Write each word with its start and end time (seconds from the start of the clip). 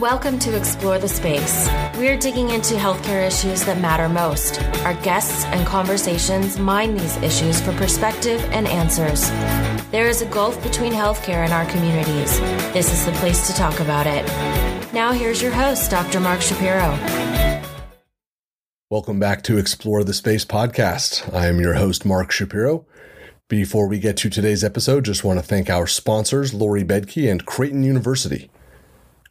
Welcome 0.00 0.38
to 0.40 0.56
Explore 0.56 1.00
the 1.00 1.08
Space. 1.08 1.68
We're 1.96 2.16
digging 2.16 2.50
into 2.50 2.76
healthcare 2.76 3.26
issues 3.26 3.64
that 3.64 3.80
matter 3.80 4.08
most. 4.08 4.62
Our 4.84 4.94
guests 5.02 5.44
and 5.46 5.66
conversations 5.66 6.56
mine 6.56 6.96
these 6.96 7.16
issues 7.16 7.60
for 7.60 7.72
perspective 7.72 8.40
and 8.52 8.68
answers. 8.68 9.28
There 9.90 10.06
is 10.06 10.22
a 10.22 10.26
gulf 10.26 10.62
between 10.62 10.92
healthcare 10.92 11.42
and 11.42 11.52
our 11.52 11.66
communities. 11.66 12.38
This 12.72 12.92
is 12.92 13.06
the 13.06 13.12
place 13.18 13.48
to 13.48 13.54
talk 13.54 13.80
about 13.80 14.06
it. 14.06 14.24
Now, 14.92 15.10
here's 15.10 15.42
your 15.42 15.50
host, 15.50 15.90
Dr. 15.90 16.20
Mark 16.20 16.42
Shapiro. 16.42 16.96
Welcome 18.90 19.18
back 19.18 19.42
to 19.42 19.58
Explore 19.58 20.04
the 20.04 20.14
Space 20.14 20.44
podcast. 20.44 21.34
I 21.34 21.48
am 21.48 21.58
your 21.58 21.74
host, 21.74 22.06
Mark 22.06 22.30
Shapiro. 22.30 22.86
Before 23.48 23.88
we 23.88 23.98
get 23.98 24.16
to 24.18 24.30
today's 24.30 24.62
episode, 24.62 25.06
just 25.06 25.24
want 25.24 25.40
to 25.40 25.44
thank 25.44 25.68
our 25.68 25.88
sponsors, 25.88 26.54
Lori 26.54 26.84
Bedke 26.84 27.28
and 27.28 27.44
Creighton 27.44 27.82
University. 27.82 28.48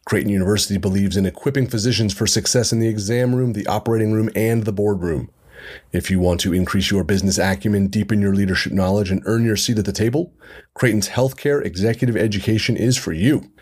Creighton 0.08 0.32
University 0.32 0.78
believes 0.78 1.18
in 1.18 1.26
equipping 1.26 1.66
physicians 1.66 2.14
for 2.14 2.26
success 2.26 2.72
in 2.72 2.78
the 2.78 2.88
exam 2.88 3.34
room, 3.34 3.52
the 3.52 3.66
operating 3.66 4.10
room, 4.10 4.30
and 4.34 4.64
the 4.64 4.72
boardroom. 4.72 5.28
If 5.92 6.10
you 6.10 6.18
want 6.18 6.40
to 6.40 6.54
increase 6.54 6.90
your 6.90 7.04
business 7.04 7.36
acumen, 7.36 7.88
deepen 7.88 8.22
your 8.22 8.34
leadership 8.34 8.72
knowledge, 8.72 9.10
and 9.10 9.20
earn 9.26 9.44
your 9.44 9.58
seat 9.58 9.76
at 9.76 9.84
the 9.84 9.92
table, 9.92 10.32
Creighton's 10.72 11.10
healthcare 11.10 11.62
executive 11.62 12.16
education 12.16 12.74
is 12.74 12.96
for 12.96 13.12
you. 13.12 13.52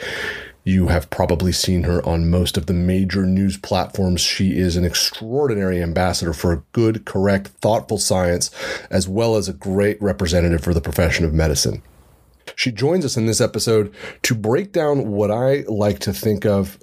You 0.64 0.88
have 0.88 1.10
probably 1.10 1.52
seen 1.52 1.84
her 1.84 2.06
on 2.06 2.30
most 2.30 2.56
of 2.56 2.66
the 2.66 2.72
major 2.72 3.26
news 3.26 3.58
platforms. 3.58 4.20
She 4.20 4.58
is 4.58 4.76
an 4.76 4.84
extraordinary 4.84 5.82
ambassador 5.82 6.32
for 6.32 6.64
good, 6.72 7.04
correct, 7.04 7.48
thoughtful 7.48 7.98
science, 7.98 8.50
as 8.90 9.08
well 9.08 9.36
as 9.36 9.48
a 9.48 9.54
great 9.54 10.00
representative 10.00 10.62
for 10.62 10.74
the 10.74 10.80
profession 10.80 11.24
of 11.24 11.34
medicine. 11.34 11.82
She 12.56 12.72
joins 12.72 13.04
us 13.04 13.16
in 13.16 13.26
this 13.26 13.40
episode 13.40 13.94
to 14.22 14.34
break 14.34 14.72
down 14.72 15.10
what 15.10 15.30
I 15.30 15.64
like 15.68 15.98
to 16.00 16.12
think 16.12 16.44
of 16.44 16.78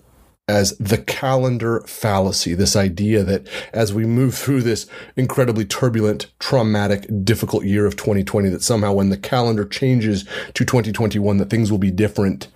as 0.48 0.78
the 0.78 0.98
calendar 0.98 1.82
fallacy. 1.82 2.54
This 2.54 2.76
idea 2.76 3.24
that 3.24 3.48
as 3.74 3.94
we 3.94 4.06
move 4.06 4.36
through 4.36 4.62
this 4.62 4.88
incredibly 5.16 5.66
turbulent, 5.66 6.32
traumatic, 6.40 7.08
difficult 7.24 7.66
year 7.66 7.86
of 7.86 7.96
2020, 7.96 8.50
that 8.50 8.62
somehow 8.62 8.94
when 8.94 9.10
the 9.10 9.18
calendar 9.18 9.66
changes 9.66 10.24
to 10.54 10.66
2021, 10.66 11.38
that 11.38 11.50
things 11.50 11.72
will 11.72 11.80
be 11.80 11.92
different. 11.92 12.50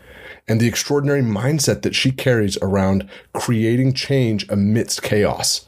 And 0.47 0.59
the 0.59 0.67
extraordinary 0.67 1.21
mindset 1.21 1.81
that 1.81 1.95
she 1.95 2.11
carries 2.11 2.57
around 2.61 3.09
creating 3.33 3.93
change 3.93 4.47
amidst 4.49 5.01
chaos. 5.01 5.67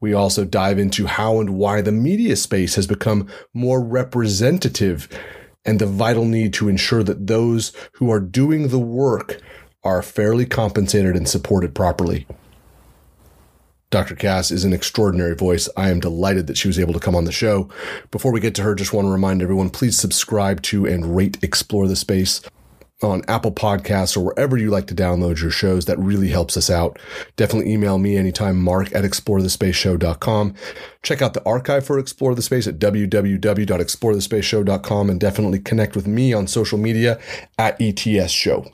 We 0.00 0.12
also 0.12 0.44
dive 0.44 0.78
into 0.78 1.06
how 1.06 1.40
and 1.40 1.50
why 1.50 1.82
the 1.82 1.92
media 1.92 2.36
space 2.36 2.74
has 2.76 2.86
become 2.86 3.28
more 3.52 3.82
representative 3.82 5.08
and 5.64 5.78
the 5.78 5.86
vital 5.86 6.24
need 6.24 6.54
to 6.54 6.68
ensure 6.68 7.02
that 7.02 7.26
those 7.26 7.72
who 7.92 8.10
are 8.10 8.20
doing 8.20 8.68
the 8.68 8.78
work 8.78 9.40
are 9.84 10.02
fairly 10.02 10.46
compensated 10.46 11.16
and 11.16 11.28
supported 11.28 11.74
properly. 11.74 12.26
Dr. 13.90 14.14
Kass 14.14 14.50
is 14.50 14.64
an 14.64 14.74
extraordinary 14.74 15.34
voice. 15.34 15.66
I 15.74 15.88
am 15.88 15.98
delighted 15.98 16.46
that 16.46 16.58
she 16.58 16.68
was 16.68 16.78
able 16.78 16.92
to 16.92 17.00
come 17.00 17.16
on 17.16 17.24
the 17.24 17.32
show. 17.32 17.70
Before 18.10 18.32
we 18.32 18.40
get 18.40 18.54
to 18.56 18.62
her, 18.62 18.74
just 18.74 18.92
want 18.92 19.06
to 19.06 19.10
remind 19.10 19.40
everyone 19.40 19.70
please 19.70 19.96
subscribe 19.96 20.60
to 20.64 20.86
and 20.86 21.16
rate 21.16 21.38
Explore 21.42 21.88
the 21.88 21.96
Space 21.96 22.42
on 23.02 23.22
Apple 23.28 23.52
Podcasts 23.52 24.14
or 24.14 24.20
wherever 24.20 24.58
you 24.58 24.70
like 24.70 24.88
to 24.88 24.94
download 24.94 25.40
your 25.40 25.50
shows. 25.50 25.86
That 25.86 25.98
really 25.98 26.28
helps 26.28 26.58
us 26.58 26.68
out. 26.68 26.98
Definitely 27.36 27.72
email 27.72 27.96
me 27.96 28.18
anytime, 28.18 28.60
mark 28.60 28.94
at 28.94 29.04
explorethespaceshow.com. 29.04 30.54
Check 31.02 31.22
out 31.22 31.32
the 31.32 31.46
archive 31.46 31.86
for 31.86 31.98
Explore 31.98 32.34
the 32.34 32.42
Space 32.42 32.66
at 32.66 32.78
www.explorethespaceshow.com 32.78 35.10
and 35.10 35.18
definitely 35.18 35.60
connect 35.60 35.96
with 35.96 36.06
me 36.06 36.34
on 36.34 36.46
social 36.46 36.76
media 36.76 37.18
at 37.56 37.80
ETS 37.80 38.32
Show 38.32 38.70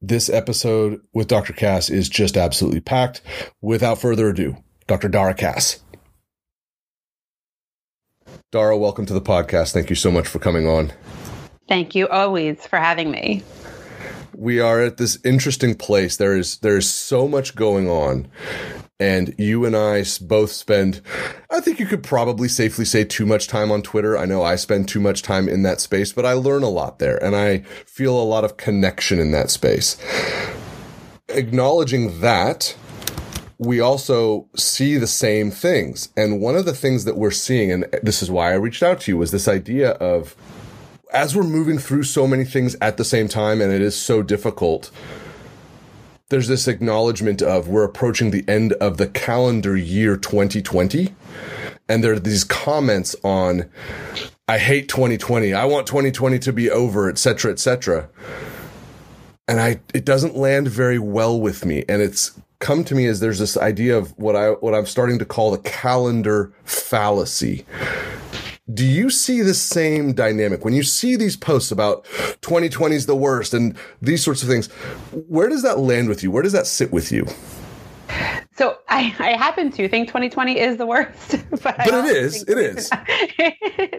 this 0.00 0.30
episode 0.30 1.00
with 1.12 1.28
Dr. 1.28 1.52
Kass 1.52 1.90
is 1.90 2.08
just 2.08 2.36
absolutely 2.36 2.80
packed. 2.80 3.20
Without 3.60 4.00
further 4.00 4.30
ado, 4.30 4.56
Dr. 4.86 5.08
Dara 5.08 5.34
Kass. 5.34 5.80
Dara, 8.50 8.76
welcome 8.76 9.06
to 9.06 9.14
the 9.14 9.20
podcast. 9.20 9.72
Thank 9.72 9.90
you 9.90 9.96
so 9.96 10.10
much 10.10 10.26
for 10.26 10.38
coming 10.38 10.66
on. 10.66 10.92
Thank 11.68 11.94
you 11.94 12.08
always 12.08 12.66
for 12.66 12.78
having 12.78 13.10
me. 13.10 13.44
We 14.34 14.58
are 14.58 14.80
at 14.82 14.96
this 14.96 15.18
interesting 15.24 15.74
place. 15.74 16.16
There 16.16 16.36
is 16.36 16.58
there 16.58 16.76
is 16.76 16.90
so 16.90 17.28
much 17.28 17.54
going 17.54 17.88
on 17.88 18.28
and 19.00 19.34
you 19.38 19.64
and 19.64 19.74
I 19.74 20.04
both 20.20 20.52
spend, 20.52 21.00
I 21.50 21.60
think 21.60 21.80
you 21.80 21.86
could 21.86 22.02
probably 22.02 22.46
safely 22.46 22.84
say 22.84 23.02
too 23.02 23.24
much 23.24 23.48
time 23.48 23.72
on 23.72 23.82
Twitter. 23.82 24.16
I 24.16 24.26
know 24.26 24.42
I 24.42 24.56
spend 24.56 24.88
too 24.88 25.00
much 25.00 25.22
time 25.22 25.48
in 25.48 25.62
that 25.62 25.80
space, 25.80 26.12
but 26.12 26.26
I 26.26 26.34
learn 26.34 26.62
a 26.62 26.68
lot 26.68 26.98
there 26.98 27.16
and 27.24 27.34
I 27.34 27.60
feel 27.86 28.20
a 28.20 28.22
lot 28.22 28.44
of 28.44 28.58
connection 28.58 29.18
in 29.18 29.32
that 29.32 29.50
space. 29.50 29.96
Acknowledging 31.30 32.20
that, 32.20 32.76
we 33.58 33.80
also 33.80 34.48
see 34.56 34.96
the 34.96 35.06
same 35.06 35.50
things. 35.50 36.08
And 36.16 36.40
one 36.40 36.56
of 36.56 36.64
the 36.64 36.74
things 36.74 37.04
that 37.04 37.16
we're 37.16 37.30
seeing, 37.30 37.70
and 37.70 37.86
this 38.02 38.22
is 38.22 38.30
why 38.30 38.52
I 38.52 38.56
reached 38.56 38.82
out 38.82 39.00
to 39.02 39.10
you, 39.10 39.16
was 39.18 39.32
this 39.32 39.48
idea 39.48 39.92
of 39.92 40.36
as 41.12 41.34
we're 41.34 41.42
moving 41.42 41.78
through 41.78 42.04
so 42.04 42.26
many 42.26 42.44
things 42.44 42.76
at 42.80 42.96
the 42.96 43.04
same 43.04 43.28
time, 43.28 43.60
and 43.60 43.72
it 43.72 43.82
is 43.82 43.96
so 43.96 44.22
difficult 44.22 44.90
there's 46.30 46.48
this 46.48 46.66
acknowledgement 46.66 47.42
of 47.42 47.68
we're 47.68 47.84
approaching 47.84 48.30
the 48.30 48.44
end 48.48 48.72
of 48.74 48.96
the 48.96 49.06
calendar 49.06 49.76
year 49.76 50.16
2020 50.16 51.14
and 51.88 52.02
there 52.02 52.14
are 52.14 52.18
these 52.18 52.44
comments 52.44 53.14
on 53.22 53.68
i 54.48 54.58
hate 54.58 54.88
2020 54.88 55.52
i 55.52 55.64
want 55.64 55.86
2020 55.86 56.38
to 56.38 56.52
be 56.52 56.70
over 56.70 57.08
etc 57.08 57.52
etc 57.52 58.08
and 59.50 59.60
i 59.60 59.80
it 59.92 60.04
doesn't 60.04 60.36
land 60.36 60.68
very 60.68 60.98
well 60.98 61.38
with 61.38 61.64
me. 61.66 61.84
And 61.88 62.00
it's 62.00 62.40
come 62.60 62.84
to 62.84 62.94
me 62.94 63.06
as 63.06 63.20
there's 63.20 63.40
this 63.40 63.56
idea 63.56 63.98
of 63.98 64.16
what 64.16 64.36
i 64.36 64.50
what 64.50 64.74
i'm 64.74 64.86
starting 64.86 65.18
to 65.18 65.24
call 65.24 65.50
the 65.50 65.58
calendar 65.58 66.52
fallacy 66.64 67.64
do 68.74 68.84
you 68.84 69.10
see 69.10 69.40
the 69.42 69.54
same 69.54 70.12
dynamic 70.12 70.64
when 70.64 70.74
you 70.74 70.82
see 70.82 71.16
these 71.16 71.36
posts 71.36 71.70
about 71.72 72.04
2020 72.42 72.94
is 72.94 73.06
the 73.06 73.16
worst 73.16 73.54
and 73.54 73.76
these 74.02 74.22
sorts 74.22 74.42
of 74.42 74.48
things? 74.48 74.66
Where 75.28 75.48
does 75.48 75.62
that 75.62 75.78
land 75.78 76.08
with 76.08 76.22
you? 76.22 76.30
Where 76.30 76.42
does 76.42 76.52
that 76.52 76.66
sit 76.66 76.92
with 76.92 77.10
you? 77.10 77.26
So 78.60 78.76
I, 78.90 79.14
I 79.18 79.30
happen 79.38 79.72
to 79.72 79.88
think 79.88 80.08
2020 80.08 80.58
is 80.58 80.76
the 80.76 80.84
worst, 80.84 81.30
but, 81.50 81.62
but 81.62 81.88
it 81.88 82.04
is. 82.04 82.42
It 82.42 82.58
is. 82.58 82.90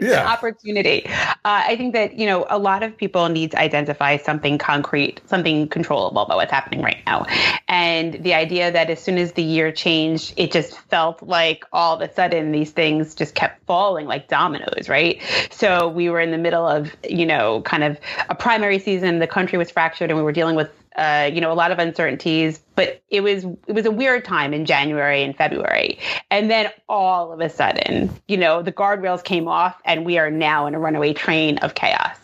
yeah. 0.00 0.24
opportunity. 0.24 1.04
Uh, 1.04 1.32
I 1.44 1.74
think 1.74 1.94
that 1.94 2.16
you 2.16 2.26
know 2.26 2.46
a 2.48 2.60
lot 2.60 2.84
of 2.84 2.96
people 2.96 3.28
need 3.28 3.50
to 3.50 3.58
identify 3.58 4.18
something 4.18 4.58
concrete, 4.58 5.20
something 5.26 5.66
controllable 5.66 6.22
about 6.22 6.36
what's 6.36 6.52
happening 6.52 6.80
right 6.80 7.02
now, 7.06 7.26
and 7.66 8.22
the 8.22 8.34
idea 8.34 8.70
that 8.70 8.88
as 8.88 9.02
soon 9.02 9.18
as 9.18 9.32
the 9.32 9.42
year 9.42 9.72
changed, 9.72 10.32
it 10.36 10.52
just 10.52 10.78
felt 10.82 11.24
like 11.24 11.64
all 11.72 11.96
of 11.96 12.08
a 12.08 12.14
sudden 12.14 12.52
these 12.52 12.70
things 12.70 13.16
just 13.16 13.34
kept 13.34 13.66
falling 13.66 14.06
like 14.06 14.28
dominoes, 14.28 14.88
right? 14.88 15.20
So 15.50 15.88
we 15.88 16.08
were 16.08 16.20
in 16.20 16.30
the 16.30 16.38
middle 16.38 16.68
of 16.68 16.94
you 17.02 17.26
know 17.26 17.62
kind 17.62 17.82
of 17.82 17.98
a 18.28 18.36
primary 18.36 18.78
season. 18.78 19.18
The 19.18 19.26
country 19.26 19.58
was 19.58 19.72
fractured, 19.72 20.12
and 20.12 20.16
we 20.16 20.22
were 20.22 20.30
dealing 20.30 20.54
with 20.54 20.70
uh, 20.96 21.30
you 21.32 21.40
know, 21.40 21.52
a 21.52 21.54
lot 21.54 21.70
of 21.70 21.78
uncertainties, 21.78 22.60
but 22.74 23.02
it 23.08 23.22
was 23.22 23.44
it 23.66 23.72
was 23.72 23.86
a 23.86 23.90
weird 23.90 24.24
time 24.24 24.52
in 24.52 24.64
January 24.64 25.22
and 25.22 25.36
February. 25.36 25.98
And 26.30 26.50
then 26.50 26.70
all 26.88 27.32
of 27.32 27.40
a 27.40 27.48
sudden, 27.48 28.10
you 28.28 28.36
know, 28.36 28.62
the 28.62 28.72
guardrails 28.72 29.24
came 29.24 29.48
off 29.48 29.80
and 29.84 30.04
we 30.04 30.18
are 30.18 30.30
now 30.30 30.66
in 30.66 30.74
a 30.74 30.78
runaway 30.78 31.12
train 31.12 31.58
of 31.58 31.74
chaos. 31.74 32.16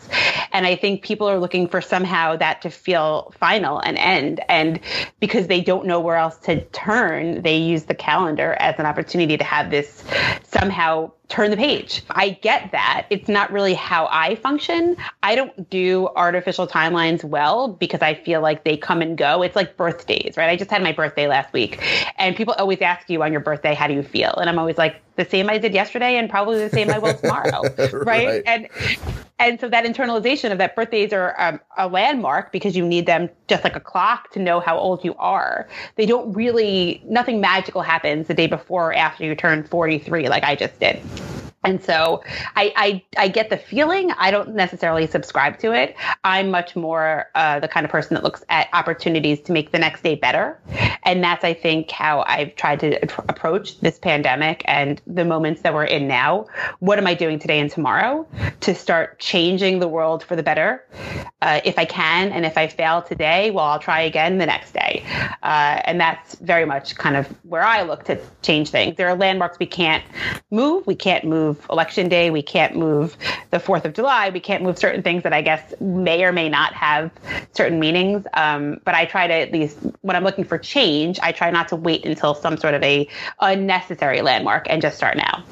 And 0.52 0.66
I 0.66 0.76
think 0.76 1.02
people 1.02 1.28
are 1.28 1.38
looking 1.38 1.68
for 1.68 1.80
somehow 1.80 2.36
that 2.36 2.62
to 2.62 2.70
feel 2.70 3.32
final 3.38 3.78
and 3.78 3.98
end. 3.98 4.40
And 4.48 4.80
because 5.20 5.46
they 5.46 5.60
don't 5.60 5.86
know 5.86 6.00
where 6.00 6.16
else 6.16 6.36
to 6.38 6.64
turn, 6.66 7.42
they 7.42 7.56
use 7.56 7.84
the 7.84 7.94
calendar 7.94 8.56
as 8.58 8.78
an 8.78 8.86
opportunity 8.86 9.36
to 9.36 9.44
have 9.44 9.70
this 9.70 10.04
somehow 10.44 11.12
turn 11.28 11.50
the 11.50 11.56
page. 11.56 12.02
I 12.10 12.30
get 12.30 12.72
that. 12.72 13.06
It's 13.10 13.28
not 13.28 13.52
really 13.52 13.74
how 13.74 14.08
I 14.10 14.36
function. 14.36 14.96
I 15.22 15.34
don't 15.34 15.68
do 15.68 16.08
artificial 16.16 16.66
timelines 16.66 17.22
well 17.22 17.68
because 17.68 18.00
I 18.00 18.14
feel 18.14 18.40
like 18.40 18.64
they 18.64 18.76
come 18.76 19.02
and 19.02 19.16
go. 19.16 19.42
It's 19.42 19.54
like 19.54 19.76
birthdays, 19.76 20.36
right? 20.36 20.48
I 20.48 20.56
just 20.56 20.70
had 20.70 20.82
my 20.82 20.92
birthday 20.92 21.28
last 21.28 21.52
week 21.52 21.84
and 22.16 22.34
people 22.34 22.54
always 22.56 22.80
ask 22.80 23.10
you 23.10 23.22
on 23.22 23.32
your 23.32 23.42
birthday, 23.42 23.74
how 23.74 23.86
do 23.86 23.94
you 23.94 24.02
feel? 24.02 24.32
And 24.32 24.48
I'm 24.48 24.58
always 24.58 24.78
like, 24.78 25.02
the 25.18 25.26
same 25.26 25.50
I 25.50 25.58
did 25.58 25.74
yesterday 25.74 26.16
and 26.16 26.30
probably 26.30 26.58
the 26.58 26.70
same 26.70 26.88
I 26.88 26.98
will 26.98 27.12
tomorrow. 27.18 27.62
right? 27.92 28.04
right? 28.04 28.42
And 28.46 28.68
and 29.40 29.60
so 29.60 29.68
that 29.68 29.84
internalization 29.84 30.50
of 30.50 30.58
that 30.58 30.74
birthdays 30.74 31.12
are 31.12 31.40
um, 31.40 31.60
a 31.76 31.86
landmark 31.86 32.50
because 32.50 32.76
you 32.76 32.84
need 32.84 33.06
them 33.06 33.28
just 33.46 33.62
like 33.62 33.76
a 33.76 33.80
clock 33.80 34.32
to 34.32 34.40
know 34.40 34.58
how 34.58 34.76
old 34.76 35.04
you 35.04 35.14
are. 35.14 35.68
They 35.94 36.06
don't 36.06 36.32
really, 36.32 37.00
nothing 37.04 37.40
magical 37.40 37.82
happens 37.82 38.26
the 38.26 38.34
day 38.34 38.48
before 38.48 38.90
or 38.90 38.94
after 38.94 39.24
you 39.24 39.34
turn 39.36 39.62
43, 39.62 40.28
like 40.28 40.42
I 40.42 40.56
just 40.56 40.80
did. 40.80 41.00
And 41.68 41.84
so 41.84 42.22
I, 42.56 42.72
I, 42.76 43.04
I 43.18 43.28
get 43.28 43.50
the 43.50 43.58
feeling. 43.58 44.10
I 44.12 44.30
don't 44.30 44.54
necessarily 44.54 45.06
subscribe 45.06 45.58
to 45.58 45.72
it. 45.72 45.94
I'm 46.24 46.50
much 46.50 46.74
more 46.74 47.26
uh, 47.34 47.60
the 47.60 47.68
kind 47.68 47.84
of 47.84 47.92
person 47.92 48.14
that 48.14 48.24
looks 48.24 48.42
at 48.48 48.68
opportunities 48.72 49.42
to 49.42 49.52
make 49.52 49.70
the 49.70 49.78
next 49.78 50.02
day 50.02 50.14
better, 50.14 50.58
and 51.02 51.22
that's 51.22 51.44
I 51.44 51.52
think 51.52 51.90
how 51.90 52.24
I've 52.26 52.56
tried 52.56 52.80
to 52.80 53.02
approach 53.28 53.80
this 53.80 53.98
pandemic 53.98 54.62
and 54.64 55.02
the 55.06 55.26
moments 55.26 55.60
that 55.60 55.74
we're 55.74 55.84
in 55.84 56.08
now. 56.08 56.46
What 56.78 56.98
am 56.98 57.06
I 57.06 57.12
doing 57.12 57.38
today 57.38 57.60
and 57.60 57.70
tomorrow 57.70 58.26
to 58.60 58.74
start 58.74 59.18
changing 59.18 59.80
the 59.80 59.88
world 59.88 60.24
for 60.24 60.36
the 60.36 60.42
better? 60.42 60.86
Uh, 61.42 61.60
if 61.64 61.78
I 61.78 61.84
can, 61.84 62.32
and 62.32 62.46
if 62.46 62.56
I 62.56 62.66
fail 62.66 63.02
today, 63.02 63.50
well, 63.50 63.66
I'll 63.66 63.78
try 63.78 64.00
again 64.00 64.38
the 64.38 64.46
next 64.46 64.72
day. 64.72 65.04
Uh, 65.42 65.82
and 65.84 66.00
that's 66.00 66.34
very 66.36 66.64
much 66.64 66.96
kind 66.96 67.14
of 67.14 67.26
where 67.44 67.62
I 67.62 67.82
look 67.82 68.04
to 68.04 68.18
change 68.42 68.70
things. 68.70 68.96
There 68.96 69.08
are 69.08 69.14
landmarks 69.14 69.58
we 69.58 69.66
can't 69.66 70.02
move. 70.50 70.86
We 70.86 70.94
can't 70.96 71.24
move 71.24 71.57
move 71.58 71.66
election 71.70 72.08
day. 72.08 72.30
We 72.30 72.42
can't 72.42 72.76
move 72.76 73.16
the 73.50 73.58
4th 73.58 73.84
of 73.84 73.94
July. 73.94 74.30
We 74.30 74.40
can't 74.40 74.62
move 74.62 74.78
certain 74.78 75.02
things 75.02 75.22
that 75.22 75.32
I 75.32 75.42
guess 75.42 75.74
may 75.80 76.24
or 76.24 76.32
may 76.32 76.48
not 76.48 76.72
have 76.74 77.10
certain 77.52 77.80
meanings. 77.80 78.26
Um, 78.34 78.80
but 78.84 78.94
I 78.94 79.04
try 79.04 79.26
to 79.26 79.34
at 79.34 79.52
least, 79.52 79.78
when 80.02 80.16
I'm 80.16 80.24
looking 80.24 80.44
for 80.44 80.58
change, 80.58 81.18
I 81.22 81.32
try 81.32 81.50
not 81.50 81.68
to 81.68 81.76
wait 81.76 82.04
until 82.04 82.34
some 82.34 82.56
sort 82.56 82.74
of 82.74 82.82
a 82.82 83.08
unnecessary 83.40 84.22
landmark 84.22 84.66
and 84.68 84.82
just 84.82 84.96
start 84.96 85.16
now 85.16 85.44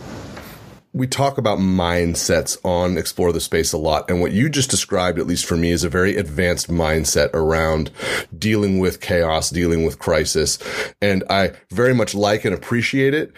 we 0.93 1.07
talk 1.07 1.37
about 1.37 1.59
mindsets 1.59 2.57
on 2.65 2.97
Explore 2.97 3.31
the 3.31 3.41
Space 3.41 3.75
a 3.75 3.77
lot. 3.77 4.09
And 4.09 4.23
what 4.23 4.33
you 4.33 4.49
just 4.49 4.71
described, 4.71 5.19
at 5.19 5.27
least 5.27 5.45
for 5.45 5.55
me, 5.55 5.71
is 5.71 5.85
a 5.85 5.91
very 5.91 6.17
advanced 6.17 6.71
mindset 6.71 7.29
around 7.35 7.91
dealing 8.39 8.79
with 8.79 9.03
chaos, 9.03 9.51
dealing 9.51 9.85
with 9.85 9.99
crisis. 9.99 10.59
And 11.03 11.23
I 11.29 11.53
very 11.71 11.93
much 11.93 12.15
like 12.15 12.47
and 12.47 12.55
appreciate 12.55 13.13
it. 13.13 13.31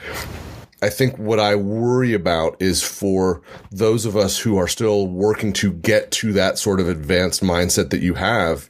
I 0.81 0.91
think 0.91 1.19
what 1.19 1.41
I 1.41 1.57
worry 1.57 2.15
about 2.15 2.61
is 2.61 2.83
for 2.83 3.43
those 3.73 4.07
of 4.07 4.17
us 4.17 4.39
who 4.39 4.57
are 4.59 4.69
still 4.69 5.09
working 5.09 5.53
to 5.55 5.73
get 5.73 6.11
to 6.13 6.33
that 6.35 6.59
sort 6.59 6.79
of 6.79 6.89
advanced 6.89 7.43
mindset 7.43 7.91
that 7.91 8.01
you 8.01 8.15
have, 8.15 8.69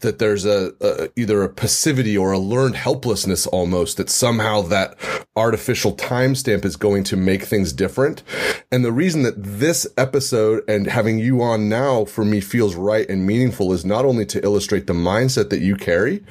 that 0.00 0.18
there's 0.18 0.44
a, 0.44 0.72
a, 0.80 1.08
either 1.16 1.42
a 1.42 1.48
passivity 1.48 2.16
or 2.16 2.32
a 2.32 2.38
learned 2.38 2.76
helplessness 2.76 3.46
almost 3.46 3.96
that 3.96 4.10
somehow 4.10 4.62
that 4.62 4.96
artificial 5.36 5.94
timestamp 5.94 6.64
is 6.64 6.76
going 6.76 7.04
to 7.04 7.16
make 7.16 7.42
things 7.44 7.72
different. 7.72 8.22
And 8.70 8.84
the 8.84 8.92
reason 8.92 9.22
that 9.22 9.34
this 9.42 9.86
episode 9.96 10.62
and 10.68 10.86
having 10.86 11.18
you 11.18 11.42
on 11.42 11.68
now 11.68 12.04
for 12.04 12.24
me 12.24 12.40
feels 12.40 12.74
right 12.74 13.08
and 13.08 13.26
meaningful 13.26 13.72
is 13.72 13.84
not 13.84 14.04
only 14.04 14.26
to 14.26 14.42
illustrate 14.44 14.86
the 14.86 14.92
mindset 14.92 15.50
that 15.50 15.60
you 15.60 15.76
carry, 15.76 16.24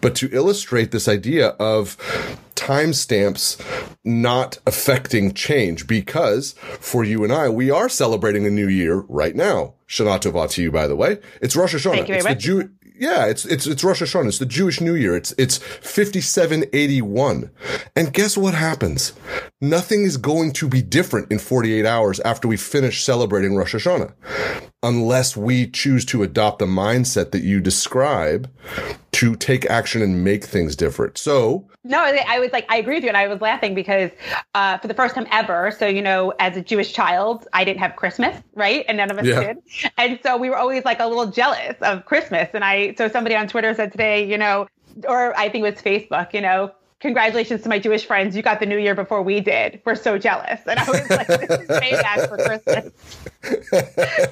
but 0.00 0.14
to 0.16 0.28
illustrate 0.32 0.90
this 0.90 1.08
idea 1.08 1.48
of 1.58 1.96
timestamps 2.54 3.60
not 4.04 4.58
affecting 4.66 5.32
change 5.34 5.86
because 5.86 6.52
for 6.80 7.02
you 7.02 7.24
and 7.24 7.32
I, 7.32 7.48
we 7.48 7.70
are 7.70 7.88
celebrating 7.88 8.46
a 8.46 8.50
new 8.50 8.68
year 8.68 9.00
right 9.08 9.34
now. 9.34 9.74
Shana 9.88 10.18
Tova 10.18 10.48
to 10.50 10.62
you, 10.62 10.70
by 10.70 10.86
the 10.86 10.96
way. 10.96 11.18
It's 11.40 11.54
Rosh 11.54 11.74
Hashanah. 11.74 12.08
It's 12.08 12.24
the 12.24 12.34
Jew. 12.34 12.70
Yeah, 12.98 13.26
it's 13.26 13.44
it's 13.44 13.66
it's 13.66 13.82
Rosh 13.82 14.02
Hashanah. 14.02 14.28
It's 14.28 14.38
the 14.38 14.46
Jewish 14.46 14.80
New 14.80 14.94
Year. 14.94 15.16
It's 15.16 15.32
it's 15.38 15.56
fifty 15.58 16.20
seven 16.20 16.64
eighty 16.72 17.00
one, 17.00 17.50
and 17.96 18.12
guess 18.12 18.36
what 18.36 18.54
happens? 18.54 19.12
Nothing 19.60 20.02
is 20.04 20.16
going 20.16 20.52
to 20.54 20.68
be 20.68 20.82
different 20.82 21.30
in 21.32 21.38
forty 21.38 21.72
eight 21.72 21.86
hours 21.86 22.20
after 22.20 22.48
we 22.48 22.56
finish 22.56 23.02
celebrating 23.02 23.56
Rosh 23.56 23.74
Hashanah, 23.74 24.12
unless 24.82 25.36
we 25.36 25.68
choose 25.68 26.04
to 26.06 26.22
adopt 26.22 26.58
the 26.58 26.66
mindset 26.66 27.30
that 27.30 27.42
you 27.42 27.60
describe 27.60 28.50
to 29.12 29.36
take 29.36 29.64
action 29.66 30.02
and 30.02 30.24
make 30.24 30.44
things 30.44 30.74
different. 30.74 31.16
So 31.18 31.68
no, 31.84 31.98
I 32.00 32.38
was 32.38 32.52
like, 32.52 32.64
I 32.68 32.76
agree 32.76 32.96
with 32.96 33.02
you. 33.02 33.08
And 33.08 33.16
I 33.16 33.26
was 33.26 33.40
laughing 33.40 33.74
because 33.74 34.10
uh, 34.54 34.78
for 34.78 34.88
the 34.88 34.94
first 34.94 35.14
time 35.14 35.26
ever, 35.30 35.70
so, 35.70 35.86
you 35.86 36.02
know, 36.02 36.32
as 36.38 36.56
a 36.56 36.60
Jewish 36.60 36.92
child, 36.92 37.46
I 37.52 37.64
didn't 37.64 37.80
have 37.80 37.96
Christmas, 37.96 38.40
right? 38.54 38.84
And 38.88 38.96
none 38.98 39.10
of 39.10 39.18
us 39.18 39.26
yeah. 39.26 39.40
did. 39.40 39.58
And 39.98 40.18
so 40.22 40.36
we 40.36 40.48
were 40.48 40.56
always 40.56 40.84
like 40.84 41.00
a 41.00 41.06
little 41.06 41.26
jealous 41.26 41.76
of 41.82 42.04
Christmas. 42.04 42.48
And 42.54 42.64
I, 42.64 42.94
so 42.94 43.08
somebody 43.08 43.34
on 43.34 43.48
Twitter 43.48 43.74
said 43.74 43.90
today, 43.90 44.24
you 44.24 44.38
know, 44.38 44.68
or 45.08 45.36
I 45.36 45.48
think 45.48 45.64
it 45.64 45.74
was 45.74 45.82
Facebook, 45.82 46.32
you 46.32 46.40
know, 46.40 46.72
congratulations 47.02 47.62
to 47.62 47.68
my 47.68 47.80
Jewish 47.80 48.06
friends. 48.06 48.36
You 48.36 48.42
got 48.42 48.60
the 48.60 48.66
new 48.66 48.78
year 48.78 48.94
before 48.94 49.22
we 49.22 49.40
did. 49.40 49.82
We're 49.84 49.96
so 49.96 50.18
jealous. 50.18 50.60
And 50.66 50.78
I 50.78 50.88
was 50.88 51.10
like, 51.10 51.26
this 51.26 51.60
is 51.60 51.68
payback 51.68 52.28
for 52.28 52.36
Christmas. 52.38 52.92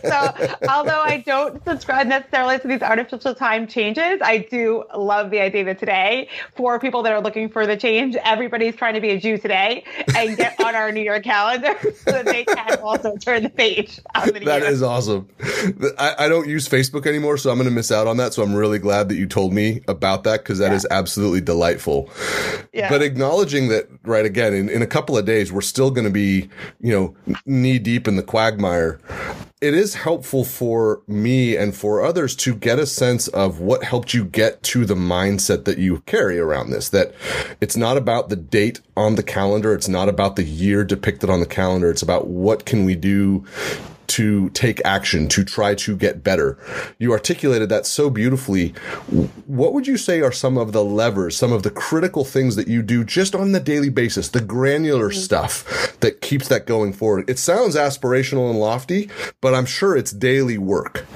so 0.05 0.69
although 0.69 1.01
I 1.01 1.23
don't 1.27 1.63
subscribe 1.65 2.07
necessarily 2.07 2.61
to 2.61 2.69
these 2.69 2.81
artificial 2.81 3.35
time 3.35 3.67
changes, 3.67 4.21
I 4.23 4.47
do 4.51 4.85
love 4.97 5.31
the 5.31 5.41
idea 5.41 5.65
that 5.65 5.81
today, 5.81 6.29
for 6.55 6.79
people 6.79 7.03
that 7.03 7.13
are 7.13 7.21
looking 7.21 7.49
for 7.49 7.67
the 7.67 7.77
change, 7.77 8.15
everybody's 8.25 8.77
trying 8.77 8.95
to 8.95 9.01
be 9.01 9.11
a 9.11 9.21
Jew 9.21 9.37
today 9.37 9.85
and 10.17 10.37
get 10.37 10.59
on 10.61 10.77
our 10.77 10.93
New 10.93 11.03
Year 11.03 11.21
calendar 11.21 11.77
so 11.83 12.13
that 12.13 12.27
they 12.27 12.45
can 12.45 12.79
also 12.79 13.17
turn 13.17 13.43
the 13.43 13.51
page 13.51 14.01
on 14.15 14.29
the 14.29 14.41
That 14.41 14.63
year. 14.63 14.71
is 14.71 14.83
awesome. 14.83 15.29
I, 15.99 16.15
I, 16.21 16.29
don't 16.29 16.49
use 16.49 16.69
Facebook 16.69 17.05
anymore, 17.07 17.37
so 17.37 17.51
I'm 17.51 17.57
going 17.57 17.69
to 17.69 17.75
miss 17.75 17.91
out 17.91 18.07
on 18.07 18.19
that. 18.19 18.33
So 18.33 18.45
I'm 18.45 18.55
really 18.55 18.79
glad 18.79 19.09
that 19.09 19.17
you 19.17 19.27
told 19.27 19.53
me 19.53 19.83
about 19.89 20.23
that 20.25 20.45
because 20.45 20.59
that 20.59 20.71
yeah. 20.71 20.77
is 20.77 20.87
absolutely 20.89 21.41
delightful. 21.41 22.09
But 22.91 23.03
acknowledging 23.03 23.69
that, 23.69 23.89
right, 24.03 24.25
again, 24.25 24.55
in, 24.55 24.69
in 24.69 24.83
a 24.83 24.87
couple 24.87 25.17
of 25.17 25.25
days, 25.25 25.53
we're 25.53 25.61
still 25.61 25.91
going 25.91 26.07
to 26.07 26.11
be, 26.11 26.49
you 26.81 26.93
know, 26.93 27.37
knee 27.47 27.79
deep 27.79 28.07
in 28.09 28.17
the 28.17 28.23
quagmire. 28.23 29.01
It 29.61 29.75
is 29.75 29.95
helpful 29.95 30.45
for 30.45 31.03
me 31.07 31.55
and 31.55 31.77
for 31.77 32.03
others 32.03 32.35
to 32.37 32.55
get 32.55 32.79
a 32.79 32.87
sense 32.87 33.29
of 33.29 33.61
what 33.61 33.85
helped 33.85 34.15
you 34.15 34.25
get 34.25 34.63
to 34.65 34.87
the 34.87 34.95
mindset 34.95 35.67
that 35.67 35.77
you 35.77 36.01
carry 36.07 36.39
around 36.39 36.71
this. 36.71 36.89
That 36.89 37.15
it's 37.61 37.77
not 37.77 37.99
about 37.99 38.31
the 38.31 38.37
date 38.37 38.81
on 38.97 39.17
the 39.17 39.23
calendar. 39.23 39.75
It's 39.75 39.89
not 39.89 40.09
about 40.09 40.37
the 40.37 40.45
year 40.45 40.83
depicted 40.83 41.29
on 41.29 41.41
the 41.41 41.47
calendar. 41.47 41.91
It's 41.91 42.01
about 42.01 42.27
what 42.27 42.65
can 42.65 42.87
we 42.87 42.95
do 42.95 43.45
to 44.11 44.51
take 44.51 44.81
action, 44.85 45.29
to 45.29 45.45
try 45.45 45.75
to 45.77 45.97
get 45.97 46.25
better. 46.25 46.59
You 46.99 47.13
articulated 47.13 47.69
that 47.69 47.87
so 47.87 48.11
beautifully. 48.11 48.71
What 49.47 49.73
would 49.73 49.87
you 49.87 49.97
say 49.97 50.21
are 50.21 50.33
some 50.33 50.59
of 50.59 50.73
the 50.73 50.85
levers, 50.85 51.37
some 51.37 51.53
of 51.53 51.63
the 51.63 51.71
critical 51.71 52.25
things 52.25 52.57
that 52.57 52.69
you 52.69 52.83
do 52.83 53.05
just 53.05 53.35
on 53.35 53.53
the 53.53 53.61
daily 53.61 53.89
basis, 53.89 54.29
the 54.29 54.41
granular 54.41 55.11
mm-hmm. 55.11 55.21
stuff 55.21 55.99
that 56.01 56.21
keeps 56.21 56.49
that 56.49 56.67
going 56.67 56.93
forward? 56.93 57.31
It 57.31 57.39
sounds 57.39 57.77
aspirational 57.77 58.51
and 58.51 58.59
lofty, 58.59 59.09
but 59.41 59.55
I'm 59.55 59.67
sure 59.67 59.97
it's 59.97 60.11
daily 60.11 60.59
work. 60.59 61.07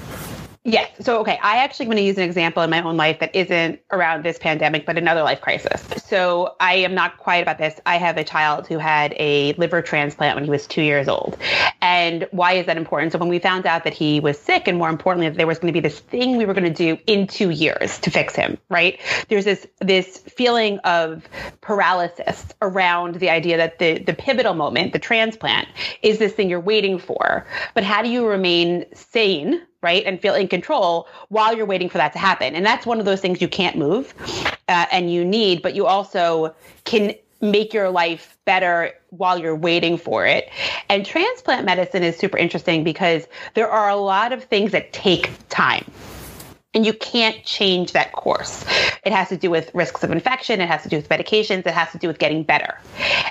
Yes. 0.66 0.90
So, 1.00 1.20
okay, 1.20 1.38
I 1.42 1.58
actually 1.58 1.86
going 1.86 1.98
to 1.98 2.02
use 2.02 2.16
an 2.16 2.24
example 2.24 2.62
in 2.62 2.70
my 2.70 2.80
own 2.80 2.96
life 2.96 3.18
that 3.18 3.36
isn't 3.36 3.80
around 3.92 4.24
this 4.24 4.38
pandemic, 4.38 4.86
but 4.86 4.96
another 4.96 5.22
life 5.22 5.42
crisis. 5.42 5.82
So, 6.06 6.56
I 6.58 6.76
am 6.76 6.94
not 6.94 7.18
quiet 7.18 7.42
about 7.42 7.58
this. 7.58 7.78
I 7.84 7.98
have 7.98 8.16
a 8.16 8.24
child 8.24 8.66
who 8.66 8.78
had 8.78 9.14
a 9.18 9.52
liver 9.54 9.82
transplant 9.82 10.36
when 10.36 10.44
he 10.44 10.48
was 10.48 10.66
two 10.66 10.80
years 10.80 11.06
old. 11.06 11.36
And 11.82 12.26
why 12.30 12.54
is 12.54 12.64
that 12.64 12.78
important? 12.78 13.12
So, 13.12 13.18
when 13.18 13.28
we 13.28 13.40
found 13.40 13.66
out 13.66 13.84
that 13.84 13.92
he 13.92 14.20
was 14.20 14.38
sick, 14.38 14.66
and 14.66 14.78
more 14.78 14.88
importantly, 14.88 15.28
that 15.28 15.36
there 15.36 15.46
was 15.46 15.58
going 15.58 15.70
to 15.70 15.76
be 15.78 15.86
this 15.86 16.00
thing 16.00 16.38
we 16.38 16.46
were 16.46 16.54
going 16.54 16.72
to 16.72 16.94
do 16.94 16.98
in 17.06 17.26
two 17.26 17.50
years 17.50 17.98
to 18.00 18.10
fix 18.10 18.34
him, 18.34 18.56
right? 18.70 18.98
There's 19.28 19.44
this 19.44 19.66
this 19.80 20.16
feeling 20.16 20.78
of 20.78 21.28
paralysis 21.60 22.42
around 22.62 23.16
the 23.16 23.28
idea 23.28 23.58
that 23.58 23.78
the 23.78 23.98
the 23.98 24.14
pivotal 24.14 24.54
moment, 24.54 24.94
the 24.94 24.98
transplant, 24.98 25.68
is 26.00 26.18
this 26.18 26.32
thing 26.32 26.48
you're 26.48 26.58
waiting 26.58 26.98
for. 26.98 27.46
But 27.74 27.84
how 27.84 28.00
do 28.00 28.08
you 28.08 28.26
remain 28.26 28.86
sane? 28.94 29.60
Right? 29.84 30.02
And 30.06 30.20
feel 30.20 30.34
in 30.34 30.48
control 30.48 31.06
while 31.28 31.54
you're 31.54 31.66
waiting 31.66 31.90
for 31.90 31.98
that 31.98 32.14
to 32.14 32.18
happen. 32.18 32.56
And 32.56 32.64
that's 32.64 32.86
one 32.86 32.98
of 32.98 33.04
those 33.04 33.20
things 33.20 33.40
you 33.42 33.48
can't 33.48 33.76
move 33.76 34.14
uh, 34.68 34.86
and 34.90 35.12
you 35.12 35.24
need, 35.24 35.60
but 35.60 35.74
you 35.74 35.84
also 35.86 36.54
can 36.84 37.14
make 37.42 37.74
your 37.74 37.90
life 37.90 38.38
better 38.46 38.92
while 39.10 39.38
you're 39.38 39.54
waiting 39.54 39.98
for 39.98 40.24
it. 40.26 40.48
And 40.88 41.04
transplant 41.04 41.66
medicine 41.66 42.02
is 42.02 42.16
super 42.16 42.38
interesting 42.38 42.82
because 42.82 43.28
there 43.52 43.70
are 43.70 43.90
a 43.90 43.96
lot 43.96 44.32
of 44.32 44.42
things 44.44 44.72
that 44.72 44.92
take 44.94 45.30
time 45.50 45.84
and 46.74 46.84
you 46.84 46.92
can't 46.92 47.44
change 47.44 47.92
that 47.92 48.12
course. 48.12 48.64
It 49.04 49.12
has 49.12 49.28
to 49.28 49.36
do 49.36 49.50
with 49.50 49.70
risks 49.74 50.02
of 50.02 50.10
infection, 50.10 50.60
it 50.60 50.68
has 50.68 50.82
to 50.82 50.88
do 50.88 50.96
with 50.96 51.08
medications, 51.08 51.66
it 51.66 51.74
has 51.74 51.90
to 51.92 51.98
do 51.98 52.08
with 52.08 52.18
getting 52.18 52.42
better. 52.42 52.78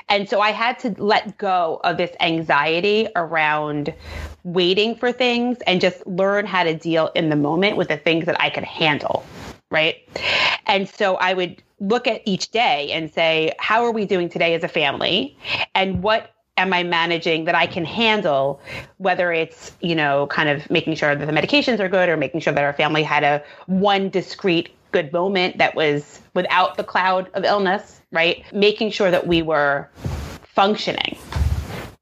And 0.10 0.30
so 0.30 0.42
I 0.42 0.52
had 0.52 0.80
to 0.80 0.96
let 0.98 1.38
go 1.38 1.82
of 1.84 1.98
this 1.98 2.16
anxiety 2.20 3.08
around 3.16 3.94
waiting 4.44 4.96
for 4.96 5.12
things 5.12 5.58
and 5.68 5.82
just 5.82 6.06
learn 6.08 6.46
how 6.46 6.64
to 6.64 6.76
deal 6.76 7.10
in 7.16 7.30
the 7.30 7.36
moment 7.36 7.78
with 7.78 7.90
the 7.90 7.98
things 7.98 8.26
that 8.26 8.40
I 8.40 8.50
could 8.50 8.64
handle. 8.64 9.26
Right. 9.70 10.08
And 10.68 10.88
so 10.88 11.16
I 11.16 11.34
would 11.34 11.62
look 11.80 12.08
at 12.08 12.22
each 12.26 12.52
day 12.52 12.92
and 12.92 13.12
say, 13.12 13.54
how 13.60 13.84
are 13.84 13.92
we 13.92 14.06
doing 14.06 14.30
today 14.30 14.54
as 14.54 14.64
a 14.64 14.68
family? 14.68 15.36
And 15.74 16.04
what 16.04 16.32
am 16.58 16.74
I 16.74 16.84
managing 16.84 17.46
that 17.46 17.56
I 17.56 17.66
can 17.66 17.86
handle, 17.86 18.62
whether 18.98 19.32
it's, 19.32 19.72
you 19.82 19.96
know, 19.96 20.28
kind 20.28 20.50
of 20.50 20.70
making 20.70 20.96
sure 20.96 21.16
that 21.16 21.26
the 21.26 21.32
medications 21.32 21.80
are 21.80 21.90
good 21.90 22.10
or 22.10 22.18
making 22.18 22.42
sure 22.42 22.54
that 22.54 22.64
our 22.64 22.74
family 22.74 23.04
had 23.04 23.24
a 23.24 23.44
one 23.66 24.10
discrete 24.10 24.70
good 24.92 25.12
moment 25.12 25.58
that 25.58 25.76
was 25.76 26.22
without 26.36 26.78
the 26.78 26.84
cloud 26.84 27.30
of 27.34 27.44
illness, 27.44 28.02
right? 28.12 28.44
Making 28.54 28.92
sure 28.92 29.10
that 29.10 29.26
we 29.26 29.42
were 29.42 29.90
functioning 30.44 31.18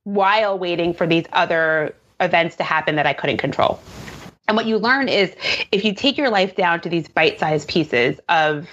while 0.03 0.59
waiting 0.59 0.93
for 0.93 1.07
these 1.07 1.25
other 1.31 1.95
events 2.19 2.57
to 2.57 2.63
happen 2.63 2.95
that 2.97 3.07
I 3.07 3.13
couldn't 3.13 3.37
control. 3.37 3.79
And 4.47 4.57
what 4.57 4.65
you 4.65 4.77
learn 4.77 5.07
is 5.07 5.33
if 5.71 5.85
you 5.85 5.93
take 5.93 6.17
your 6.17 6.29
life 6.29 6.57
down 6.57 6.81
to 6.81 6.89
these 6.89 7.07
bite 7.07 7.39
sized 7.39 7.69
pieces 7.69 8.19
of 8.27 8.67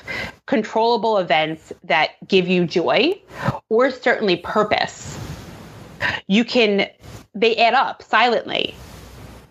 controllable 0.46 1.18
events 1.18 1.72
that 1.84 2.10
give 2.26 2.48
you 2.48 2.66
joy 2.66 3.20
or 3.68 3.92
certainly 3.92 4.36
purpose, 4.36 5.16
you 6.26 6.44
can, 6.44 6.88
they 7.34 7.56
add 7.56 7.74
up 7.74 8.02
silently 8.02 8.74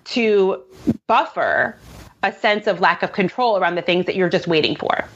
to 0.05 0.63
buffer 1.07 1.75
a 2.23 2.31
sense 2.31 2.67
of 2.67 2.79
lack 2.79 3.03
of 3.03 3.13
control 3.13 3.57
around 3.57 3.75
the 3.75 3.81
things 3.81 4.05
that 4.05 4.15
you're 4.15 4.29
just 4.29 4.47
waiting 4.47 4.75
for. 4.75 5.07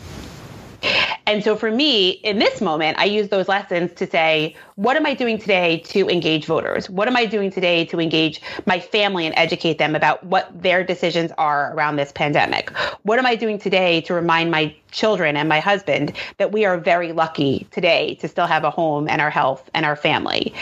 And 1.28 1.44
so 1.44 1.56
for 1.56 1.72
me, 1.72 2.10
in 2.10 2.40
this 2.40 2.62
moment, 2.62 2.98
I 2.98 3.06
use 3.06 3.30
those 3.30 3.48
lessons 3.48 3.94
to 3.94 4.08
say, 4.08 4.56
what 4.76 4.98
am 4.98 5.06
I 5.06 5.14
doing 5.14 5.38
today 5.38 5.78
to 5.86 6.10
engage 6.10 6.46
voters? 6.46 6.90
What 6.90 7.08
am 7.08 7.16
I 7.16 7.26
doing 7.26 7.52
today 7.52 7.86
to 7.86 8.00
engage 8.00 8.42
my 8.66 8.80
family 8.80 9.28
and 9.28 9.36
educate 9.38 9.78
them 9.78 9.96
about 9.96 10.24
what 10.26 10.50
their 10.62 10.84
decisions 10.84 11.32
are 11.38 11.74
around 11.74 11.98
this 11.98 12.12
pandemic? 12.12 12.72
What 13.04 13.20
am 13.20 13.26
I 13.26 13.36
doing 13.36 13.60
today 13.60 14.02
to 14.02 14.14
remind 14.14 14.50
my 14.50 14.76
children 14.92 15.38
and 15.38 15.48
my 15.48 15.60
husband 15.60 16.14
that 16.38 16.52
we 16.52 16.66
are 16.66 16.78
very 16.78 17.14
lucky 17.14 17.68
today 17.72 18.16
to 18.16 18.28
still 18.28 18.48
have 18.48 18.64
a 18.64 18.72
home 18.72 19.08
and 19.08 19.22
our 19.22 19.30
health 19.30 19.70
and 19.74 19.86
our 19.86 19.96
family? 19.96 20.54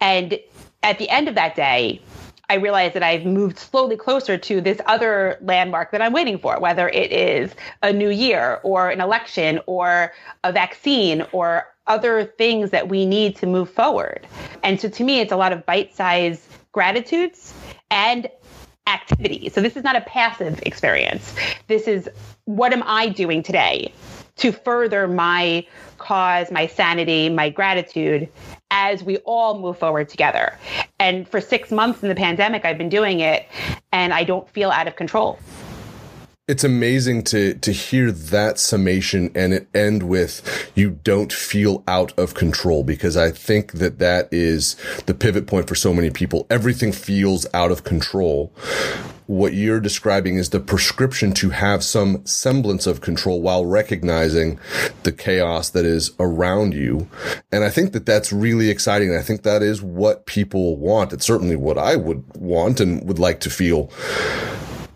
And 0.00 0.38
at 0.82 0.98
the 0.98 1.08
end 1.08 1.28
of 1.28 1.34
that 1.34 1.54
day, 1.54 2.00
I 2.50 2.54
realize 2.54 2.94
that 2.94 3.02
I've 3.02 3.26
moved 3.26 3.58
slowly 3.58 3.96
closer 3.96 4.38
to 4.38 4.60
this 4.60 4.80
other 4.86 5.38
landmark 5.42 5.90
that 5.92 6.00
I'm 6.00 6.12
waiting 6.12 6.38
for, 6.38 6.58
whether 6.58 6.88
it 6.88 7.12
is 7.12 7.54
a 7.82 7.92
new 7.92 8.08
year 8.08 8.60
or 8.62 8.88
an 8.88 9.02
election 9.02 9.60
or 9.66 10.12
a 10.44 10.52
vaccine 10.52 11.26
or 11.32 11.66
other 11.86 12.24
things 12.24 12.70
that 12.70 12.88
we 12.88 13.04
need 13.04 13.36
to 13.36 13.46
move 13.46 13.70
forward. 13.70 14.26
And 14.62 14.80
so 14.80 14.88
to 14.88 15.04
me, 15.04 15.20
it's 15.20 15.32
a 15.32 15.36
lot 15.36 15.52
of 15.52 15.66
bite 15.66 15.94
sized 15.94 16.42
gratitudes 16.72 17.52
and 17.90 18.28
activity. 18.86 19.50
So 19.50 19.60
this 19.60 19.76
is 19.76 19.84
not 19.84 19.96
a 19.96 20.00
passive 20.02 20.62
experience. 20.62 21.34
This 21.66 21.86
is 21.86 22.08
what 22.46 22.72
am 22.72 22.82
I 22.86 23.08
doing 23.10 23.42
today 23.42 23.92
to 24.38 24.52
further 24.52 25.06
my 25.06 25.66
cause, 25.98 26.50
my 26.50 26.66
sanity, 26.66 27.28
my 27.28 27.50
gratitude 27.50 28.28
as 28.70 29.02
we 29.02 29.16
all 29.18 29.58
move 29.58 29.78
forward 29.78 30.08
together. 30.08 30.56
And 30.98 31.28
for 31.28 31.40
six 31.40 31.70
months 31.70 32.02
in 32.02 32.08
the 32.08 32.14
pandemic, 32.14 32.64
I've 32.64 32.78
been 32.78 32.88
doing 32.88 33.20
it 33.20 33.46
and 33.92 34.12
I 34.12 34.24
don't 34.24 34.48
feel 34.50 34.70
out 34.70 34.86
of 34.86 34.96
control. 34.96 35.38
It's 36.48 36.64
amazing 36.64 37.24
to 37.24 37.54
to 37.54 37.72
hear 37.72 38.10
that 38.10 38.58
summation 38.58 39.30
and 39.34 39.52
it 39.52 39.68
end 39.74 40.02
with 40.04 40.72
you 40.74 40.90
don't 40.90 41.32
feel 41.32 41.84
out 41.86 42.18
of 42.18 42.32
control 42.32 42.82
because 42.84 43.16
I 43.18 43.30
think 43.30 43.72
that 43.72 43.98
that 43.98 44.28
is 44.32 44.74
the 45.04 45.14
pivot 45.14 45.46
point 45.46 45.68
for 45.68 45.74
so 45.74 45.92
many 45.92 46.08
people. 46.08 46.46
Everything 46.48 46.90
feels 46.90 47.46
out 47.52 47.70
of 47.70 47.84
control 47.84 48.52
what 49.28 49.52
you're 49.52 49.78
describing 49.78 50.36
is 50.36 50.48
the 50.50 50.58
prescription 50.58 51.32
to 51.34 51.50
have 51.50 51.84
some 51.84 52.24
semblance 52.24 52.86
of 52.86 53.02
control 53.02 53.42
while 53.42 53.66
recognizing 53.66 54.58
the 55.02 55.12
chaos 55.12 55.68
that 55.68 55.84
is 55.84 56.12
around 56.18 56.72
you. 56.72 57.06
And 57.52 57.62
I 57.62 57.68
think 57.68 57.92
that 57.92 58.06
that's 58.06 58.32
really 58.32 58.70
exciting. 58.70 59.14
I 59.14 59.20
think 59.20 59.42
that 59.42 59.62
is 59.62 59.82
what 59.82 60.24
people 60.24 60.78
want. 60.78 61.12
It's 61.12 61.26
certainly 61.26 61.56
what 61.56 61.76
I 61.76 61.94
would 61.94 62.24
want 62.36 62.80
and 62.80 63.06
would 63.06 63.18
like 63.18 63.40
to 63.40 63.50
feel 63.50 63.90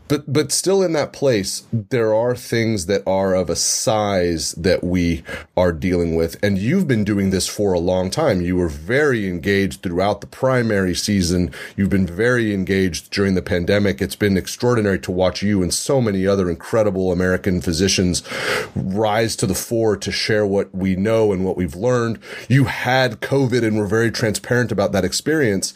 but 0.09 0.33
but 0.33 0.53
still 0.53 0.83
in 0.83 0.93
that 0.93 1.13
place 1.13 1.65
there 1.73 2.15
are 2.15 2.37
things 2.37 2.87
that 2.87 3.03
are 3.07 3.35
of 3.35 3.51
a 3.51 3.57
size 3.57 4.53
that 4.53 4.85
we 4.85 5.23
are 5.57 5.73
dealing 5.73 6.15
with. 6.15 6.43
And 6.43 6.59
you've 6.59 6.89
been 6.89 7.05
doing 7.05 7.31
this 7.31 7.49
for 7.49 7.73
a 7.73 7.79
long 7.79 8.11
time. 8.11 8.41
You 8.41 8.57
were 8.57 8.69
very 8.69 9.29
engaged 9.29 9.83
throughout 9.83 10.21
the 10.21 10.27
primary 10.27 10.95
season. 10.95 11.53
You've 11.77 11.91
been 11.91 12.07
very 12.07 12.53
engaged 12.55 13.11
during 13.11 13.35
the 13.35 13.43
pandemic. 13.43 14.01
It's 14.01 14.17
been 14.17 14.37
extraordinary 14.37 14.99
to 15.01 15.11
watch 15.11 15.43
you 15.43 15.63
and 15.63 15.73
so 15.73 16.01
many 16.01 16.27
other 16.27 16.51
incredible 16.51 17.13
american 17.13 17.61
physicians 17.61 18.23
rise 18.75 19.37
to 19.37 19.47
the 19.47 19.55
fore 19.55 19.97
to 19.97 20.13
share 20.13 20.47
what 20.47 20.75
we 20.75 20.97
know 20.97 21.33
and 21.33 21.45
what 21.45 21.57
we've 21.57 21.75
learned. 21.75 22.19
You 22.49 22.65
had 22.65 23.21
covid 23.21 23.63
and 23.67 23.77
were 23.77 23.87
very 23.87 24.11
transparent 24.11 24.73
about 24.73 24.93
that 24.93 25.05
experience. 25.05 25.75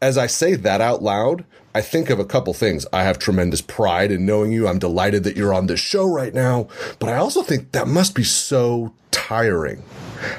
As 0.00 0.18
I 0.18 0.26
say 0.26 0.54
that 0.54 0.80
out 0.80 1.02
loud, 1.02 1.44
I 1.76 1.82
think 1.82 2.08
of 2.08 2.18
a 2.18 2.24
couple 2.24 2.54
things. 2.54 2.86
I 2.90 3.02
have 3.02 3.18
tremendous 3.18 3.60
pride 3.60 4.10
in 4.10 4.24
knowing 4.24 4.50
you. 4.50 4.66
I'm 4.66 4.78
delighted 4.78 5.24
that 5.24 5.36
you're 5.36 5.52
on 5.52 5.66
this 5.66 5.78
show 5.78 6.06
right 6.06 6.32
now, 6.32 6.68
but 6.98 7.10
I 7.10 7.16
also 7.16 7.42
think 7.42 7.72
that 7.72 7.86
must 7.86 8.14
be 8.14 8.24
so 8.24 8.94
tiring. 9.10 9.82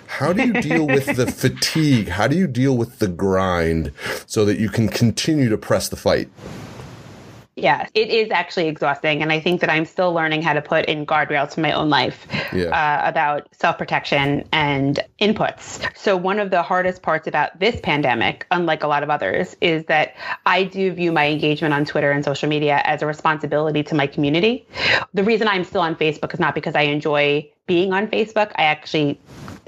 How 0.07 0.33
do 0.33 0.43
you 0.43 0.53
deal 0.53 0.87
with 0.87 1.15
the 1.15 1.31
fatigue? 1.31 2.07
How 2.07 2.27
do 2.27 2.35
you 2.35 2.47
deal 2.47 2.75
with 2.75 2.97
the 2.97 3.07
grind 3.07 3.91
so 4.25 4.45
that 4.45 4.57
you 4.57 4.67
can 4.67 4.87
continue 4.89 5.47
to 5.49 5.59
press 5.59 5.89
the 5.89 5.95
fight? 5.95 6.27
Yeah, 7.57 7.87
it 7.95 8.09
is 8.09 8.29
actually 8.29 8.67
exhausting. 8.67 9.23
And 9.23 9.31
I 9.31 9.39
think 9.39 9.61
that 9.61 9.69
I'm 9.71 9.85
still 9.85 10.13
learning 10.13 10.43
how 10.43 10.53
to 10.53 10.61
put 10.61 10.85
in 10.85 11.07
guardrails 11.07 11.55
for 11.55 11.61
my 11.61 11.71
own 11.71 11.89
life 11.89 12.27
yeah. 12.53 12.65
uh, 12.67 13.09
about 13.09 13.47
self 13.51 13.79
protection 13.79 14.47
and 14.51 15.03
inputs. 15.19 15.83
So, 15.97 16.15
one 16.15 16.39
of 16.39 16.51
the 16.51 16.61
hardest 16.61 17.01
parts 17.01 17.27
about 17.27 17.59
this 17.59 17.79
pandemic, 17.81 18.45
unlike 18.51 18.83
a 18.83 18.87
lot 18.87 19.01
of 19.01 19.09
others, 19.09 19.55
is 19.59 19.85
that 19.85 20.15
I 20.45 20.65
do 20.65 20.91
view 20.91 21.11
my 21.11 21.27
engagement 21.27 21.73
on 21.73 21.83
Twitter 21.83 22.11
and 22.11 22.23
social 22.23 22.47
media 22.47 22.79
as 22.85 23.01
a 23.01 23.07
responsibility 23.07 23.81
to 23.83 23.95
my 23.95 24.05
community. 24.05 24.67
The 25.15 25.23
reason 25.23 25.47
I'm 25.47 25.63
still 25.63 25.81
on 25.81 25.95
Facebook 25.95 26.35
is 26.35 26.39
not 26.39 26.53
because 26.53 26.75
I 26.75 26.83
enjoy 26.83 27.49
being 27.65 27.91
on 27.91 28.07
Facebook. 28.07 28.51
I 28.55 28.65
actually 28.65 29.19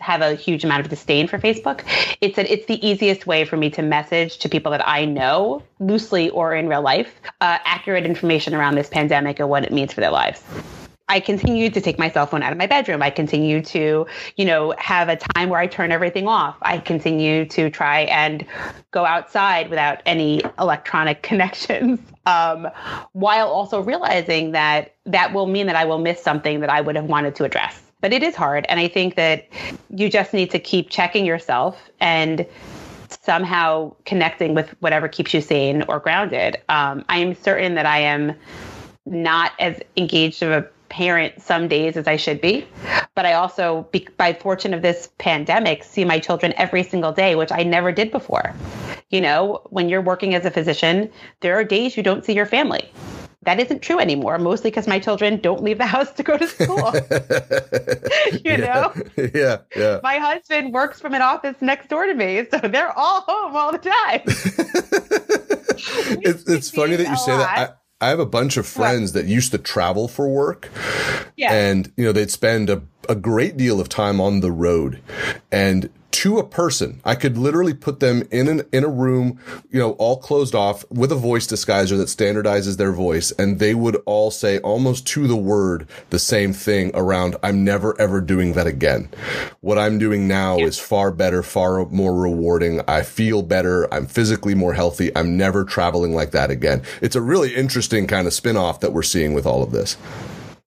have 0.02 0.22
a 0.22 0.36
huge 0.36 0.64
amount 0.64 0.82
of 0.82 0.90
disdain 0.90 1.28
for 1.28 1.38
Facebook. 1.38 1.82
It's 2.22 2.36
that 2.36 2.50
it's 2.50 2.66
the 2.66 2.86
easiest 2.86 3.28
way 3.28 3.46
for 3.46 3.58
me 3.58 3.70
to 3.72 3.82
message 3.82 4.38
to 4.40 4.50
people 4.50 4.72
that 4.72 4.88
I 4.88 5.06
know, 5.06 5.64
loosely 5.80 6.30
or 6.30 6.56
in 6.56 6.68
real 6.68 6.82
life, 6.82 7.20
uh, 7.42 7.60
accurate 7.66 8.06
information 8.06 8.54
around 8.54 8.76
this 8.76 8.90
pandemic 8.90 9.40
and 9.40 9.50
what 9.50 9.64
it 9.64 9.72
means 9.72 9.94
for 9.94 10.02
their 10.02 10.12
lives. 10.12 10.44
I 11.10 11.20
continue 11.20 11.72
to 11.72 11.82
take 11.82 11.98
my 11.98 12.12
cell 12.12 12.28
phone 12.28 12.44
out 12.44 12.52
of 12.52 12.60
my 12.60 12.68
bedroom. 12.68 13.02
I 13.02 13.10
continue 13.10 13.64
to, 13.64 14.06
you 14.36 14.46
know, 14.46 14.76
have 14.78 15.10
a 15.10 15.16
time 15.16 15.50
where 15.50 15.60
I 15.60 15.66
turn 15.66 15.92
everything 15.92 16.28
off. 16.28 16.56
I 16.62 16.78
continue 16.78 17.46
to 17.46 17.72
try 17.72 18.02
and 18.02 18.46
go 18.92 19.06
outside 19.06 19.72
without 19.72 20.04
any 20.06 20.44
electronic 20.60 21.24
connections, 21.24 22.00
um, 22.28 22.68
while 23.14 23.48
also 23.48 23.82
realizing 23.82 24.52
that 24.52 24.94
that 25.08 25.34
will 25.34 25.48
mean 25.48 25.66
that 25.66 25.76
I 25.76 25.86
will 25.86 25.98
miss 25.98 26.22
something 26.22 26.60
that 26.60 26.70
I 26.70 26.80
would 26.80 26.96
have 26.96 27.06
wanted 27.06 27.36
to 27.38 27.44
address 27.44 27.89
but 28.02 28.14
it 28.14 28.24
is 28.24 28.36
hard. 28.36 28.66
And 28.70 28.80
I 28.80 28.88
think 28.88 29.16
that 29.16 29.48
you 29.90 30.10
just 30.10 30.34
need 30.34 30.52
to 30.52 30.60
keep 30.60 30.90
checking 30.90 31.26
yourself 31.26 31.90
and 32.00 32.46
somehow 33.10 33.96
connecting 34.06 34.54
with 34.54 34.70
whatever 34.80 35.08
keeps 35.08 35.34
you 35.34 35.42
sane 35.42 35.84
or 35.84 36.00
grounded. 36.00 36.58
Um, 36.70 37.04
I 37.10 37.18
am 37.18 37.36
certain 37.36 37.76
that 37.76 37.86
I 37.86 38.00
am 38.00 38.34
not 39.06 39.54
as 39.60 39.80
engaged 39.98 40.44
of 40.44 40.52
a 40.52 40.68
parent 40.90 41.42
some 41.42 41.68
days 41.68 41.96
as 41.96 42.08
I 42.08 42.16
should 42.16 42.42
be. 42.42 42.68
But 43.16 43.26
I 43.26 43.34
also, 43.34 43.88
by 44.18 44.34
fortune 44.34 44.74
of 44.74 44.82
this 44.82 45.10
pandemic, 45.18 45.84
see 45.84 46.04
my 46.04 46.20
children 46.20 46.54
every 46.58 46.84
single 46.84 47.12
day, 47.12 47.36
which 47.36 47.52
I 47.52 47.64
never 47.64 47.92
did 47.92 48.12
before. 48.12 48.54
You 49.10 49.22
know, 49.22 49.62
when 49.70 49.90
you're 49.90 50.02
working 50.02 50.36
as 50.36 50.46
a 50.46 50.52
physician, 50.52 51.10
there 51.42 51.56
are 51.56 51.64
days 51.64 51.96
you 51.96 52.04
don't 52.04 52.26
see 52.26 52.34
your 52.34 52.46
family. 52.46 52.92
That 53.44 53.60
isn't 53.60 53.82
true 53.82 54.00
anymore, 54.00 54.38
mostly 54.38 54.70
because 54.70 54.86
my 54.86 55.00
children 55.00 55.40
don't 55.40 55.64
leave 55.64 55.78
the 55.78 55.86
house 55.86 56.12
to 56.14 56.24
go 56.24 56.38
to 56.38 56.46
school. 56.46 56.76
you 58.44 58.52
yeah. 58.52 58.58
know? 58.58 58.94
Yeah, 59.34 59.58
yeah. 59.76 60.00
My 60.04 60.18
husband 60.18 60.74
works 60.74 61.00
from 61.00 61.14
an 61.14 61.22
office 61.22 61.56
next 61.62 61.88
door 61.88 62.06
to 62.06 62.14
me, 62.14 62.46
so 62.52 62.58
they're 62.58 62.92
all 62.98 63.22
home 63.22 63.56
all 63.56 63.72
the 63.72 63.78
time. 63.78 64.22
it's, 66.22 66.44
it's 66.50 66.70
funny 66.70 66.98
that 66.98 67.08
you 67.08 67.16
say 67.16 67.32
lot. 67.32 67.56
that. 67.56 67.80
I, 68.02 68.08
I 68.08 68.10
have 68.10 68.20
a 68.20 68.26
bunch 68.26 68.58
of 68.58 68.68
friends 68.68 69.14
that 69.14 69.26
used 69.26 69.52
to 69.52 69.58
travel 69.58 70.10
for 70.10 70.28
work. 70.28 70.70
Yeah. 71.38 71.54
And, 71.54 71.94
you 71.96 72.04
know, 72.04 72.12
they'd 72.12 72.32
spend 72.32 72.70
a, 72.70 72.82
a 73.10 73.16
great 73.16 73.58
deal 73.58 73.82
of 73.82 73.90
time 73.90 74.22
on 74.22 74.40
the 74.40 74.52
road. 74.52 75.02
And 75.52 75.90
to 76.12 76.40
a 76.40 76.44
person, 76.44 77.02
I 77.06 77.14
could 77.14 77.38
literally 77.38 77.74
put 77.74 78.00
them 78.00 78.24
in 78.32 78.48
an, 78.48 78.64
in 78.72 78.84
a 78.84 78.90
room, 78.90 79.40
you 79.70 79.80
know, 79.80 79.92
all 79.94 80.18
closed 80.18 80.56
off 80.56 80.84
with 80.90 81.12
a 81.12 81.16
voice 81.16 81.46
disguiser 81.46 81.98
that 81.98 82.08
standardizes 82.08 82.78
their 82.78 82.92
voice. 82.92 83.32
And 83.34 83.60
they 83.60 83.76
would 83.76 83.96
all 84.08 84.32
say 84.32 84.58
almost 84.60 85.06
to 85.10 85.28
the 85.28 85.36
word 85.36 85.88
the 86.10 86.18
same 86.18 86.52
thing 86.52 86.90
around, 86.96 87.36
I'm 87.44 87.64
never 87.64 88.00
ever 88.02 88.22
doing 88.22 88.54
that 88.54 88.66
again. 88.66 89.10
What 89.62 89.78
I'm 89.78 90.00
doing 90.00 90.28
now 90.28 90.58
Yeah. 90.58 90.66
is 90.66 90.80
far 90.80 91.12
better, 91.12 91.44
far 91.44 91.86
more 91.86 92.16
rewarding. 92.16 92.82
I 92.88 93.04
feel 93.04 93.44
better. 93.44 93.92
I'm 93.94 94.08
physically 94.08 94.56
more 94.56 94.74
healthy. 94.74 95.16
I'm 95.16 95.38
never 95.38 95.64
traveling 95.64 96.16
like 96.16 96.32
that 96.32 96.50
again. 96.50 96.82
It's 97.02 97.16
a 97.16 97.22
really 97.22 97.56
interesting 97.56 98.08
kind 98.08 98.26
of 98.26 98.34
spin 98.34 98.58
off 98.58 98.80
that 98.80 98.94
we're 98.94 99.04
seeing 99.04 99.34
with 99.36 99.46
all 99.46 99.62
of 99.62 99.72
this. 99.72 99.96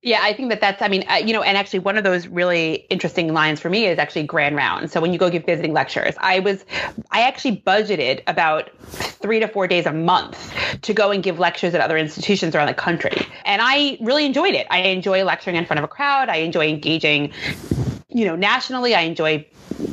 Yeah, 0.04 0.18
I 0.20 0.32
think 0.32 0.48
that 0.48 0.60
that's, 0.60 0.82
I 0.82 0.88
mean, 0.88 1.04
uh, 1.08 1.14
you 1.14 1.32
know, 1.32 1.42
and 1.42 1.56
actually 1.56 1.78
one 1.78 1.96
of 1.96 2.02
those 2.02 2.26
really 2.26 2.86
interesting 2.90 3.32
lines 3.32 3.60
for 3.60 3.70
me 3.70 3.86
is 3.86 4.00
actually 4.00 4.24
grand 4.24 4.56
round. 4.56 4.90
So 4.90 5.00
when 5.00 5.12
you 5.12 5.18
go 5.18 5.30
give 5.30 5.44
visiting 5.46 5.72
lectures, 5.72 6.14
I 6.18 6.40
was, 6.40 6.64
I 7.12 7.22
actually 7.22 7.58
budgeted 7.58 8.20
about 8.26 8.76
three 8.82 9.38
to 9.38 9.46
four 9.46 9.68
days 9.68 9.86
a 9.86 9.92
month 9.92 10.52
to 10.82 10.92
go 10.92 11.12
and 11.12 11.22
give 11.22 11.38
lectures 11.38 11.72
at 11.72 11.80
other 11.80 11.96
institutions 11.96 12.56
around 12.56 12.66
the 12.66 12.74
country. 12.74 13.16
And 13.44 13.62
I 13.62 13.96
really 14.00 14.26
enjoyed 14.26 14.54
it. 14.54 14.66
I 14.70 14.80
enjoy 14.80 15.22
lecturing 15.22 15.54
in 15.54 15.66
front 15.66 15.78
of 15.78 15.84
a 15.84 15.88
crowd. 15.88 16.28
I 16.28 16.38
enjoy 16.38 16.66
engaging, 16.66 17.32
you 18.08 18.24
know, 18.24 18.34
nationally. 18.34 18.96
I 18.96 19.02
enjoy 19.02 19.46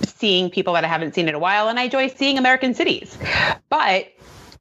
seeing 0.05 0.49
people 0.49 0.73
that 0.73 0.83
I 0.83 0.87
haven't 0.87 1.13
seen 1.13 1.29
in 1.29 1.35
a 1.35 1.39
while, 1.39 1.69
and 1.69 1.79
I 1.79 1.83
enjoy 1.83 2.07
seeing 2.07 2.39
American 2.39 2.73
cities. 2.73 3.15
But 3.69 4.07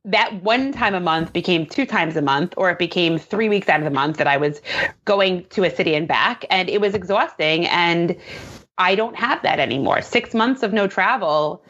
that 0.08 0.42
one 0.42 0.72
time 0.72 0.94
a 0.94 1.00
month 1.00 1.32
became 1.32 1.66
two 1.66 1.84
times 1.84 2.16
a 2.16 2.22
month, 2.22 2.54
or 2.56 2.70
it 2.70 2.78
became 2.78 3.18
three 3.18 3.48
weeks 3.48 3.68
out 3.68 3.78
of 3.78 3.84
the 3.84 3.90
month 3.90 4.16
that 4.16 4.26
I 4.26 4.38
was 4.38 4.60
going 5.04 5.44
to 5.50 5.64
a 5.64 5.70
city 5.70 5.94
and 5.94 6.08
back. 6.08 6.44
And 6.50 6.68
it 6.68 6.80
was 6.80 6.94
exhausting. 6.94 7.66
And 7.66 8.16
I 8.78 8.94
don't 8.94 9.16
have 9.16 9.42
that 9.42 9.58
anymore. 9.58 10.00
Six 10.00 10.34
months 10.34 10.62
of 10.62 10.72
no 10.72 10.86
travel 10.86 11.62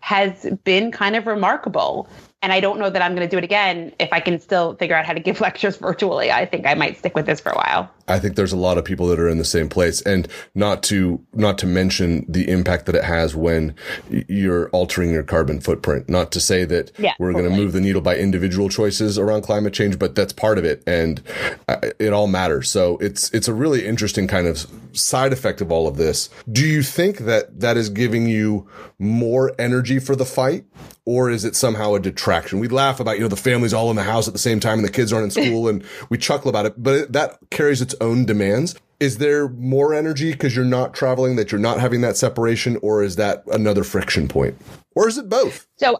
has 0.00 0.46
been 0.64 0.92
kind 0.92 1.16
of 1.16 1.26
remarkable. 1.26 2.08
And 2.42 2.52
I 2.52 2.60
don't 2.60 2.78
know 2.78 2.90
that 2.90 3.00
I'm 3.00 3.14
going 3.14 3.26
to 3.26 3.30
do 3.30 3.38
it 3.38 3.44
again 3.44 3.92
if 3.98 4.12
I 4.12 4.20
can 4.20 4.38
still 4.38 4.74
figure 4.76 4.94
out 4.94 5.06
how 5.06 5.14
to 5.14 5.20
give 5.20 5.40
lectures 5.40 5.78
virtually. 5.78 6.30
I 6.30 6.44
think 6.44 6.66
I 6.66 6.74
might 6.74 6.98
stick 6.98 7.14
with 7.14 7.24
this 7.24 7.40
for 7.40 7.50
a 7.50 7.56
while. 7.56 7.90
I 8.08 8.18
think 8.18 8.36
there's 8.36 8.52
a 8.52 8.56
lot 8.56 8.78
of 8.78 8.84
people 8.84 9.06
that 9.08 9.18
are 9.18 9.28
in 9.28 9.38
the 9.38 9.44
same 9.44 9.68
place 9.68 10.00
and 10.02 10.28
not 10.54 10.82
to 10.84 11.24
not 11.32 11.58
to 11.58 11.66
mention 11.66 12.24
the 12.28 12.48
impact 12.48 12.86
that 12.86 12.94
it 12.94 13.04
has 13.04 13.34
when 13.34 13.74
you're 14.10 14.68
altering 14.70 15.10
your 15.10 15.22
carbon 15.22 15.60
footprint. 15.60 16.08
Not 16.08 16.32
to 16.32 16.40
say 16.40 16.64
that 16.64 16.92
Yeah, 16.98 17.14
we're 17.18 17.32
going 17.32 17.50
to 17.50 17.56
move 17.56 17.72
the 17.72 17.80
needle 17.80 18.00
by 18.00 18.16
individual 18.16 18.68
choices 18.68 19.18
around 19.18 19.42
climate 19.42 19.72
change, 19.72 19.98
but 19.98 20.14
that's 20.14 20.32
part 20.32 20.58
of 20.58 20.64
it 20.64 20.82
and 20.86 21.22
uh, 21.68 21.78
it 21.98 22.12
all 22.12 22.26
matters. 22.26 22.70
So 22.70 22.98
it's 22.98 23.30
it's 23.30 23.48
a 23.48 23.54
really 23.54 23.86
interesting 23.86 24.26
kind 24.26 24.46
of 24.46 24.66
side 24.92 25.32
effect 25.32 25.60
of 25.60 25.70
all 25.70 25.86
of 25.86 25.96
this. 25.96 26.30
Do 26.50 26.66
you 26.66 26.82
think 26.82 27.18
that 27.18 27.60
that 27.60 27.76
is 27.76 27.88
giving 27.88 28.28
you 28.28 28.68
more 28.98 29.52
energy 29.58 29.98
for 29.98 30.16
the 30.16 30.24
fight 30.24 30.64
or 31.04 31.30
is 31.30 31.44
it 31.44 31.54
somehow 31.54 31.94
a 31.94 32.00
detraction? 32.00 32.58
We 32.58 32.68
laugh 32.68 32.98
about, 32.98 33.16
you 33.16 33.22
know, 33.22 33.28
the 33.28 33.36
family's 33.36 33.74
all 33.74 33.90
in 33.90 33.96
the 33.96 34.02
house 34.02 34.26
at 34.26 34.34
the 34.34 34.38
same 34.38 34.58
time 34.58 34.78
and 34.78 34.84
the 34.86 34.92
kids 34.92 35.12
aren't 35.12 35.36
in 35.36 35.44
school 35.44 35.68
and 35.68 35.84
we 36.08 36.18
chuckle 36.18 36.48
about 36.48 36.66
it, 36.66 36.74
but 36.76 36.94
it, 36.94 37.12
that 37.12 37.38
carries 37.50 37.80
its 37.80 37.94
own 38.00 38.24
demands. 38.24 38.74
Is 38.98 39.18
there 39.18 39.48
more 39.48 39.92
energy 39.92 40.32
because 40.32 40.56
you're 40.56 40.64
not 40.64 40.94
traveling, 40.94 41.36
that 41.36 41.52
you're 41.52 41.60
not 41.60 41.80
having 41.80 42.00
that 42.00 42.16
separation, 42.16 42.78
or 42.80 43.02
is 43.02 43.16
that 43.16 43.44
another 43.48 43.84
friction 43.84 44.26
point? 44.26 44.56
Or 44.94 45.06
is 45.06 45.18
it 45.18 45.28
both? 45.28 45.66
So 45.76 45.98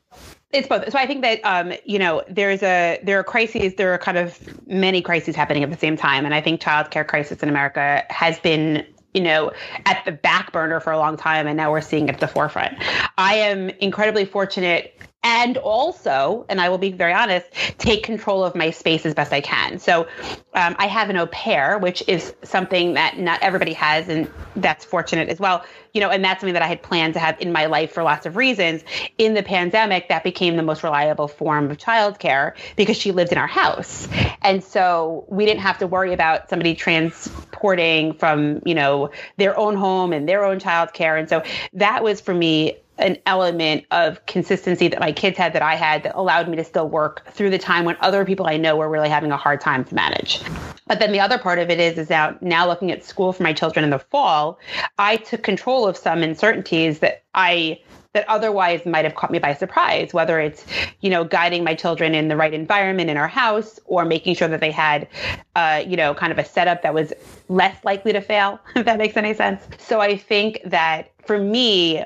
it's 0.53 0.67
both. 0.67 0.91
So 0.91 0.99
I 0.99 1.07
think 1.07 1.23
that 1.23 1.41
um, 1.45 1.73
you 1.85 1.99
know 1.99 2.23
there's 2.29 2.63
a 2.63 2.99
there 3.03 3.19
are 3.19 3.25
crises. 3.25 3.75
There 3.75 3.93
are 3.93 3.99
kind 3.99 4.17
of 4.17 4.39
many 4.67 5.03
crises 5.03 5.37
happening 5.37 5.63
at 5.63 5.71
the 5.71 5.77
same 5.77 5.97
time, 5.97 6.25
and 6.25 6.35
I 6.35 6.41
think 6.41 6.61
childcare 6.61 7.07
crisis 7.07 7.43
in 7.43 7.49
America 7.49 8.05
has 8.09 8.39
been 8.41 8.87
you 9.13 9.21
know 9.21 9.53
at 9.85 10.05
the 10.05 10.13
back 10.13 10.53
burner 10.53 10.81
for 10.81 10.93
a 10.93 10.99
long 10.99 11.17
time, 11.17 11.47
and 11.47 11.57
now 11.57 11.71
we're 11.71 11.83
seeing 11.83 12.09
it 12.09 12.15
at 12.15 12.21
the 12.21 12.29
forefront. 12.29 12.83
I 13.19 13.35
am 13.35 13.69
incredibly 13.69 14.25
fortunate. 14.25 14.99
And 15.27 15.57
also, 15.57 16.47
and 16.49 16.61
I 16.61 16.69
will 16.69 16.79
be 16.79 16.93
very 16.93 17.13
honest, 17.13 17.49
take 17.79 18.05
control 18.05 18.45
of 18.45 18.55
my 18.55 18.71
space 18.71 19.05
as 19.05 19.13
best 19.13 19.33
I 19.33 19.41
can. 19.41 19.81
So, 19.81 20.07
um, 20.55 20.77
I 20.79 20.87
have 20.87 21.11
an 21.11 21.17
au 21.17 21.27
pair, 21.27 21.79
which 21.79 22.01
is 22.07 22.33
something 22.45 22.95
that 22.95 23.19
not 23.19 23.43
everybody 23.43 23.73
has, 23.73 24.09
and 24.09 24.31
that's 24.55 24.85
fortunate 24.85 25.29
as 25.29 25.41
well 25.41 25.65
you 25.97 26.01
know, 26.01 26.11
and 26.11 26.23
that's 26.23 26.41
something 26.41 26.53
that 26.53 26.63
I 26.63 26.67
had 26.67 26.83
planned 26.83 27.15
to 27.15 27.21
have 27.21 27.41
in 27.41 27.53
my 27.53 27.65
life 27.65 27.91
for 27.91 28.03
lots 28.03 28.27
of 28.27 28.37
reasons. 28.37 28.85
In 29.17 29.33
the 29.33 29.43
pandemic, 29.43 30.11
that 30.11 30.23
became 30.25 30.57
the 30.57 30.63
most 30.63 30.83
reliable 30.83 31.27
form 31.27 31.71
of 31.71 31.79
childcare 31.79 32.53
because 32.77 32.99
she 32.99 33.13
lived 33.13 33.33
in 33.33 33.39
our 33.39 33.47
house. 33.47 34.07
And 34.43 34.63
so 34.63 35.25
we 35.29 35.47
didn't 35.47 35.61
have 35.61 35.79
to 35.79 35.87
worry 35.87 36.13
about 36.13 36.51
somebody 36.51 36.75
transporting 36.75 38.13
from, 38.13 38.61
you 38.67 38.75
know, 38.75 39.11
their 39.39 39.59
own 39.59 39.75
home 39.75 40.13
and 40.13 40.29
their 40.29 40.45
own 40.45 40.61
childcare. 40.61 41.19
And 41.19 41.31
so 41.31 41.43
that 41.73 42.05
was 42.05 42.21
for 42.21 42.35
me 42.35 42.77
an 42.99 43.19
element 43.27 43.85
of 43.91 44.25
consistency 44.27 44.89
that 44.89 45.01
my 45.01 45.13
kids 45.13 45.37
had 45.37 45.53
that 45.53 45.63
I 45.63 45.75
had 45.75 46.03
that 46.05 46.15
allowed 46.15 46.49
me 46.49 46.57
to 46.57 46.65
still 46.65 46.89
work 46.89 47.27
through 47.33 47.51
the 47.51 47.59
time 47.59 47.85
when 47.85 47.97
other 48.01 48.25
people 48.25 48.47
I 48.47 48.57
know 48.57 48.77
were 48.77 48.89
really 48.89 49.09
having 49.09 49.33
a 49.33 49.37
hard 49.37 49.61
time 49.61 49.85
to 49.85 49.95
manage. 49.95 50.41
But 50.87 51.01
then 51.01 51.13
the 51.13 51.21
other 51.21 51.39
part 51.39 51.59
of 51.59 51.69
it 51.69 51.81
is 51.81 51.99
is 51.99 52.11
now 52.11 52.37
now 52.41 52.67
looking 52.67 52.91
at 52.91 53.05
school 53.05 53.33
for 53.33 53.43
my 53.43 53.53
children 53.53 53.85
in 53.85 53.91
the 53.91 53.99
fall, 53.99 54.59
I 54.99 55.17
took 55.17 55.43
control 55.43 55.87
of 55.87 55.97
some 55.97 56.23
uncertainties 56.23 57.01
that 57.01 57.25
I 57.35 57.81
that 58.17 58.27
otherwise 58.29 58.87
might 58.87 59.05
have 59.05 59.15
caught 59.15 59.31
me 59.31 59.39
by 59.39 59.53
surprise, 59.53 60.15
whether 60.15 60.41
it's, 60.41 60.65
you 61.03 61.11
know, 61.11 61.23
guiding 61.23 61.63
my 61.63 61.75
children 61.75 62.15
in 62.15 62.29
the 62.29 62.37
right 62.37 62.55
environment 62.55 63.11
in 63.11 63.19
our 63.19 63.29
house 63.29 63.79
or 63.85 64.07
making 64.07 64.35
sure 64.35 64.49
that 64.49 64.61
they 64.61 64.71
had, 64.71 65.07
uh, 65.55 65.85
you 65.87 65.99
know, 65.99 66.15
kind 66.15 66.33
of 66.33 66.39
a 66.39 66.45
setup 66.45 66.81
that 66.81 66.95
was 66.95 67.13
less 67.51 67.77
likely 67.85 68.15
to 68.15 68.23
fail, 68.23 68.59
if 68.75 68.87
that 68.87 68.97
makes 68.97 69.19
any 69.19 69.35
sense. 69.35 69.63
So 69.77 70.01
I 70.01 70.17
think 70.17 70.61
that 70.65 71.13
for 71.27 71.37
me, 71.39 72.03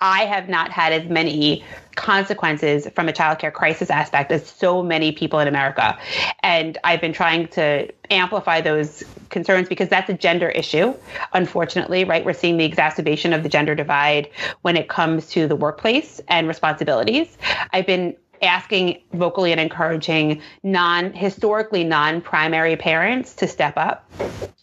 I 0.00 0.26
have 0.26 0.48
not 0.48 0.70
had 0.70 0.92
as 0.92 1.08
many 1.08 1.64
consequences 1.94 2.86
from 2.94 3.08
a 3.08 3.12
childcare 3.12 3.52
crisis 3.52 3.88
aspect 3.88 4.30
as 4.30 4.46
so 4.46 4.82
many 4.82 5.12
people 5.12 5.38
in 5.38 5.48
America. 5.48 5.98
And 6.40 6.76
I've 6.84 7.00
been 7.00 7.14
trying 7.14 7.48
to 7.48 7.90
amplify 8.10 8.60
those 8.60 9.02
concerns 9.30 9.68
because 9.68 9.88
that's 9.88 10.10
a 10.10 10.14
gender 10.14 10.50
issue. 10.50 10.94
Unfortunately, 11.32 12.04
right? 12.04 12.24
We're 12.24 12.34
seeing 12.34 12.58
the 12.58 12.64
exacerbation 12.64 13.32
of 13.32 13.42
the 13.42 13.48
gender 13.48 13.74
divide 13.74 14.28
when 14.62 14.76
it 14.76 14.88
comes 14.88 15.28
to 15.30 15.48
the 15.48 15.56
workplace 15.56 16.20
and 16.28 16.46
responsibilities. 16.46 17.36
I've 17.72 17.86
been 17.86 18.16
asking 18.42 19.00
vocally 19.12 19.52
and 19.52 19.60
encouraging 19.60 20.40
non 20.62 21.12
historically 21.12 21.84
non 21.84 22.20
primary 22.20 22.76
parents 22.76 23.34
to 23.34 23.46
step 23.46 23.76
up 23.76 24.10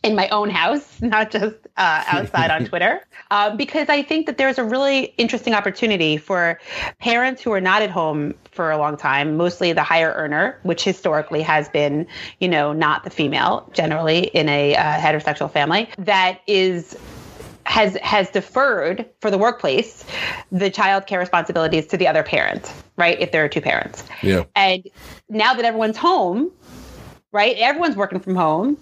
in 0.04 0.16
my 0.16 0.28
own 0.30 0.50
house, 0.50 1.02
not 1.02 1.32
just 1.32 1.56
uh, 1.78 2.04
outside 2.08 2.52
on 2.52 2.66
Twitter, 2.70 3.02
uh, 3.32 3.56
because 3.56 3.90
I 3.90 4.04
think 4.04 4.26
that 4.28 4.38
there's 4.38 4.58
a 4.58 4.64
really 4.64 5.14
interesting 5.18 5.54
opportunity 5.54 6.18
for 6.18 6.60
parents 7.00 7.42
who 7.42 7.52
are 7.52 7.62
not 7.62 7.82
at 7.82 7.90
home 7.90 8.34
for 8.52 8.70
a 8.70 8.78
long 8.78 8.98
time, 8.98 9.38
mostly 9.38 9.74
the 9.74 9.84
higher 9.84 10.14
earner, 10.14 10.60
which 10.64 10.84
historically 10.84 11.42
has 11.42 11.70
been, 11.70 12.06
you 12.40 12.48
know, 12.48 12.74
not 12.74 13.04
the 13.04 13.10
female 13.10 13.70
generally 13.74 14.26
in 14.28 14.48
a 14.50 14.76
uh, 14.76 14.98
heterosexual 14.98 15.50
family, 15.50 15.90
that 15.98 16.42
is 16.46 16.98
has 17.66 17.96
has 17.98 18.30
deferred 18.30 19.06
for 19.22 19.32
the 19.32 19.38
workplace 19.38 20.06
the 20.52 20.70
child 20.70 21.08
care 21.08 21.20
responsibilities 21.20 21.88
to 21.88 21.98
the 21.98 22.08
other 22.08 22.24
parent, 22.24 22.74
right? 22.98 23.20
If 23.20 23.32
there 23.32 23.44
are 23.44 23.50
two 23.50 23.62
parents. 23.62 24.04
Yeah. 24.22 24.44
And 24.56 24.88
now 25.30 25.54
that 25.54 25.66
everyone's 25.66 25.98
home, 25.98 26.52
right? 27.32 27.56
Everyone's 27.58 27.96
working 27.96 28.20
from 28.20 28.36
home. 28.36 28.78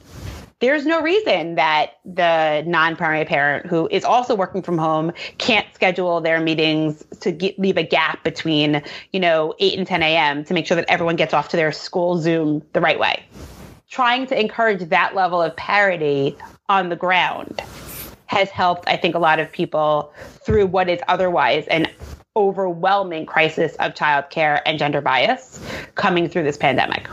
There's 0.60 0.86
no 0.86 1.02
reason 1.02 1.56
that 1.56 1.94
the 2.06 2.63
non-primary 2.67 3.26
parent 3.26 3.65
who 3.65 3.88
is 3.89 4.04
also 4.04 4.36
working 4.36 4.62
from 4.62 4.78
home 4.78 5.12
can't 5.39 5.65
schedule 5.74 6.22
their 6.22 6.39
meetings 6.39 7.04
to 7.22 7.32
get, 7.32 7.58
leave 7.58 7.78
a 7.78 7.84
gap 7.84 8.24
between, 8.24 8.84
you 9.12 9.20
know, 9.20 9.56
8 9.58 9.80
and 9.80 9.88
10 9.88 10.04
a.m. 10.04 10.44
to 10.44 10.54
make 10.54 10.67
sure 10.67 10.76
that 10.76 10.86
everyone 10.88 11.15
gets 11.15 11.34
off 11.34 11.50
to 11.50 11.58
their 11.58 11.72
school 11.72 12.20
Zoom 12.20 12.62
the 12.74 12.82
right 12.82 13.00
way. 13.00 13.24
Trying 13.89 14.28
to 14.28 14.39
encourage 14.39 14.88
that 14.89 15.15
level 15.15 15.41
of 15.41 15.56
parity 15.56 16.38
on 16.70 16.89
the 16.89 16.96
ground 16.96 17.60
has 18.32 18.50
helped, 18.50 18.88
I 18.88 18.96
think, 18.96 19.13
a 19.13 19.20
lot 19.20 19.39
of 19.39 19.52
people 19.52 20.13
through 20.46 20.67
what 20.67 20.88
is 20.88 21.02
otherwise 21.10 21.67
an 21.67 21.88
overwhelming 22.38 23.26
crisis 23.26 23.76
of 23.76 23.94
childcare 23.94 24.62
and 24.65 24.80
gender 24.80 25.02
bias 25.02 25.62
coming 25.96 26.30
through 26.30 26.44
this 26.44 26.56
pandemic. 26.56 27.10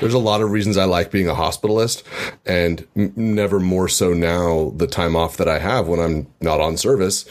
there's 0.00 0.14
a 0.14 0.18
lot 0.18 0.40
of 0.40 0.50
reasons 0.50 0.78
I 0.78 0.84
like 0.84 1.10
being 1.10 1.28
a 1.28 1.34
hospitalist 1.34 2.02
and 2.46 2.86
never 2.94 3.60
more 3.60 3.88
so 3.88 4.14
now 4.14 4.72
the 4.74 4.86
time 4.86 5.14
off 5.14 5.36
that 5.36 5.48
I 5.48 5.58
have 5.58 5.86
when 5.86 6.00
I'm 6.00 6.26
not 6.40 6.62
on 6.62 6.78
service. 6.78 7.26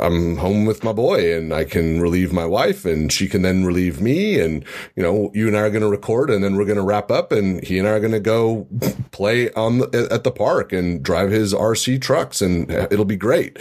I'm 0.00 0.36
home 0.36 0.66
with 0.66 0.84
my 0.84 0.92
boy 0.92 1.34
and 1.34 1.52
I 1.52 1.64
can 1.64 2.00
relieve 2.00 2.32
my 2.32 2.46
wife 2.46 2.84
and 2.84 3.10
she 3.10 3.28
can 3.28 3.42
then 3.42 3.64
relieve 3.64 4.00
me. 4.00 4.38
And, 4.40 4.64
you 4.94 5.02
know, 5.02 5.30
you 5.34 5.48
and 5.48 5.56
I 5.56 5.60
are 5.60 5.70
going 5.70 5.82
to 5.82 5.88
record 5.88 6.30
and 6.30 6.42
then 6.42 6.56
we're 6.56 6.64
going 6.64 6.76
to 6.76 6.82
wrap 6.82 7.10
up 7.10 7.32
and 7.32 7.62
he 7.64 7.78
and 7.78 7.88
I 7.88 7.92
are 7.92 8.00
going 8.00 8.12
to 8.12 8.20
go 8.20 8.66
play 9.10 9.50
on 9.52 9.78
the, 9.78 10.08
at 10.10 10.24
the 10.24 10.30
park 10.30 10.72
and 10.72 11.02
drive 11.02 11.30
his 11.30 11.54
RC 11.54 12.00
trucks 12.00 12.42
and 12.42 12.70
it'll 12.70 13.04
be 13.04 13.16
great. 13.16 13.58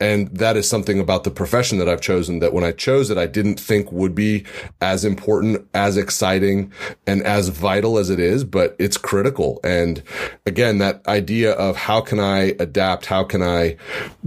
And 0.00 0.28
that 0.36 0.56
is 0.56 0.68
something 0.68 1.00
about 1.00 1.24
the 1.24 1.30
profession 1.30 1.78
that 1.78 1.88
I've 1.88 2.00
chosen 2.00 2.40
that 2.40 2.52
when 2.52 2.64
I 2.64 2.72
chose 2.72 3.10
it, 3.10 3.18
I 3.18 3.26
didn't 3.26 3.58
think 3.58 3.90
would 3.90 4.14
be 4.14 4.44
as 4.80 5.04
important, 5.04 5.66
as 5.74 5.96
exciting 5.96 6.72
and 7.06 7.22
as 7.22 7.48
vital 7.48 7.98
as 7.98 8.10
it 8.10 8.20
is, 8.20 8.44
but 8.44 8.76
it's 8.78 8.96
critical. 8.96 9.60
And 9.64 10.02
again, 10.46 10.78
that 10.78 11.06
idea 11.06 11.52
of 11.52 11.76
how 11.76 12.00
can 12.00 12.20
I 12.20 12.54
adapt? 12.58 13.06
How 13.06 13.24
can 13.24 13.42
I 13.42 13.76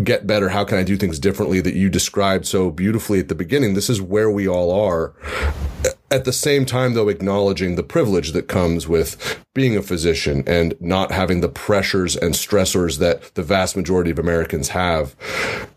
get 0.04 0.26
better? 0.26 0.50
How 0.50 0.64
can 0.64 0.78
I 0.78 0.84
do 0.84 0.98
things 0.98 1.20
differently 1.20 1.51
that 1.60 1.76
you 1.76 1.90
described 1.90 2.46
so 2.46 2.72
beautifully 2.72 3.20
at 3.20 3.28
the 3.28 3.36
beginning? 3.36 3.74
This 3.74 3.90
is 3.90 4.02
where 4.02 4.30
we 4.30 4.48
all 4.48 4.72
are 4.72 5.14
at 6.12 6.26
the 6.26 6.34
same 6.34 6.66
time, 6.66 6.94
though, 6.94 7.08
acknowledging 7.08 7.76
the 7.76 7.84
privilege 7.84 8.34
that 8.34 8.48
comes 8.48 8.88
with 8.88 9.40
being 9.54 9.76
a 9.76 9.82
physician 9.82 10.44
and 10.48 10.76
not 10.80 11.12
having 11.12 11.42
the 11.42 11.50
pressures 11.50 12.16
and 12.16 12.34
stressors 12.34 13.00
that 13.00 13.34
the 13.36 13.44
vast 13.44 13.76
majority 13.76 14.12
of 14.12 14.20
Americans 14.20 14.70
have. 14.70 15.16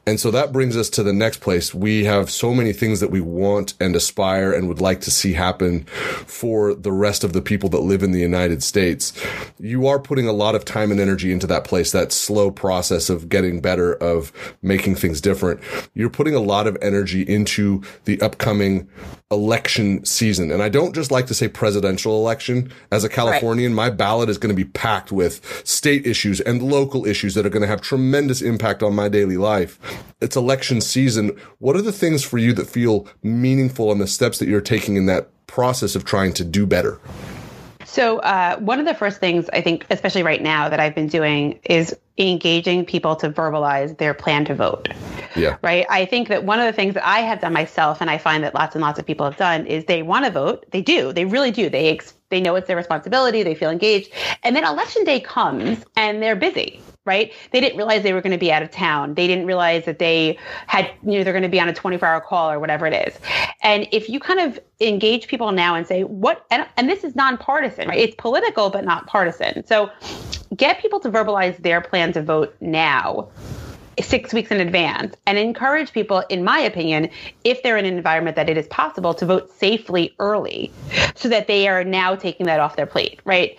And 0.06 0.20
so 0.20 0.30
that 0.30 0.52
brings 0.52 0.76
us 0.76 0.90
to 0.90 1.02
the 1.02 1.12
next 1.12 1.40
place. 1.40 1.74
We 1.74 2.04
have 2.04 2.30
so 2.30 2.52
many 2.52 2.72
things 2.72 3.00
that 3.00 3.10
we 3.10 3.20
want 3.20 3.74
and 3.80 3.96
aspire 3.96 4.52
and 4.52 4.68
would 4.68 4.80
like 4.80 5.00
to 5.02 5.10
see 5.10 5.32
happen 5.32 5.84
for 5.84 6.74
the 6.74 6.92
rest 6.92 7.24
of 7.24 7.32
the 7.32 7.40
people 7.40 7.68
that 7.70 7.80
live 7.80 8.02
in 8.02 8.12
the 8.12 8.20
United 8.20 8.62
States. 8.62 9.12
You 9.58 9.86
are 9.86 9.98
putting 9.98 10.28
a 10.28 10.32
lot 10.32 10.54
of 10.54 10.64
time 10.64 10.90
and 10.90 11.00
energy 11.00 11.32
into 11.32 11.46
that 11.46 11.64
place, 11.64 11.90
that 11.92 12.12
slow 12.12 12.50
process 12.50 13.08
of 13.08 13.28
getting 13.28 13.60
better, 13.60 13.94
of 13.94 14.32
making 14.62 14.96
things 14.96 15.20
different. 15.20 15.60
You're 15.94 16.10
putting 16.10 16.34
a 16.34 16.40
lot 16.40 16.66
of 16.66 16.76
energy 16.82 17.22
into 17.22 17.82
the 18.04 18.20
upcoming 18.20 18.88
election 19.30 20.04
season. 20.04 20.23
And 20.24 20.62
I 20.62 20.68
don't 20.68 20.94
just 20.94 21.10
like 21.10 21.26
to 21.26 21.34
say 21.34 21.48
presidential 21.48 22.18
election. 22.18 22.72
As 22.90 23.04
a 23.04 23.08
Californian, 23.08 23.72
right. 23.72 23.90
my 23.90 23.90
ballot 23.90 24.28
is 24.28 24.38
going 24.38 24.54
to 24.54 24.56
be 24.56 24.68
packed 24.68 25.12
with 25.12 25.62
state 25.66 26.06
issues 26.06 26.40
and 26.40 26.62
local 26.62 27.06
issues 27.06 27.34
that 27.34 27.44
are 27.44 27.50
going 27.50 27.62
to 27.62 27.68
have 27.68 27.80
tremendous 27.80 28.42
impact 28.42 28.82
on 28.82 28.94
my 28.94 29.08
daily 29.08 29.36
life. 29.36 29.78
It's 30.20 30.36
election 30.36 30.80
season. 30.80 31.38
What 31.58 31.76
are 31.76 31.82
the 31.82 31.92
things 31.92 32.22
for 32.24 32.38
you 32.38 32.52
that 32.54 32.66
feel 32.66 33.06
meaningful 33.22 33.92
and 33.92 34.00
the 34.00 34.06
steps 34.06 34.38
that 34.38 34.48
you're 34.48 34.60
taking 34.60 34.96
in 34.96 35.06
that 35.06 35.28
process 35.46 35.94
of 35.94 36.04
trying 36.04 36.32
to 36.34 36.44
do 36.44 36.66
better? 36.66 37.00
So, 37.84 38.18
uh, 38.18 38.56
one 38.58 38.80
of 38.80 38.86
the 38.86 38.94
first 38.94 39.20
things 39.20 39.48
I 39.52 39.60
think, 39.60 39.86
especially 39.90 40.24
right 40.24 40.42
now, 40.42 40.68
that 40.68 40.80
I've 40.80 40.94
been 40.94 41.06
doing 41.06 41.60
is 41.64 41.94
engaging 42.18 42.84
people 42.86 43.14
to 43.16 43.30
verbalize 43.30 43.98
their 43.98 44.14
plan 44.14 44.44
to 44.46 44.54
vote. 44.54 44.88
Yeah. 45.36 45.56
Right. 45.62 45.86
I 45.88 46.04
think 46.04 46.28
that 46.28 46.44
one 46.44 46.60
of 46.60 46.66
the 46.66 46.72
things 46.72 46.94
that 46.94 47.06
I 47.06 47.20
have 47.20 47.40
done 47.40 47.52
myself, 47.52 48.00
and 48.00 48.10
I 48.10 48.18
find 48.18 48.44
that 48.44 48.54
lots 48.54 48.74
and 48.74 48.82
lots 48.82 48.98
of 48.98 49.06
people 49.06 49.26
have 49.26 49.36
done, 49.36 49.66
is 49.66 49.84
they 49.84 50.02
want 50.02 50.24
to 50.24 50.30
vote. 50.30 50.64
They 50.70 50.82
do. 50.82 51.12
They 51.12 51.24
really 51.24 51.50
do. 51.50 51.68
They 51.68 51.90
ex- 51.90 52.14
they 52.30 52.40
know 52.40 52.54
it's 52.56 52.66
their 52.66 52.76
responsibility. 52.76 53.42
They 53.42 53.54
feel 53.54 53.70
engaged, 53.70 54.10
and 54.42 54.56
then 54.56 54.64
election 54.64 55.04
day 55.04 55.20
comes, 55.20 55.84
and 55.96 56.22
they're 56.22 56.36
busy 56.36 56.80
right? 57.04 57.32
They 57.50 57.60
didn't 57.60 57.76
realize 57.76 58.02
they 58.02 58.12
were 58.12 58.22
going 58.22 58.32
to 58.32 58.38
be 58.38 58.50
out 58.50 58.62
of 58.62 58.70
town. 58.70 59.14
They 59.14 59.26
didn't 59.26 59.46
realize 59.46 59.84
that 59.84 59.98
they 59.98 60.38
had, 60.66 60.90
you 61.04 61.18
know, 61.18 61.24
they're 61.24 61.32
going 61.32 61.42
to 61.42 61.48
be 61.48 61.60
on 61.60 61.68
a 61.68 61.74
24 61.74 62.08
hour 62.08 62.20
call 62.20 62.50
or 62.50 62.58
whatever 62.58 62.86
it 62.86 63.08
is. 63.08 63.18
And 63.62 63.86
if 63.92 64.08
you 64.08 64.18
kind 64.18 64.40
of 64.40 64.58
engage 64.80 65.28
people 65.28 65.52
now 65.52 65.74
and 65.74 65.86
say, 65.86 66.04
what, 66.04 66.46
and, 66.50 66.66
and 66.76 66.88
this 66.88 67.04
is 67.04 67.14
nonpartisan, 67.14 67.88
right? 67.88 67.98
It's 67.98 68.14
political, 68.16 68.70
but 68.70 68.84
not 68.84 69.06
partisan. 69.06 69.66
So 69.66 69.90
get 70.56 70.80
people 70.80 70.98
to 71.00 71.10
verbalize 71.10 71.58
their 71.58 71.80
plan 71.80 72.12
to 72.14 72.22
vote 72.22 72.56
now 72.60 73.28
six 74.00 74.32
weeks 74.32 74.50
in 74.50 74.60
advance 74.60 75.14
and 75.26 75.38
encourage 75.38 75.92
people, 75.92 76.22
in 76.28 76.44
my 76.44 76.58
opinion, 76.58 77.08
if 77.44 77.62
they're 77.62 77.76
in 77.76 77.84
an 77.84 77.96
environment 77.96 78.36
that 78.36 78.48
it 78.48 78.56
is 78.56 78.66
possible 78.68 79.14
to 79.14 79.26
vote 79.26 79.50
safely 79.52 80.14
early 80.18 80.72
so 81.14 81.28
that 81.28 81.46
they 81.46 81.68
are 81.68 81.84
now 81.84 82.14
taking 82.14 82.46
that 82.46 82.60
off 82.60 82.76
their 82.76 82.86
plate, 82.86 83.20
right? 83.24 83.56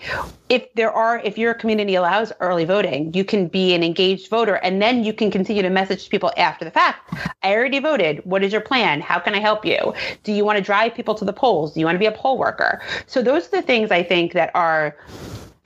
If 0.48 0.72
there 0.74 0.92
are, 0.92 1.18
if 1.20 1.38
your 1.38 1.54
community 1.54 1.94
allows 1.94 2.32
early 2.40 2.64
voting, 2.64 3.12
you 3.14 3.24
can 3.24 3.48
be 3.48 3.74
an 3.74 3.82
engaged 3.82 4.28
voter 4.28 4.56
and 4.56 4.80
then 4.80 5.04
you 5.04 5.12
can 5.12 5.30
continue 5.30 5.62
to 5.62 5.70
message 5.70 6.08
people 6.08 6.32
after 6.36 6.64
the 6.64 6.70
fact. 6.70 7.12
I 7.42 7.54
already 7.54 7.78
voted. 7.78 8.24
What 8.24 8.44
is 8.44 8.52
your 8.52 8.60
plan? 8.60 9.00
How 9.00 9.18
can 9.18 9.34
I 9.34 9.40
help 9.40 9.64
you? 9.64 9.94
Do 10.22 10.32
you 10.32 10.44
want 10.44 10.58
to 10.58 10.62
drive 10.62 10.94
people 10.94 11.14
to 11.16 11.24
the 11.24 11.32
polls? 11.32 11.74
Do 11.74 11.80
you 11.80 11.86
want 11.86 11.96
to 11.96 12.00
be 12.00 12.06
a 12.06 12.12
poll 12.12 12.38
worker? 12.38 12.80
So 13.06 13.22
those 13.22 13.46
are 13.48 13.60
the 13.60 13.62
things 13.62 13.90
I 13.90 14.02
think 14.02 14.32
that 14.34 14.50
are 14.54 14.96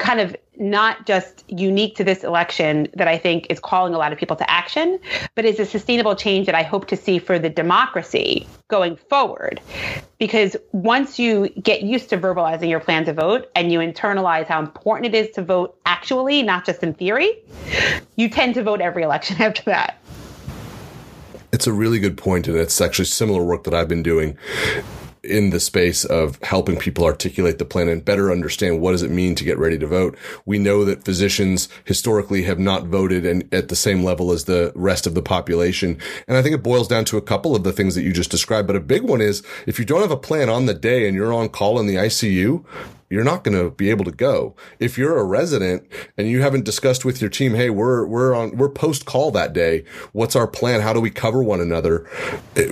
kind 0.00 0.18
of 0.18 0.34
not 0.60 1.06
just 1.06 1.42
unique 1.48 1.96
to 1.96 2.04
this 2.04 2.22
election 2.22 2.86
that 2.94 3.08
I 3.08 3.16
think 3.16 3.46
is 3.48 3.58
calling 3.58 3.94
a 3.94 3.98
lot 3.98 4.12
of 4.12 4.18
people 4.18 4.36
to 4.36 4.48
action, 4.48 5.00
but 5.34 5.46
is 5.46 5.58
a 5.58 5.64
sustainable 5.64 6.14
change 6.14 6.46
that 6.46 6.54
I 6.54 6.62
hope 6.62 6.86
to 6.88 6.96
see 6.96 7.18
for 7.18 7.38
the 7.38 7.48
democracy 7.48 8.46
going 8.68 8.96
forward. 8.96 9.60
Because 10.18 10.56
once 10.72 11.18
you 11.18 11.48
get 11.62 11.82
used 11.82 12.10
to 12.10 12.18
verbalizing 12.18 12.68
your 12.68 12.78
plan 12.78 13.06
to 13.06 13.14
vote 13.14 13.50
and 13.56 13.72
you 13.72 13.78
internalize 13.78 14.46
how 14.46 14.60
important 14.60 15.14
it 15.14 15.18
is 15.18 15.34
to 15.34 15.42
vote 15.42 15.78
actually, 15.86 16.42
not 16.42 16.66
just 16.66 16.82
in 16.82 16.92
theory, 16.92 17.42
you 18.16 18.28
tend 18.28 18.54
to 18.54 18.62
vote 18.62 18.82
every 18.82 19.02
election 19.02 19.36
after 19.40 19.62
that. 19.62 19.96
It's 21.52 21.66
a 21.66 21.72
really 21.72 21.98
good 21.98 22.16
point, 22.16 22.46
and 22.46 22.56
it's 22.56 22.80
actually 22.80 23.06
similar 23.06 23.42
work 23.42 23.64
that 23.64 23.74
I've 23.74 23.88
been 23.88 24.04
doing 24.04 24.38
in 25.22 25.50
the 25.50 25.60
space 25.60 26.04
of 26.04 26.38
helping 26.42 26.76
people 26.76 27.04
articulate 27.04 27.58
the 27.58 27.64
plan 27.64 27.88
and 27.88 28.04
better 28.04 28.32
understand 28.32 28.80
what 28.80 28.92
does 28.92 29.02
it 29.02 29.10
mean 29.10 29.34
to 29.34 29.44
get 29.44 29.58
ready 29.58 29.78
to 29.78 29.86
vote. 29.86 30.16
We 30.46 30.58
know 30.58 30.84
that 30.84 31.04
physicians 31.04 31.68
historically 31.84 32.42
have 32.44 32.58
not 32.58 32.86
voted 32.86 33.26
and 33.26 33.52
at 33.52 33.68
the 33.68 33.76
same 33.76 34.02
level 34.02 34.32
as 34.32 34.44
the 34.44 34.72
rest 34.74 35.06
of 35.06 35.14
the 35.14 35.22
population. 35.22 35.98
And 36.26 36.36
I 36.36 36.42
think 36.42 36.54
it 36.54 36.62
boils 36.62 36.88
down 36.88 37.04
to 37.06 37.16
a 37.16 37.22
couple 37.22 37.54
of 37.54 37.64
the 37.64 37.72
things 37.72 37.94
that 37.94 38.02
you 38.02 38.12
just 38.12 38.30
described. 38.30 38.66
But 38.66 38.76
a 38.76 38.80
big 38.80 39.02
one 39.02 39.20
is 39.20 39.42
if 39.66 39.78
you 39.78 39.84
don't 39.84 40.02
have 40.02 40.10
a 40.10 40.16
plan 40.16 40.48
on 40.48 40.66
the 40.66 40.74
day 40.74 41.06
and 41.06 41.14
you're 41.14 41.32
on 41.32 41.48
call 41.48 41.78
in 41.78 41.86
the 41.86 41.96
ICU, 41.96 42.64
you're 43.10 43.24
not 43.24 43.42
going 43.42 43.58
to 43.58 43.70
be 43.70 43.90
able 43.90 44.04
to 44.04 44.12
go. 44.12 44.54
If 44.78 44.96
you're 44.96 45.18
a 45.18 45.24
resident 45.24 45.86
and 46.16 46.28
you 46.28 46.42
haven't 46.42 46.64
discussed 46.64 47.04
with 47.04 47.20
your 47.20 47.28
team, 47.28 47.54
hey, 47.54 47.68
we're 47.68 48.06
we're 48.06 48.34
on 48.34 48.56
we're 48.56 48.68
post 48.68 49.04
call 49.04 49.32
that 49.32 49.52
day. 49.52 49.84
What's 50.12 50.36
our 50.36 50.46
plan? 50.46 50.80
How 50.80 50.92
do 50.92 51.00
we 51.00 51.10
cover 51.10 51.42
one 51.42 51.60
another? 51.60 52.08
It, 52.54 52.70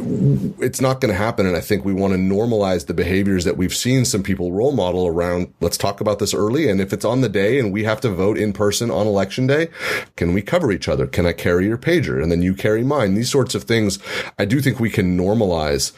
it's 0.60 0.80
not 0.80 1.00
going 1.00 1.12
to 1.12 1.18
happen. 1.18 1.44
And 1.44 1.56
I 1.56 1.60
think 1.60 1.84
we 1.84 1.92
want 1.92 2.12
to 2.12 2.18
normalize 2.18 2.86
the 2.86 2.94
behaviors 2.94 3.44
that 3.44 3.56
we've 3.56 3.74
seen 3.74 4.04
some 4.04 4.22
people 4.22 4.52
role 4.52 4.72
model 4.72 5.08
around. 5.08 5.52
Let's 5.60 5.76
talk 5.76 6.00
about 6.00 6.20
this 6.20 6.32
early. 6.32 6.70
And 6.70 6.80
if 6.80 6.92
it's 6.92 7.04
on 7.04 7.20
the 7.20 7.28
day 7.28 7.58
and 7.58 7.72
we 7.72 7.82
have 7.82 8.00
to 8.02 8.08
vote 8.08 8.38
in 8.38 8.52
person 8.52 8.92
on 8.92 9.08
election 9.08 9.48
day, 9.48 9.68
can 10.14 10.32
we 10.32 10.40
cover 10.40 10.70
each 10.70 10.88
other? 10.88 11.08
Can 11.08 11.26
I 11.26 11.32
carry 11.32 11.66
your 11.66 11.78
pager 11.78 12.22
and 12.22 12.30
then 12.30 12.42
you 12.42 12.54
carry 12.54 12.84
mine? 12.84 13.14
These 13.14 13.30
sorts 13.30 13.56
of 13.56 13.64
things. 13.64 13.98
I 14.38 14.44
do 14.44 14.60
think 14.60 14.78
we 14.78 14.90
can 14.90 15.18
normalize 15.18 15.92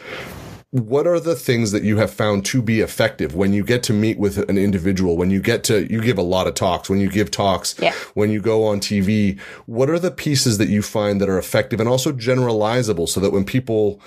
what 0.70 1.06
are 1.06 1.18
the 1.18 1.34
things 1.34 1.72
that 1.72 1.82
you 1.82 1.96
have 1.96 2.12
found 2.12 2.44
to 2.46 2.62
be 2.62 2.80
effective? 2.80 3.34
When 3.34 3.52
you 3.52 3.64
get 3.64 3.82
to 3.84 3.92
meet 3.92 4.18
with 4.18 4.38
an 4.48 4.58
individual 4.58 5.16
when 5.16 5.30
you 5.30 5.40
get 5.40 5.64
to 5.64 5.90
you 5.92 6.00
give 6.00 6.18
a 6.18 6.22
lot 6.22 6.46
of 6.46 6.54
talks 6.54 6.88
when 6.88 7.00
you 7.00 7.10
give 7.10 7.30
talks 7.30 7.74
yeah. 7.78 7.92
when 8.14 8.30
you 8.30 8.40
go 8.40 8.66
on 8.66 8.80
tv 8.80 9.38
what 9.66 9.88
are 9.88 9.98
the 9.98 10.10
pieces 10.10 10.58
that 10.58 10.68
you 10.68 10.82
find 10.82 11.20
that 11.20 11.28
are 11.28 11.38
effective 11.38 11.80
and 11.80 11.88
also 11.88 12.12
generalizable 12.12 13.08
so 13.08 13.20
that 13.20 13.30
when 13.30 13.44
people 13.44 14.00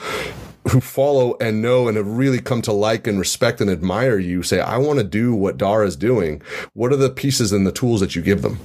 who 0.69 0.80
follow 0.80 1.36
and 1.41 1.62
know 1.62 1.88
and 1.88 1.97
have 1.97 2.08
really 2.08 2.39
come 2.39 2.62
to 2.62 2.71
like 2.71 3.08
and 3.08 3.19
respect 3.19 3.60
and 3.62 3.69
admire 3.69 4.17
you 4.17 4.43
say 4.43 4.60
i 4.60 4.78
want 4.78 4.99
to 4.99 5.04
do 5.04 5.34
what 5.34 5.58
dara 5.58 5.86
is 5.86 5.95
doing 5.95 6.41
what 6.73 6.91
are 6.91 6.97
the 6.97 7.10
pieces 7.10 7.52
and 7.52 7.65
the 7.65 7.71
tools 7.71 7.99
that 7.99 8.15
you 8.15 8.21
give 8.21 8.41
them? 8.41 8.60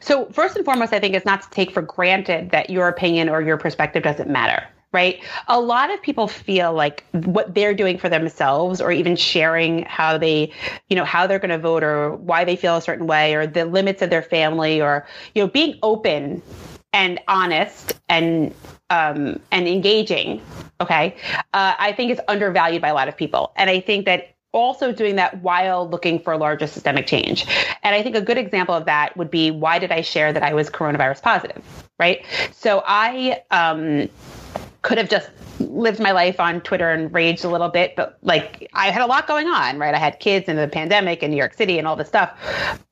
So 0.00 0.26
first 0.26 0.56
and 0.56 0.64
foremost 0.64 0.92
i 0.92 1.00
think 1.00 1.14
it's 1.14 1.26
not 1.26 1.42
to 1.42 1.50
take 1.50 1.72
for 1.72 1.82
granted 1.82 2.50
that 2.50 2.70
your 2.70 2.88
opinion 2.88 3.28
or 3.28 3.42
your 3.42 3.56
perspective 3.56 4.02
doesn't 4.02 4.30
matter 4.30 4.66
right? 4.92 5.22
A 5.48 5.60
lot 5.60 5.92
of 5.92 6.00
people 6.02 6.28
feel 6.28 6.72
like 6.72 7.04
what 7.12 7.54
they're 7.54 7.74
doing 7.74 7.98
for 7.98 8.08
themselves 8.08 8.80
or 8.80 8.92
even 8.92 9.16
sharing 9.16 9.82
how 9.82 10.16
they, 10.16 10.52
you 10.88 10.96
know, 10.96 11.04
how 11.04 11.26
they're 11.26 11.38
going 11.38 11.50
to 11.50 11.58
vote 11.58 11.82
or 11.82 12.14
why 12.16 12.44
they 12.44 12.56
feel 12.56 12.76
a 12.76 12.82
certain 12.82 13.06
way 13.06 13.34
or 13.34 13.46
the 13.46 13.64
limits 13.64 14.02
of 14.02 14.10
their 14.10 14.22
family 14.22 14.80
or, 14.80 15.06
you 15.34 15.42
know, 15.42 15.48
being 15.48 15.78
open 15.82 16.42
and 16.92 17.20
honest 17.28 18.00
and 18.08 18.54
um, 18.88 19.40
and 19.50 19.66
engaging, 19.66 20.40
okay, 20.80 21.16
uh, 21.52 21.74
I 21.78 21.92
think 21.92 22.12
is 22.12 22.20
undervalued 22.28 22.80
by 22.80 22.88
a 22.88 22.94
lot 22.94 23.08
of 23.08 23.16
people. 23.16 23.52
And 23.56 23.68
I 23.68 23.80
think 23.80 24.06
that 24.06 24.36
also 24.52 24.92
doing 24.92 25.16
that 25.16 25.42
while 25.42 25.88
looking 25.88 26.18
for 26.18 26.36
larger 26.36 26.66
systemic 26.66 27.06
change. 27.06 27.46
And 27.82 27.94
I 27.94 28.02
think 28.02 28.16
a 28.16 28.22
good 28.22 28.38
example 28.38 28.74
of 28.74 28.86
that 28.86 29.16
would 29.16 29.30
be 29.30 29.50
why 29.50 29.78
did 29.78 29.92
I 29.92 30.00
share 30.00 30.32
that 30.32 30.42
I 30.42 30.54
was 30.54 30.70
coronavirus 30.70 31.20
positive, 31.22 31.62
right? 31.98 32.24
So 32.52 32.82
I 32.86 33.42
um, 33.50 34.08
could 34.82 34.98
have 34.98 35.08
just 35.08 35.30
lived 35.58 36.00
my 36.00 36.12
life 36.12 36.38
on 36.38 36.60
Twitter 36.60 36.90
and 36.90 37.12
raged 37.12 37.44
a 37.44 37.48
little 37.48 37.68
bit, 37.68 37.96
but 37.96 38.18
like 38.22 38.68
I 38.72 38.90
had 38.90 39.02
a 39.02 39.06
lot 39.06 39.26
going 39.26 39.46
on, 39.46 39.78
right? 39.78 39.94
I 39.94 39.98
had 39.98 40.20
kids 40.20 40.48
and 40.48 40.58
the 40.58 40.68
pandemic 40.68 41.22
in 41.22 41.30
New 41.30 41.36
York 41.36 41.54
City 41.54 41.78
and 41.78 41.88
all 41.88 41.96
this 41.96 42.08
stuff. 42.08 42.30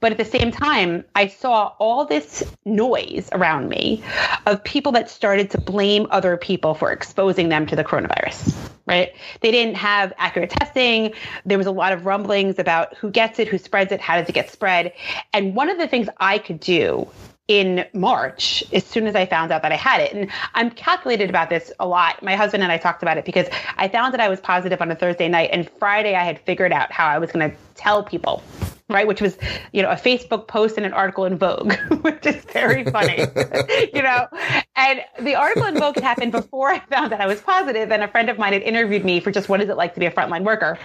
But 0.01 0.13
at 0.13 0.19
the 0.19 0.25
same 0.25 0.51
time, 0.51 1.05
I 1.15 1.27
saw 1.27 1.73
all 1.79 2.05
this 2.05 2.43
noise 2.65 3.29
around 3.33 3.69
me 3.69 4.03
of 4.47 4.63
people 4.65 4.93
that 4.93 5.11
started 5.11 5.51
to 5.51 5.61
blame 5.61 6.07
other 6.11 6.37
people 6.37 6.75
for 6.75 6.91
exposing 6.91 7.49
them 7.49 7.67
to 7.67 7.77
the 7.77 7.85
coronavirus, 7.85 8.55
right? 8.87 9.13
They 9.41 9.51
didn't 9.51 9.77
have 9.77 10.13
accurate 10.19 10.51
testing. 10.51 11.13
There 11.45 11.59
was 11.59 11.67
a 11.67 11.73
lot 11.73 11.93
of 11.93 12.07
rumblings 12.07 12.59
about 12.59 12.97
who 12.97 13.11
gets 13.11 13.39
it, 13.39 13.49
who 13.49 13.59
spreads 13.59 13.93
it, 13.93 14.01
how 14.01 14.19
does 14.19 14.29
it 14.29 14.33
get 14.33 14.51
spread. 14.51 14.93
And 15.33 15.55
one 15.55 15.69
of 15.69 15.79
the 15.79 15.87
things 15.87 16.09
I 16.19 16.39
could 16.39 16.61
do 16.61 17.09
in 17.49 17.85
March 17.93 18.65
as 18.73 18.85
soon 18.85 19.07
as 19.07 19.15
I 19.15 19.27
found 19.27 19.53
out 19.53 19.63
that 19.63 19.73
I 19.73 19.77
had 19.77 20.01
it. 20.01 20.15
And 20.15 20.31
I'm 20.55 20.71
calculated 20.71 21.29
about 21.29 21.51
this 21.51 21.71
a 21.79 21.87
lot. 21.87 22.23
My 22.23 22.37
husband 22.37 22.63
and 22.63 22.73
I 22.73 22.79
talked 22.79 23.03
about 23.03 23.19
it 23.19 23.25
because 23.25 23.47
I 23.77 23.89
found 23.89 24.15
that 24.15 24.21
I 24.21 24.29
was 24.29 24.41
positive 24.41 24.81
on 24.81 24.91
a 24.91 24.95
Thursday 24.95 25.29
night 25.29 25.51
and 25.53 25.69
Friday 25.69 26.15
I 26.15 26.25
had 26.25 26.41
figured 26.41 26.73
out 26.73 26.91
how 26.91 27.07
I 27.07 27.19
was 27.19 27.33
going 27.33 27.51
to 27.51 27.57
tell 27.75 28.03
people. 28.03 28.43
Right, 28.91 29.07
which 29.07 29.23
was, 29.23 29.39
you 29.73 29.81
know, 29.81 29.89
a 29.89 29.95
Facebook 29.95 30.47
post 30.47 30.77
and 30.77 30.85
an 30.85 30.93
article 30.93 31.25
in 31.25 31.39
Vogue, 31.39 31.73
which 32.03 32.27
is 32.27 32.45
very 32.45 32.85
funny, 32.85 33.17
you 33.95 34.03
know. 34.03 34.29
And 34.77 35.01
the 35.21 35.37
article 35.37 35.65
in 35.65 35.79
Vogue 35.79 35.95
had 35.95 36.05
happened 36.05 36.33
before 36.33 36.69
I 36.69 36.81
found 36.81 37.11
that 37.11 37.19
I 37.19 37.27
was 37.27 37.41
positive, 37.41 37.91
and 37.91 38.03
a 38.03 38.09
friend 38.09 38.29
of 38.29 38.39
mine 38.39 38.53
had 38.53 38.61
interviewed 38.61 39.03
me 39.03 39.21
for 39.21 39.31
just 39.31 39.49
what 39.49 39.63
is 39.63 39.71
it 39.71 39.79
like 39.79 39.95
to 39.95 40.01
be 40.01 40.07
a 40.07 40.11
frontline 40.11 40.45
worker. 40.45 40.79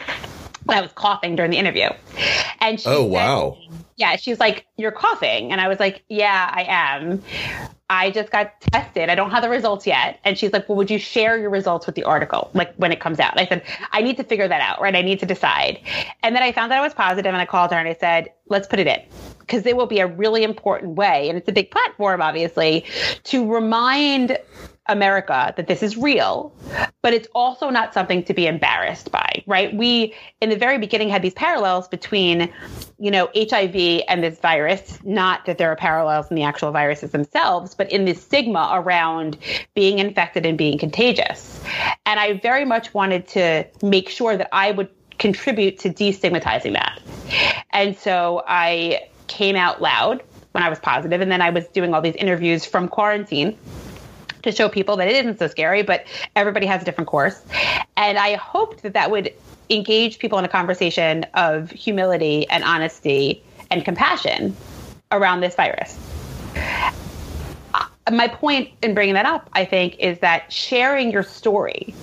I 0.71 0.81
was 0.81 0.91
coughing 0.93 1.35
during 1.35 1.51
the 1.51 1.57
interview, 1.57 1.89
and 2.59 2.79
she 2.79 2.87
oh 2.87 3.03
said, 3.03 3.11
wow, 3.11 3.57
yeah, 3.99 4.15
she's 4.15 4.39
like, 4.39 4.65
You're 4.77 4.93
coughing. 4.93 5.51
And 5.51 5.59
I 5.59 5.67
was 5.67 5.79
like, 5.79 6.03
Yeah, 6.07 6.49
I 6.51 6.63
am. 6.67 7.21
I 7.91 8.11
just 8.11 8.31
got 8.31 8.59
tested. 8.61 9.09
I 9.09 9.15
don't 9.15 9.31
have 9.31 9.43
the 9.43 9.49
results 9.49 9.85
yet. 9.85 10.19
And 10.23 10.37
she's 10.37 10.53
like, 10.53 10.69
Well, 10.69 10.77
would 10.77 10.89
you 10.89 10.97
share 10.97 11.37
your 11.37 11.49
results 11.49 11.85
with 11.85 11.95
the 11.95 12.05
article, 12.05 12.49
like 12.53 12.73
when 12.75 12.93
it 12.93 13.01
comes 13.01 13.19
out? 13.19 13.37
I 13.37 13.45
said, 13.45 13.63
I 13.91 14.01
need 14.01 14.15
to 14.17 14.23
figure 14.23 14.47
that 14.47 14.61
out, 14.61 14.81
right? 14.81 14.95
I 14.95 15.01
need 15.01 15.19
to 15.19 15.25
decide. 15.25 15.81
And 16.23 16.33
then 16.33 16.41
I 16.41 16.53
found 16.53 16.71
that 16.71 16.79
I 16.79 16.81
was 16.81 16.93
positive 16.93 17.27
and 17.27 17.37
I 17.37 17.45
called 17.45 17.71
her 17.71 17.77
and 17.77 17.89
I 17.89 17.93
said, 17.93 18.29
Let's 18.49 18.67
put 18.67 18.79
it 18.79 18.87
in. 18.87 19.01
Because 19.39 19.65
it 19.65 19.75
will 19.75 19.87
be 19.87 19.99
a 19.99 20.07
really 20.07 20.43
important 20.43 20.95
way, 20.95 21.27
and 21.27 21.37
it's 21.37 21.49
a 21.49 21.51
big 21.51 21.71
platform, 21.71 22.21
obviously, 22.21 22.85
to 23.23 23.51
remind 23.51 24.37
America 24.89 25.53
that 25.55 25.67
this 25.67 25.81
is 25.81 25.95
real, 25.95 26.53
but 27.01 27.13
it's 27.13 27.27
also 27.33 27.69
not 27.69 27.93
something 27.93 28.23
to 28.23 28.33
be 28.33 28.47
embarrassed 28.47 29.11
by, 29.11 29.43
right? 29.45 29.73
We, 29.73 30.13
in 30.41 30.49
the 30.49 30.55
very 30.55 30.77
beginning, 30.77 31.09
had 31.09 31.21
these 31.21 31.33
parallels 31.33 31.87
between, 31.87 32.51
you 32.99 33.11
know, 33.11 33.29
HIV 33.35 34.03
and 34.07 34.23
this 34.23 34.39
virus, 34.39 34.99
not 35.03 35.45
that 35.45 35.57
there 35.57 35.71
are 35.71 35.75
parallels 35.75 36.29
in 36.29 36.35
the 36.35 36.43
actual 36.43 36.71
viruses 36.71 37.11
themselves, 37.11 37.75
but 37.75 37.91
in 37.91 38.05
the 38.05 38.13
stigma 38.13 38.69
around 38.73 39.37
being 39.75 39.99
infected 39.99 40.45
and 40.45 40.57
being 40.57 40.77
contagious. 40.77 41.63
And 42.05 42.19
I 42.19 42.33
very 42.33 42.65
much 42.65 42.93
wanted 42.93 43.27
to 43.29 43.65
make 43.83 44.09
sure 44.09 44.35
that 44.35 44.49
I 44.51 44.71
would 44.71 44.89
contribute 45.19 45.77
to 45.79 45.89
destigmatizing 45.89 46.73
that. 46.73 46.99
And 47.71 47.97
so 47.97 48.43
I 48.47 49.07
came 49.27 49.55
out 49.55 49.81
loud 49.81 50.23
when 50.51 50.63
I 50.63 50.69
was 50.69 50.79
positive, 50.79 51.21
and 51.21 51.31
then 51.31 51.41
I 51.41 51.51
was 51.51 51.67
doing 51.67 51.93
all 51.93 52.01
these 52.01 52.15
interviews 52.15 52.65
from 52.65 52.87
quarantine 52.87 53.57
to 54.43 54.51
show 54.51 54.69
people 54.69 54.97
that 54.97 55.07
it 55.07 55.15
isn't 55.17 55.39
so 55.39 55.47
scary, 55.47 55.83
but 55.83 56.05
everybody 56.35 56.65
has 56.65 56.81
a 56.81 56.85
different 56.85 57.07
course. 57.07 57.41
And 57.97 58.17
I 58.17 58.35
hoped 58.35 58.83
that 58.83 58.93
that 58.93 59.11
would 59.11 59.33
engage 59.69 60.19
people 60.19 60.39
in 60.39 60.45
a 60.45 60.49
conversation 60.49 61.25
of 61.33 61.69
humility 61.71 62.49
and 62.49 62.63
honesty 62.63 63.43
and 63.69 63.85
compassion 63.85 64.55
around 65.11 65.41
this 65.41 65.55
virus. 65.55 65.97
Uh, 67.73 67.85
my 68.11 68.27
point 68.27 68.71
in 68.81 68.93
bringing 68.93 69.13
that 69.13 69.25
up, 69.25 69.49
I 69.53 69.65
think, 69.65 69.97
is 69.99 70.19
that 70.19 70.51
sharing 70.51 71.11
your 71.11 71.23
story 71.23 71.93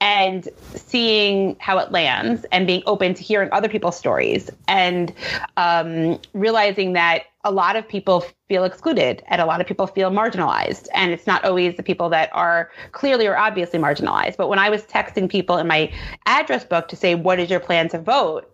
and 0.00 0.48
seeing 0.74 1.56
how 1.60 1.78
it 1.78 1.92
lands 1.92 2.46
and 2.52 2.66
being 2.66 2.82
open 2.86 3.14
to 3.14 3.22
hearing 3.22 3.48
other 3.52 3.68
people's 3.68 3.96
stories 3.96 4.48
and 4.66 5.12
um, 5.56 6.18
realizing 6.32 6.94
that 6.94 7.24
a 7.44 7.50
lot 7.50 7.76
of 7.76 7.86
people 7.88 8.24
feel 8.48 8.64
excluded 8.64 9.22
and 9.28 9.40
a 9.40 9.46
lot 9.46 9.60
of 9.60 9.66
people 9.66 9.86
feel 9.86 10.10
marginalized. 10.10 10.88
And 10.94 11.12
it's 11.12 11.26
not 11.26 11.44
always 11.44 11.76
the 11.76 11.82
people 11.82 12.08
that 12.10 12.30
are 12.32 12.70
clearly 12.92 13.26
or 13.26 13.36
obviously 13.36 13.78
marginalized. 13.78 14.36
But 14.36 14.48
when 14.48 14.58
I 14.58 14.70
was 14.70 14.82
texting 14.84 15.28
people 15.28 15.56
in 15.58 15.66
my 15.66 15.92
address 16.26 16.64
book 16.64 16.88
to 16.88 16.96
say, 16.96 17.14
What 17.14 17.38
is 17.38 17.50
your 17.50 17.60
plan 17.60 17.88
to 17.90 17.98
vote? 17.98 18.50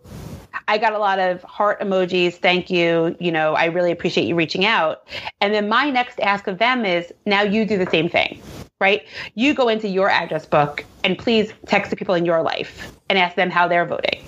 I 0.69 0.77
got 0.77 0.93
a 0.93 0.97
lot 0.97 1.19
of 1.19 1.43
heart 1.43 1.79
emojis. 1.79 2.35
Thank 2.35 2.69
you. 2.69 3.15
You 3.19 3.31
know, 3.31 3.53
I 3.53 3.65
really 3.65 3.91
appreciate 3.91 4.27
you 4.27 4.35
reaching 4.35 4.65
out. 4.65 5.07
And 5.39 5.53
then 5.53 5.69
my 5.69 5.89
next 5.89 6.19
ask 6.19 6.47
of 6.47 6.57
them 6.57 6.85
is 6.85 7.13
now 7.25 7.41
you 7.41 7.65
do 7.65 7.77
the 7.77 7.89
same 7.89 8.09
thing, 8.09 8.41
right? 8.79 9.05
You 9.35 9.53
go 9.53 9.69
into 9.69 9.87
your 9.87 10.09
address 10.09 10.45
book 10.45 10.85
and 11.03 11.17
please 11.17 11.51
text 11.65 11.89
the 11.89 11.95
people 11.95 12.15
in 12.15 12.25
your 12.25 12.41
life 12.41 12.91
and 13.09 13.17
ask 13.17 13.35
them 13.35 13.49
how 13.49 13.67
they're 13.67 13.85
voting. 13.85 14.23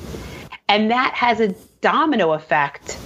And 0.67 0.91
that 0.91 1.13
has 1.13 1.39
a 1.39 1.55
domino 1.81 2.33
effect 2.33 2.97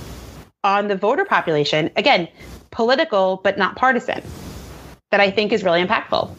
on 0.63 0.88
the 0.88 0.95
voter 0.95 1.25
population. 1.25 1.89
Again, 1.95 2.27
political, 2.71 3.41
but 3.43 3.58
not 3.58 3.75
partisan, 3.75 4.21
that 5.12 5.19
I 5.19 5.32
think 5.32 5.51
is 5.51 5.63
really 5.63 5.84
impactful. 5.84 6.36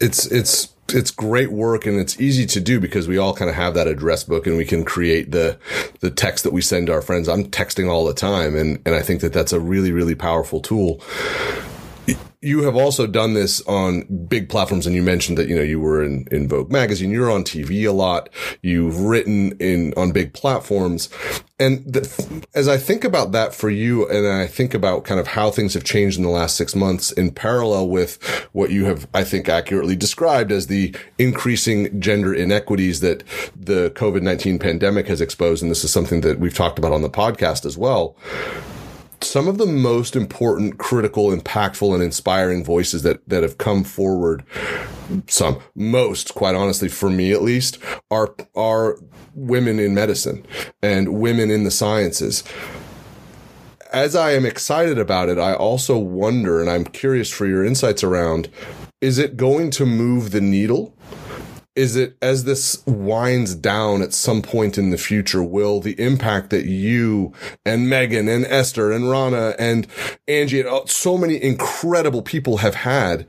It's, 0.00 0.26
it's, 0.26 0.74
it's 0.88 1.10
great 1.10 1.50
work 1.50 1.86
and 1.86 1.98
it's 1.98 2.20
easy 2.20 2.46
to 2.46 2.60
do 2.60 2.78
because 2.78 3.08
we 3.08 3.16
all 3.16 3.34
kind 3.34 3.48
of 3.48 3.56
have 3.56 3.74
that 3.74 3.86
address 3.86 4.24
book 4.24 4.46
and 4.46 4.56
we 4.56 4.66
can 4.66 4.84
create 4.84 5.30
the 5.30 5.58
the 6.00 6.10
text 6.10 6.44
that 6.44 6.52
we 6.52 6.60
send 6.60 6.88
to 6.88 6.92
our 6.92 7.00
friends. 7.00 7.26
I'm 7.26 7.46
texting 7.46 7.88
all 7.88 8.04
the 8.04 8.12
time 8.12 8.54
and 8.54 8.78
and 8.84 8.94
I 8.94 9.00
think 9.00 9.22
that 9.22 9.32
that's 9.32 9.54
a 9.54 9.58
really 9.58 9.92
really 9.92 10.14
powerful 10.14 10.60
tool 10.60 11.00
you 12.44 12.62
have 12.64 12.76
also 12.76 13.06
done 13.06 13.34
this 13.34 13.62
on 13.62 14.02
big 14.28 14.48
platforms 14.48 14.86
and 14.86 14.94
you 14.94 15.02
mentioned 15.02 15.38
that 15.38 15.48
you 15.48 15.56
know 15.56 15.62
you 15.62 15.80
were 15.80 16.04
in, 16.04 16.26
in 16.30 16.46
vogue 16.46 16.70
magazine 16.70 17.10
you're 17.10 17.30
on 17.30 17.42
tv 17.42 17.88
a 17.88 17.92
lot 17.92 18.28
you've 18.62 19.00
written 19.00 19.52
in 19.58 19.94
on 19.96 20.12
big 20.12 20.32
platforms. 20.32 21.08
And 21.58 21.84
the, 21.84 22.46
as 22.54 22.68
i 22.68 22.76
think 22.76 23.04
about 23.04 23.32
that 23.32 23.54
for 23.54 23.70
you 23.70 24.08
and 24.08 24.26
i 24.26 24.46
think 24.46 24.74
about 24.74 25.04
kind 25.04 25.20
of 25.20 25.28
how 25.28 25.50
things 25.50 25.74
have 25.74 25.84
changed 25.84 26.16
in 26.16 26.24
the 26.24 26.28
last 26.28 26.56
six 26.56 26.74
months 26.74 27.12
in 27.12 27.30
parallel 27.30 27.88
with 27.88 28.22
what 28.52 28.70
you 28.70 28.84
have 28.86 29.06
i 29.14 29.24
think 29.24 29.48
accurately 29.48 29.96
described 29.96 30.50
as 30.50 30.66
the 30.66 30.94
increasing 31.18 32.00
gender 32.00 32.34
inequities 32.34 33.00
that 33.00 33.22
the 33.56 33.90
covid-19 33.90 34.60
pandemic 34.60 35.06
has 35.06 35.20
exposed 35.20 35.62
and 35.62 35.70
this 35.70 35.84
is 35.84 35.92
something 35.92 36.20
that 36.22 36.40
we've 36.40 36.54
talked 36.54 36.78
about 36.78 36.92
on 36.92 37.02
the 37.02 37.10
podcast 37.10 37.64
as 37.64 37.78
well 37.78 38.16
some 39.24 39.48
of 39.48 39.58
the 39.58 39.66
most 39.66 40.16
important, 40.16 40.78
critical, 40.78 41.30
impactful, 41.30 41.92
and 41.94 42.02
inspiring 42.02 42.64
voices 42.64 43.02
that, 43.02 43.28
that 43.28 43.42
have 43.42 43.58
come 43.58 43.84
forward, 43.84 44.44
some, 45.26 45.58
most, 45.74 46.34
quite 46.34 46.54
honestly, 46.54 46.88
for 46.88 47.10
me 47.10 47.32
at 47.32 47.42
least, 47.42 47.78
are, 48.10 48.34
are 48.54 48.98
women 49.34 49.78
in 49.78 49.94
medicine 49.94 50.46
and 50.82 51.20
women 51.20 51.50
in 51.50 51.64
the 51.64 51.70
sciences. 51.70 52.44
As 53.92 54.16
I 54.16 54.32
am 54.32 54.44
excited 54.44 54.98
about 54.98 55.28
it, 55.28 55.38
I 55.38 55.54
also 55.54 55.98
wonder, 55.98 56.60
and 56.60 56.70
I'm 56.70 56.84
curious 56.84 57.30
for 57.30 57.46
your 57.46 57.64
insights 57.64 58.02
around, 58.02 58.48
is 59.00 59.18
it 59.18 59.36
going 59.36 59.70
to 59.72 59.84
move 59.84 60.30
the 60.30 60.40
needle? 60.40 60.93
Is 61.76 61.96
it 61.96 62.16
as 62.22 62.44
this 62.44 62.84
winds 62.86 63.54
down 63.54 64.00
at 64.00 64.12
some 64.12 64.42
point 64.42 64.78
in 64.78 64.90
the 64.90 64.98
future, 64.98 65.42
will 65.42 65.80
the 65.80 65.98
impact 66.00 66.50
that 66.50 66.66
you 66.66 67.32
and 67.66 67.88
Megan 67.88 68.28
and 68.28 68.44
Esther 68.46 68.92
and 68.92 69.10
Rana 69.10 69.54
and 69.58 69.86
Angie 70.28 70.60
and 70.60 70.88
so 70.88 71.18
many 71.18 71.42
incredible 71.42 72.22
people 72.22 72.58
have 72.58 72.76
had, 72.76 73.26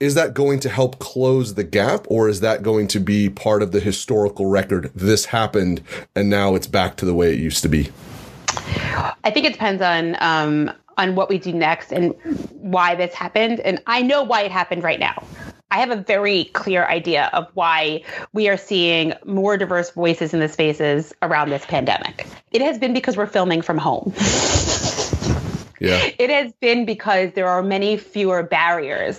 is 0.00 0.14
that 0.14 0.34
going 0.34 0.60
to 0.60 0.68
help 0.68 0.98
close 0.98 1.54
the 1.54 1.64
gap 1.64 2.06
or 2.08 2.28
is 2.28 2.40
that 2.40 2.62
going 2.62 2.88
to 2.88 3.00
be 3.00 3.28
part 3.28 3.62
of 3.62 3.72
the 3.72 3.80
historical 3.80 4.46
record? 4.46 4.90
This 4.94 5.26
happened 5.26 5.82
and 6.16 6.30
now 6.30 6.54
it's 6.54 6.66
back 6.66 6.96
to 6.96 7.04
the 7.04 7.14
way 7.14 7.32
it 7.32 7.38
used 7.38 7.62
to 7.62 7.68
be. 7.68 7.90
I 9.24 9.30
think 9.30 9.46
it 9.46 9.52
depends 9.52 9.82
on 9.82 10.16
um, 10.20 10.70
on 10.96 11.14
what 11.14 11.28
we 11.28 11.38
do 11.38 11.52
next 11.52 11.92
and 11.92 12.14
why 12.52 12.94
this 12.94 13.14
happened. 13.14 13.60
And 13.60 13.82
I 13.86 14.02
know 14.02 14.22
why 14.22 14.42
it 14.42 14.52
happened 14.52 14.82
right 14.82 15.00
now. 15.00 15.22
I 15.74 15.78
have 15.78 15.90
a 15.90 15.96
very 15.96 16.44
clear 16.44 16.84
idea 16.86 17.30
of 17.32 17.48
why 17.54 18.04
we 18.32 18.48
are 18.48 18.56
seeing 18.56 19.12
more 19.24 19.56
diverse 19.56 19.90
voices 19.90 20.32
in 20.32 20.38
the 20.38 20.48
spaces 20.48 21.12
around 21.20 21.50
this 21.50 21.66
pandemic. 21.66 22.28
It 22.52 22.62
has 22.62 22.78
been 22.78 22.92
because 22.92 23.16
we're 23.16 23.26
filming 23.26 23.60
from 23.60 23.78
home. 23.78 24.12
yeah. 25.80 26.10
It 26.16 26.30
has 26.30 26.52
been 26.60 26.84
because 26.84 27.32
there 27.32 27.48
are 27.48 27.60
many 27.60 27.96
fewer 27.96 28.44
barriers 28.44 29.18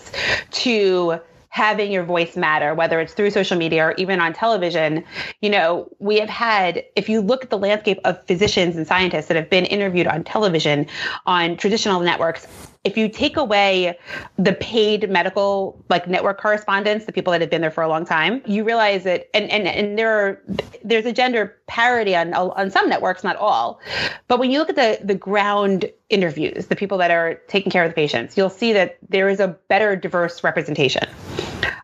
to 0.51 1.19
having 1.49 1.91
your 1.91 2.05
voice 2.05 2.37
matter, 2.37 2.73
whether 2.73 3.01
it's 3.01 3.13
through 3.13 3.31
social 3.31 3.57
media 3.57 3.87
or 3.87 3.93
even 3.97 4.21
on 4.21 4.31
television. 4.31 5.03
You 5.41 5.49
know, 5.49 5.89
we 5.99 6.19
have 6.19 6.29
had, 6.29 6.85
if 6.95 7.09
you 7.09 7.19
look 7.19 7.43
at 7.43 7.49
the 7.49 7.57
landscape 7.57 7.99
of 8.05 8.25
physicians 8.27 8.77
and 8.77 8.87
scientists 8.87 9.27
that 9.27 9.35
have 9.35 9.49
been 9.49 9.65
interviewed 9.65 10.07
on 10.07 10.23
television, 10.23 10.87
on 11.25 11.57
traditional 11.57 11.99
networks, 11.99 12.47
if 12.85 12.95
you 12.95 13.09
take 13.09 13.35
away 13.35 13.97
the 14.37 14.53
paid 14.53 15.09
medical 15.09 15.83
like 15.89 16.07
network 16.07 16.39
correspondents, 16.39 17.05
the 17.05 17.11
people 17.11 17.31
that 17.31 17.41
have 17.41 17.49
been 17.49 17.61
there 17.61 17.71
for 17.71 17.83
a 17.83 17.89
long 17.89 18.05
time, 18.05 18.41
you 18.45 18.63
realize 18.63 19.03
that 19.03 19.27
and 19.33 19.49
and, 19.49 19.67
and 19.67 19.97
there 19.97 20.11
are 20.11 20.41
there's 20.83 21.05
a 21.05 21.11
gender 21.11 21.57
parity 21.67 22.15
on 22.15 22.33
on 22.33 22.69
some 22.69 22.87
networks, 22.87 23.23
not 23.23 23.35
all. 23.37 23.81
But 24.27 24.39
when 24.39 24.51
you 24.51 24.59
look 24.59 24.69
at 24.69 24.75
the 24.75 24.99
the 25.03 25.15
ground 25.15 25.91
interviews, 26.09 26.67
the 26.67 26.75
people 26.75 26.99
that 26.99 27.11
are 27.11 27.35
taking 27.47 27.71
care 27.71 27.83
of 27.83 27.89
the 27.89 27.95
patients, 27.95 28.37
you'll 28.37 28.49
see 28.49 28.71
that 28.73 28.97
there 29.09 29.27
is 29.27 29.39
a 29.39 29.47
better 29.67 29.95
diverse 29.95 30.43
representation. 30.43 31.07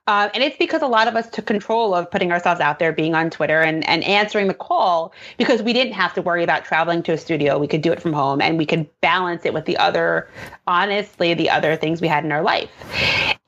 Uh, 0.07 0.29
and 0.33 0.43
it's 0.43 0.57
because 0.57 0.81
a 0.81 0.87
lot 0.87 1.07
of 1.07 1.15
us 1.15 1.29
took 1.29 1.45
control 1.45 1.93
of 1.93 2.09
putting 2.09 2.31
ourselves 2.31 2.59
out 2.59 2.79
there, 2.79 2.91
being 2.91 3.15
on 3.15 3.29
Twitter 3.29 3.61
and, 3.61 3.87
and 3.87 4.03
answering 4.03 4.47
the 4.47 4.53
call 4.53 5.13
because 5.37 5.61
we 5.61 5.73
didn't 5.73 5.93
have 5.93 6.13
to 6.13 6.21
worry 6.21 6.43
about 6.43 6.65
traveling 6.65 7.03
to 7.03 7.13
a 7.13 7.17
studio. 7.17 7.57
We 7.57 7.67
could 7.67 7.81
do 7.81 7.91
it 7.91 8.01
from 8.01 8.13
home 8.13 8.41
and 8.41 8.57
we 8.57 8.65
could 8.65 8.87
balance 9.01 9.45
it 9.45 9.53
with 9.53 9.65
the 9.65 9.77
other, 9.77 10.29
honestly, 10.67 11.33
the 11.33 11.49
other 11.49 11.75
things 11.75 12.01
we 12.01 12.07
had 12.07 12.25
in 12.25 12.31
our 12.31 12.41
life. 12.41 12.69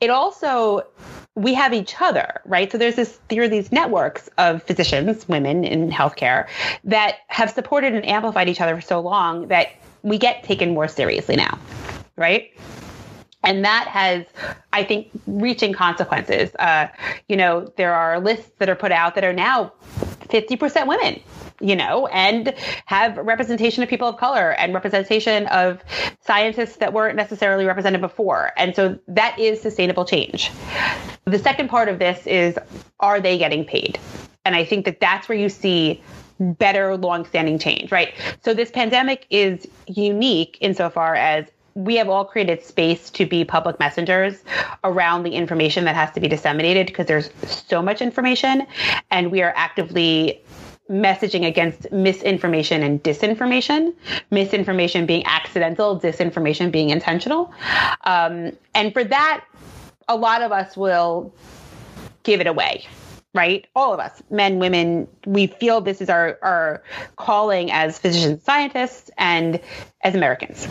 It 0.00 0.10
also 0.10 0.86
we 1.36 1.52
have 1.54 1.72
each 1.72 2.00
other, 2.00 2.40
right? 2.44 2.70
So 2.70 2.78
there's 2.78 2.94
this 2.94 3.18
there 3.28 3.42
are 3.42 3.48
these 3.48 3.72
networks 3.72 4.28
of 4.38 4.62
physicians, 4.62 5.28
women 5.28 5.64
in 5.64 5.90
healthcare 5.90 6.46
that 6.84 7.16
have 7.28 7.50
supported 7.50 7.92
and 7.94 8.06
amplified 8.06 8.48
each 8.48 8.60
other 8.60 8.76
for 8.76 8.82
so 8.82 9.00
long 9.00 9.48
that 9.48 9.68
we 10.02 10.18
get 10.18 10.44
taken 10.44 10.74
more 10.74 10.86
seriously 10.86 11.34
now, 11.34 11.58
right? 12.16 12.52
And 13.44 13.64
that 13.64 13.88
has, 13.88 14.24
I 14.72 14.84
think, 14.84 15.10
reaching 15.26 15.72
consequences. 15.72 16.50
Uh, 16.58 16.88
you 17.28 17.36
know, 17.36 17.72
there 17.76 17.94
are 17.94 18.20
lists 18.20 18.50
that 18.58 18.68
are 18.68 18.74
put 18.74 18.92
out 18.92 19.14
that 19.14 19.24
are 19.24 19.32
now 19.32 19.72
50% 20.28 20.86
women, 20.86 21.20
you 21.60 21.76
know, 21.76 22.06
and 22.08 22.54
have 22.86 23.16
representation 23.18 23.82
of 23.82 23.88
people 23.88 24.08
of 24.08 24.16
color 24.16 24.52
and 24.52 24.74
representation 24.74 25.46
of 25.48 25.82
scientists 26.20 26.76
that 26.76 26.92
weren't 26.92 27.16
necessarily 27.16 27.64
represented 27.64 28.00
before. 28.00 28.50
And 28.56 28.74
so 28.74 28.98
that 29.08 29.38
is 29.38 29.60
sustainable 29.60 30.04
change. 30.04 30.50
The 31.24 31.38
second 31.38 31.68
part 31.68 31.88
of 31.88 31.98
this 31.98 32.26
is 32.26 32.58
are 33.00 33.20
they 33.20 33.38
getting 33.38 33.64
paid? 33.64 33.98
And 34.44 34.54
I 34.54 34.64
think 34.64 34.84
that 34.84 35.00
that's 35.00 35.28
where 35.28 35.38
you 35.38 35.48
see 35.48 36.02
better 36.40 36.96
long-standing 36.96 37.58
change, 37.58 37.92
right? 37.92 38.12
So 38.42 38.54
this 38.54 38.70
pandemic 38.70 39.26
is 39.30 39.66
unique 39.86 40.58
insofar 40.60 41.14
as 41.14 41.46
we 41.74 41.96
have 41.96 42.08
all 42.08 42.24
created 42.24 42.62
space 42.62 43.10
to 43.10 43.26
be 43.26 43.44
public 43.44 43.78
messengers 43.80 44.42
around 44.84 45.24
the 45.24 45.34
information 45.34 45.84
that 45.84 45.94
has 45.94 46.10
to 46.12 46.20
be 46.20 46.28
disseminated 46.28 46.86
because 46.86 47.06
there's 47.06 47.30
so 47.46 47.82
much 47.82 48.00
information 48.00 48.66
and 49.10 49.30
we 49.30 49.42
are 49.42 49.52
actively 49.56 50.40
messaging 50.88 51.46
against 51.46 51.90
misinformation 51.90 52.82
and 52.82 53.02
disinformation 53.02 53.92
misinformation 54.30 55.06
being 55.06 55.24
accidental 55.26 55.98
disinformation 55.98 56.70
being 56.70 56.90
intentional 56.90 57.52
um, 58.04 58.52
and 58.74 58.92
for 58.92 59.02
that 59.02 59.44
a 60.08 60.16
lot 60.16 60.42
of 60.42 60.52
us 60.52 60.76
will 60.76 61.32
give 62.22 62.40
it 62.40 62.46
away 62.46 62.86
right? 63.36 63.66
All 63.74 63.92
of 63.92 63.98
us, 63.98 64.22
men, 64.30 64.60
women, 64.60 65.08
we 65.26 65.48
feel 65.48 65.80
this 65.80 66.00
is 66.00 66.08
our, 66.08 66.38
our 66.40 66.84
calling 67.16 67.68
as 67.72 67.98
physicians, 67.98 68.44
scientists, 68.44 69.10
and 69.18 69.58
as 70.02 70.14
Americans 70.14 70.68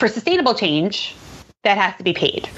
for 0.00 0.08
sustainable 0.08 0.54
change, 0.54 1.14
that 1.62 1.76
has 1.76 1.94
to 1.98 2.02
be 2.02 2.14
paid 2.14 2.48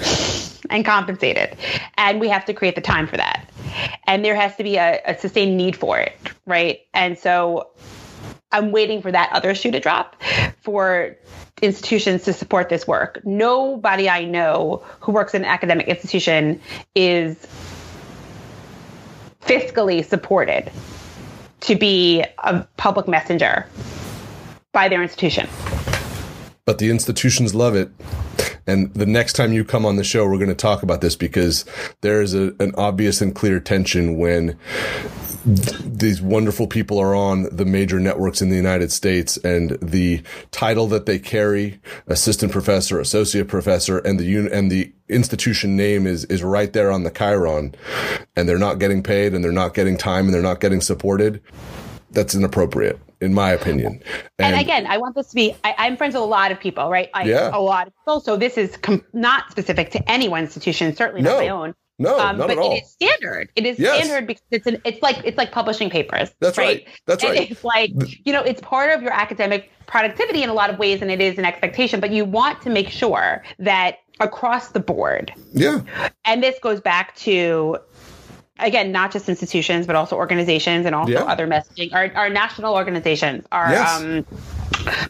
and 0.69 0.85
compensated. 0.85 1.57
And 1.97 2.19
we 2.21 2.29
have 2.29 2.45
to 2.45 2.53
create 2.53 2.75
the 2.75 2.81
time 2.81 3.05
for 3.05 3.17
that. 3.17 3.51
And 4.07 4.23
there 4.23 4.35
has 4.35 4.55
to 4.55 4.63
be 4.63 4.77
a, 4.77 5.01
a 5.05 5.17
sustained 5.17 5.57
need 5.57 5.75
for 5.75 5.99
it, 5.99 6.17
right? 6.45 6.79
And 6.93 7.19
so 7.19 7.71
I'm 8.53 8.71
waiting 8.71 9.01
for 9.01 9.11
that 9.11 9.29
other 9.33 9.53
shoe 9.55 9.71
to 9.71 9.79
drop 9.81 10.21
for 10.61 11.17
institutions 11.61 12.23
to 12.23 12.33
support 12.33 12.69
this 12.69 12.87
work. 12.87 13.19
Nobody 13.25 14.09
I 14.09 14.23
know 14.23 14.81
who 15.01 15.11
works 15.11 15.33
in 15.33 15.43
an 15.43 15.49
academic 15.49 15.87
institution 15.87 16.61
is 16.95 17.35
fiscally 19.41 20.05
supported 20.05 20.71
to 21.61 21.75
be 21.75 22.23
a 22.37 22.65
public 22.77 23.07
messenger 23.07 23.65
by 24.71 24.87
their 24.87 25.03
institution 25.03 25.47
but 26.65 26.77
the 26.77 26.89
institutions 26.89 27.53
love 27.53 27.75
it. 27.75 27.89
And 28.65 28.93
the 28.93 29.05
next 29.05 29.33
time 29.33 29.51
you 29.51 29.65
come 29.65 29.85
on 29.85 29.97
the 29.97 30.03
show, 30.03 30.25
we're 30.25 30.37
going 30.37 30.47
to 30.47 30.55
talk 30.55 30.83
about 30.83 31.01
this 31.01 31.17
because 31.17 31.65
there 32.01 32.21
is 32.21 32.33
a, 32.33 32.55
an 32.59 32.73
obvious 32.75 33.21
and 33.21 33.35
clear 33.35 33.59
tension 33.59 34.17
when 34.17 34.57
these 35.45 36.21
wonderful 36.21 36.67
people 36.67 36.97
are 36.99 37.13
on 37.13 37.49
the 37.51 37.65
major 37.65 37.99
networks 37.99 38.41
in 38.41 38.49
the 38.49 38.55
United 38.55 38.93
States 38.93 39.35
and 39.37 39.71
the 39.81 40.23
title 40.51 40.87
that 40.87 41.05
they 41.05 41.19
carry, 41.19 41.81
assistant 42.07 42.53
professor, 42.53 42.97
associate 43.01 43.49
professor, 43.49 43.97
and 43.99 44.17
the 44.17 44.37
un- 44.37 44.47
and 44.53 44.71
the 44.71 44.93
institution 45.09 45.75
name 45.75 46.07
is, 46.07 46.23
is 46.25 46.41
right 46.41 46.71
there 46.71 46.89
on 46.89 47.03
the 47.03 47.11
chyron 47.11 47.75
and 48.37 48.47
they're 48.47 48.57
not 48.57 48.79
getting 48.79 49.03
paid 49.03 49.33
and 49.33 49.43
they're 49.43 49.51
not 49.51 49.73
getting 49.73 49.97
time 49.97 50.25
and 50.25 50.33
they're 50.33 50.41
not 50.41 50.61
getting 50.61 50.79
supported. 50.79 51.41
That's 52.11 52.33
inappropriate 52.33 52.97
in 53.23 53.33
my 53.33 53.51
opinion. 53.51 54.03
And, 54.39 54.53
and, 54.53 54.61
again, 54.61 54.85
I 54.85 54.97
want 54.97 55.15
this 55.15 55.29
to 55.29 55.35
be, 55.35 55.55
I, 55.63 55.87
am 55.87 55.97
friends 55.97 56.13
with 56.13 56.23
a 56.23 56.25
lot 56.25 56.51
of 56.51 56.59
people, 56.59 56.89
right? 56.89 57.09
I, 57.13 57.23
yeah. 57.23 57.49
A 57.53 57.59
lot 57.59 57.87
of 57.87 57.93
people. 57.95 58.19
So 58.19 58.35
this 58.35 58.57
is 58.57 58.75
com- 58.77 59.05
not 59.13 59.49
specific 59.49 59.91
to 59.91 60.11
any 60.11 60.27
one 60.27 60.41
institution, 60.43 60.95
certainly 60.95 61.21
not 61.21 61.31
no. 61.31 61.37
my 61.37 61.49
own. 61.49 61.75
No, 61.99 62.19
um, 62.19 62.37
not 62.37 62.47
but 62.47 62.51
at 62.51 62.57
all. 62.57 62.73
it 62.73 62.83
is 62.83 62.89
standard. 62.89 63.49
It 63.55 63.65
is 63.65 63.79
yes. 63.79 64.03
standard 64.03 64.27
because 64.27 64.43
it's 64.49 64.65
an, 64.65 64.81
it's 64.83 65.01
like 65.03 65.21
it's 65.23 65.37
like 65.37 65.51
publishing 65.51 65.91
papers. 65.91 66.31
That's 66.39 66.57
right. 66.57 66.65
right. 66.65 66.87
That's 67.05 67.23
and 67.23 67.37
right. 67.37 67.51
It's 67.51 67.63
like 67.63 67.91
you 68.25 68.33
know, 68.33 68.41
it's 68.41 68.59
part 68.61 68.91
of 68.91 69.03
your 69.03 69.13
academic 69.13 69.69
productivity 69.85 70.41
in 70.41 70.49
a 70.49 70.53
lot 70.53 70.71
of 70.71 70.79
ways, 70.79 71.03
and 71.03 71.11
it 71.11 71.21
is 71.21 71.37
an 71.37 71.45
expectation. 71.45 71.99
But 71.99 72.09
you 72.09 72.25
want 72.25 72.61
to 72.63 72.71
make 72.71 72.89
sure 72.89 73.43
that 73.59 73.99
across 74.19 74.69
the 74.69 74.79
board. 74.79 75.33
Yeah. 75.53 75.81
And 76.25 76.41
this 76.41 76.57
goes 76.59 76.81
back 76.81 77.15
to 77.17 77.77
again, 78.59 78.91
not 78.91 79.11
just 79.11 79.29
institutions, 79.29 79.87
but 79.87 79.95
also 79.95 80.15
organizations 80.15 80.85
and 80.85 80.95
also 80.95 81.13
yeah. 81.13 81.23
other 81.23 81.47
messaging. 81.47 81.93
Our, 81.93 82.11
our 82.15 82.29
national 82.29 82.75
organizations, 82.75 83.45
our 83.51 83.69
yes. 83.69 84.01
um, 84.01 84.25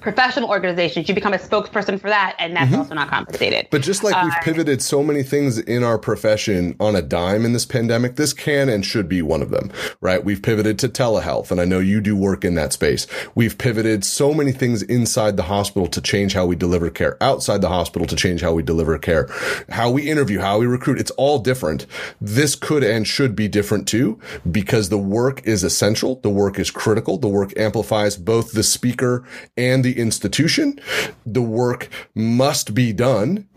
professional 0.01 0.49
organizations, 0.49 1.07
you 1.07 1.15
become 1.15 1.33
a 1.33 1.38
spokesperson 1.38 1.99
for 1.99 2.09
that, 2.09 2.36
and 2.39 2.55
that's 2.55 2.71
mm-hmm. 2.71 2.79
also 2.79 2.95
not 2.95 3.09
compensated. 3.09 3.67
But 3.71 3.81
just 3.81 4.03
like 4.03 4.15
uh, 4.15 4.21
we've 4.25 4.43
pivoted 4.43 4.81
so 4.81 5.03
many 5.03 5.23
things 5.23 5.57
in 5.57 5.83
our 5.83 5.97
profession 5.97 6.75
on 6.79 6.95
a 6.95 7.01
dime 7.01 7.45
in 7.45 7.53
this 7.53 7.65
pandemic, 7.65 8.15
this 8.15 8.33
can 8.33 8.69
and 8.69 8.86
should 8.86 9.09
be 9.09 9.21
one 9.21 9.41
of 9.41 9.49
them, 9.49 9.71
right? 10.01 10.23
We've 10.23 10.41
pivoted 10.41 10.79
to 10.79 10.89
telehealth, 10.89 11.51
and 11.51 11.59
I 11.59 11.65
know 11.65 11.79
you 11.79 12.01
do 12.01 12.15
work 12.15 12.45
in 12.45 12.55
that 12.55 12.73
space. 12.73 13.07
We've 13.36 13.57
pivoted 13.57 14.03
so 14.03 14.33
many 14.33 14.51
things 14.51 14.81
inside 14.83 15.38
the 15.38 15.43
hospital 15.43 15.88
to 15.88 16.01
change 16.01 16.33
how 16.33 16.45
we 16.45 16.55
deliver 16.55 16.89
care, 16.89 17.17
outside 17.21 17.62
the 17.62 17.69
hospital 17.69 18.07
to 18.07 18.15
change 18.15 18.41
how 18.41 18.53
we 18.53 18.63
deliver 18.63 18.97
care, 18.97 19.29
how 19.69 19.89
we 19.89 20.09
interview, 20.09 20.39
how 20.39 20.59
we 20.59 20.65
recruit. 20.65 20.99
It's 20.99 21.12
all 21.12 21.39
different. 21.39 21.86
This 22.21 22.55
could 22.55 22.83
and 22.83 23.07
should 23.07 23.36
be 23.36 23.47
different 23.47 23.88
too, 23.88 24.19
because 24.49 24.89
the 24.89 24.97
work 24.97 25.45
is 25.45 25.63
essential. 25.63 26.15
The 26.17 26.29
work 26.29 26.59
is 26.59 26.69
critical. 26.69 27.17
The 27.17 27.27
work 27.27 27.53
amplifies 27.57 28.17
both 28.17 28.51
the 28.51 28.63
speaker 28.63 29.23
and 29.57 29.62
the 29.84 29.99
institution. 29.99 30.80
The 31.26 31.41
work 31.41 31.89
must 32.15 32.73
be 32.73 32.93
done. 32.93 33.47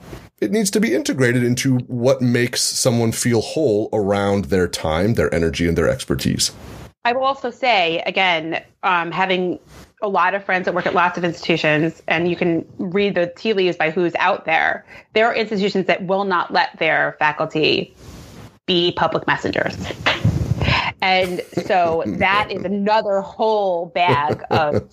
It 0.41 0.51
needs 0.51 0.71
to 0.73 0.81
be 0.81 0.95
integrated 0.95 1.43
into 1.43 1.79
what 1.79 2.21
makes 2.21 2.61
someone 2.61 3.13
feel 3.13 3.41
whole 3.41 3.89
around 3.93 4.47
their 4.47 4.69
time, 4.69 5.15
their 5.15 5.33
energy, 5.35 5.67
and 5.67 5.79
their 5.79 5.89
expertise. 5.89 6.53
I 7.07 7.13
will 7.13 7.25
also 7.25 7.51
say, 7.51 8.03
again, 8.05 8.63
um, 8.83 9.13
having 9.13 9.59
a 10.03 10.09
lot 10.09 10.35
of 10.35 10.45
friends 10.45 10.67
that 10.67 10.75
work 10.75 10.87
at 10.87 10.95
lots 10.95 11.17
of 11.17 11.25
institutions, 11.25 12.03
and 12.07 12.29
you 12.29 12.37
can 12.37 12.67
read 12.79 13.15
the 13.15 13.33
tea 13.37 13.53
leaves 13.53 13.77
by 13.77 13.91
who's 13.91 14.15
out 14.17 14.45
there. 14.45 14.85
There 15.15 15.27
are 15.27 15.35
institutions 15.35 15.87
that 15.87 16.05
will 16.05 16.25
not 16.25 16.53
let 16.53 16.79
their 16.79 17.17
faculty 17.19 17.95
be 18.67 18.93
public 18.93 19.27
messengers. 19.27 19.75
And 21.07 21.41
so 21.53 22.03
that 22.07 22.51
is 22.51 22.65
another 22.65 23.21
whole 23.21 23.87
bag 23.87 24.43
of 24.51 24.91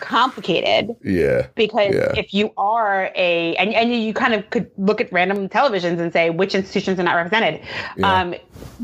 complicated. 0.00 0.96
Yeah. 1.04 1.46
Because 1.54 1.94
yeah. 1.94 2.12
if 2.16 2.34
you 2.34 2.52
are 2.56 3.12
a, 3.14 3.54
and, 3.56 3.72
and 3.72 3.94
you 3.94 4.12
kind 4.12 4.34
of 4.34 4.50
could 4.50 4.68
look 4.76 5.00
at 5.00 5.12
random 5.12 5.48
televisions 5.48 6.00
and 6.00 6.12
say 6.12 6.30
which 6.30 6.56
institutions 6.56 6.98
are 6.98 7.04
not 7.04 7.14
represented, 7.14 7.60
yeah. 7.96 8.20
um, 8.20 8.34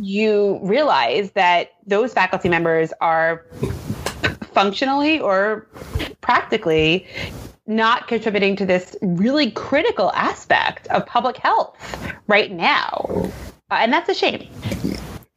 you 0.00 0.60
realize 0.62 1.32
that 1.32 1.72
those 1.86 2.12
faculty 2.12 2.48
members 2.48 2.92
are 3.00 3.44
functionally 4.52 5.18
or 5.18 5.66
practically 6.20 7.06
not 7.66 8.06
contributing 8.06 8.54
to 8.56 8.64
this 8.64 8.96
really 9.02 9.50
critical 9.50 10.12
aspect 10.12 10.86
of 10.88 11.04
public 11.06 11.36
health 11.36 11.76
right 12.28 12.52
now. 12.52 13.04
Uh, 13.70 13.78
and 13.80 13.92
that's 13.92 14.08
a 14.08 14.14
shame. 14.14 14.48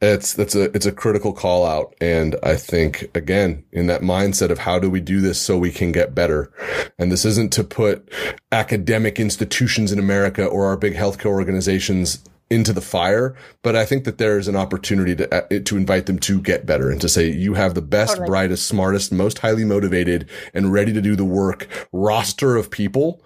It's 0.02 0.34
that's 0.34 0.56
a 0.56 0.64
it's 0.74 0.84
a 0.84 0.90
critical 0.90 1.32
call 1.32 1.64
out, 1.64 1.94
and 2.00 2.34
I 2.42 2.56
think 2.56 3.08
again 3.14 3.64
in 3.70 3.86
that 3.86 4.00
mindset 4.00 4.50
of 4.50 4.58
how 4.58 4.80
do 4.80 4.90
we 4.90 4.98
do 4.98 5.20
this 5.20 5.40
so 5.40 5.56
we 5.56 5.70
can 5.70 5.92
get 5.92 6.12
better, 6.12 6.52
and 6.98 7.12
this 7.12 7.24
isn't 7.24 7.52
to 7.52 7.62
put 7.62 8.12
academic 8.50 9.20
institutions 9.20 9.92
in 9.92 10.00
America 10.00 10.44
or 10.44 10.66
our 10.66 10.76
big 10.76 10.94
healthcare 10.94 11.26
organizations 11.26 12.24
into 12.50 12.72
the 12.72 12.80
fire, 12.80 13.34
but 13.62 13.76
I 13.76 13.86
think 13.86 14.02
that 14.04 14.18
there's 14.18 14.48
an 14.48 14.56
opportunity 14.56 15.14
to 15.14 15.32
uh, 15.32 15.60
to 15.60 15.76
invite 15.76 16.06
them 16.06 16.18
to 16.18 16.40
get 16.40 16.66
better 16.66 16.90
and 16.90 17.00
to 17.00 17.08
say 17.08 17.30
you 17.30 17.54
have 17.54 17.74
the 17.74 17.80
best, 17.80 18.14
totally. 18.14 18.26
brightest, 18.26 18.66
smartest, 18.66 19.12
most 19.12 19.38
highly 19.38 19.64
motivated, 19.64 20.28
and 20.52 20.72
ready 20.72 20.92
to 20.92 21.00
do 21.00 21.14
the 21.14 21.24
work 21.24 21.68
roster 21.92 22.56
of 22.56 22.72
people 22.72 23.22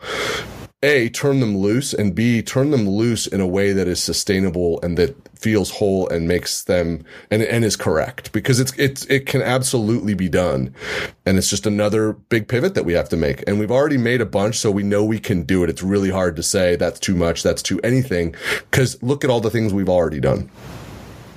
a 0.82 1.08
turn 1.08 1.40
them 1.40 1.56
loose 1.56 1.94
and 1.94 2.14
b 2.14 2.42
turn 2.42 2.70
them 2.70 2.88
loose 2.88 3.26
in 3.26 3.40
a 3.40 3.46
way 3.46 3.72
that 3.72 3.88
is 3.88 4.02
sustainable 4.02 4.80
and 4.82 4.98
that 4.98 5.16
feels 5.38 5.70
whole 5.70 6.08
and 6.08 6.28
makes 6.28 6.64
them 6.64 7.04
and 7.30 7.42
and 7.42 7.64
is 7.64 7.76
correct. 7.76 8.32
Because 8.32 8.60
it's 8.60 8.72
it's 8.78 9.04
it 9.06 9.26
can 9.26 9.42
absolutely 9.42 10.14
be 10.14 10.28
done. 10.28 10.74
And 11.24 11.38
it's 11.38 11.50
just 11.50 11.66
another 11.66 12.12
big 12.12 12.48
pivot 12.48 12.74
that 12.74 12.85
we 12.85 12.92
have 12.92 13.08
to 13.10 13.16
make. 13.16 13.42
And 13.46 13.58
we've 13.58 13.70
already 13.70 13.96
made 13.96 14.20
a 14.20 14.27
bunch 14.27 14.58
so 14.58 14.70
we 14.70 14.83
know 14.83 15.04
we 15.04 15.18
can 15.18 15.42
do 15.44 15.64
it. 15.64 15.70
It's 15.70 15.83
really 15.83 16.10
hard 16.10 16.37
to 16.37 16.42
say 16.42 16.77
that's 16.77 17.00
too 17.00 17.14
much 17.14 17.42
that's 17.42 17.62
too 17.62 17.81
anything. 17.83 18.35
Cuz 18.70 19.02
look 19.02 19.24
at 19.24 19.31
all 19.31 19.40
the 19.40 19.50
things 19.50 19.72
we've 19.72 19.88
already 19.88 20.20
done. 20.20 20.50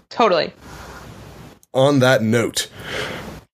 Totally. 0.09 0.53
On 1.73 1.99
that 1.99 2.23
note 2.23 2.67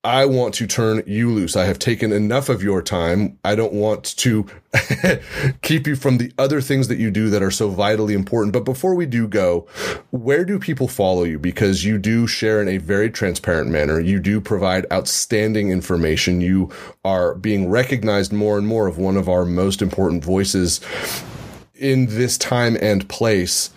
I 0.05 0.25
want 0.25 0.53
to 0.55 0.67
turn 0.67 1.01
you 1.07 1.31
loose. 1.31 1.55
I 1.55 1.65
have 1.65 1.79
taken 1.79 2.11
enough 2.11 2.47
of 2.47 2.61
your 2.61 2.83
time. 2.83 3.39
I 3.43 3.55
don't 3.55 3.73
want 3.73 4.15
to 4.17 4.45
keep 5.63 5.87
you 5.87 5.95
from 5.95 6.19
the 6.19 6.31
other 6.37 6.61
things 6.61 6.89
that 6.89 6.99
you 6.99 7.09
do 7.09 7.31
that 7.31 7.41
are 7.41 7.49
so 7.49 7.69
vitally 7.69 8.13
important. 8.13 8.53
But 8.53 8.65
before 8.65 8.93
we 8.93 9.07
do 9.07 9.27
go, 9.27 9.61
where 10.11 10.45
do 10.45 10.59
people 10.59 10.87
follow 10.87 11.23
you? 11.23 11.39
Because 11.39 11.83
you 11.83 11.97
do 11.97 12.27
share 12.27 12.61
in 12.61 12.67
a 12.67 12.77
very 12.77 13.09
transparent 13.09 13.71
manner. 13.71 13.99
You 13.99 14.19
do 14.19 14.39
provide 14.39 14.85
outstanding 14.93 15.71
information. 15.71 16.39
You 16.39 16.69
are 17.03 17.33
being 17.33 17.67
recognized 17.67 18.31
more 18.31 18.59
and 18.59 18.67
more 18.67 18.85
of 18.85 18.99
one 18.99 19.17
of 19.17 19.27
our 19.27 19.43
most 19.43 19.81
important 19.81 20.23
voices 20.23 20.81
in 21.73 22.05
this 22.05 22.37
time 22.37 22.77
and 22.79 23.09
place. 23.09 23.71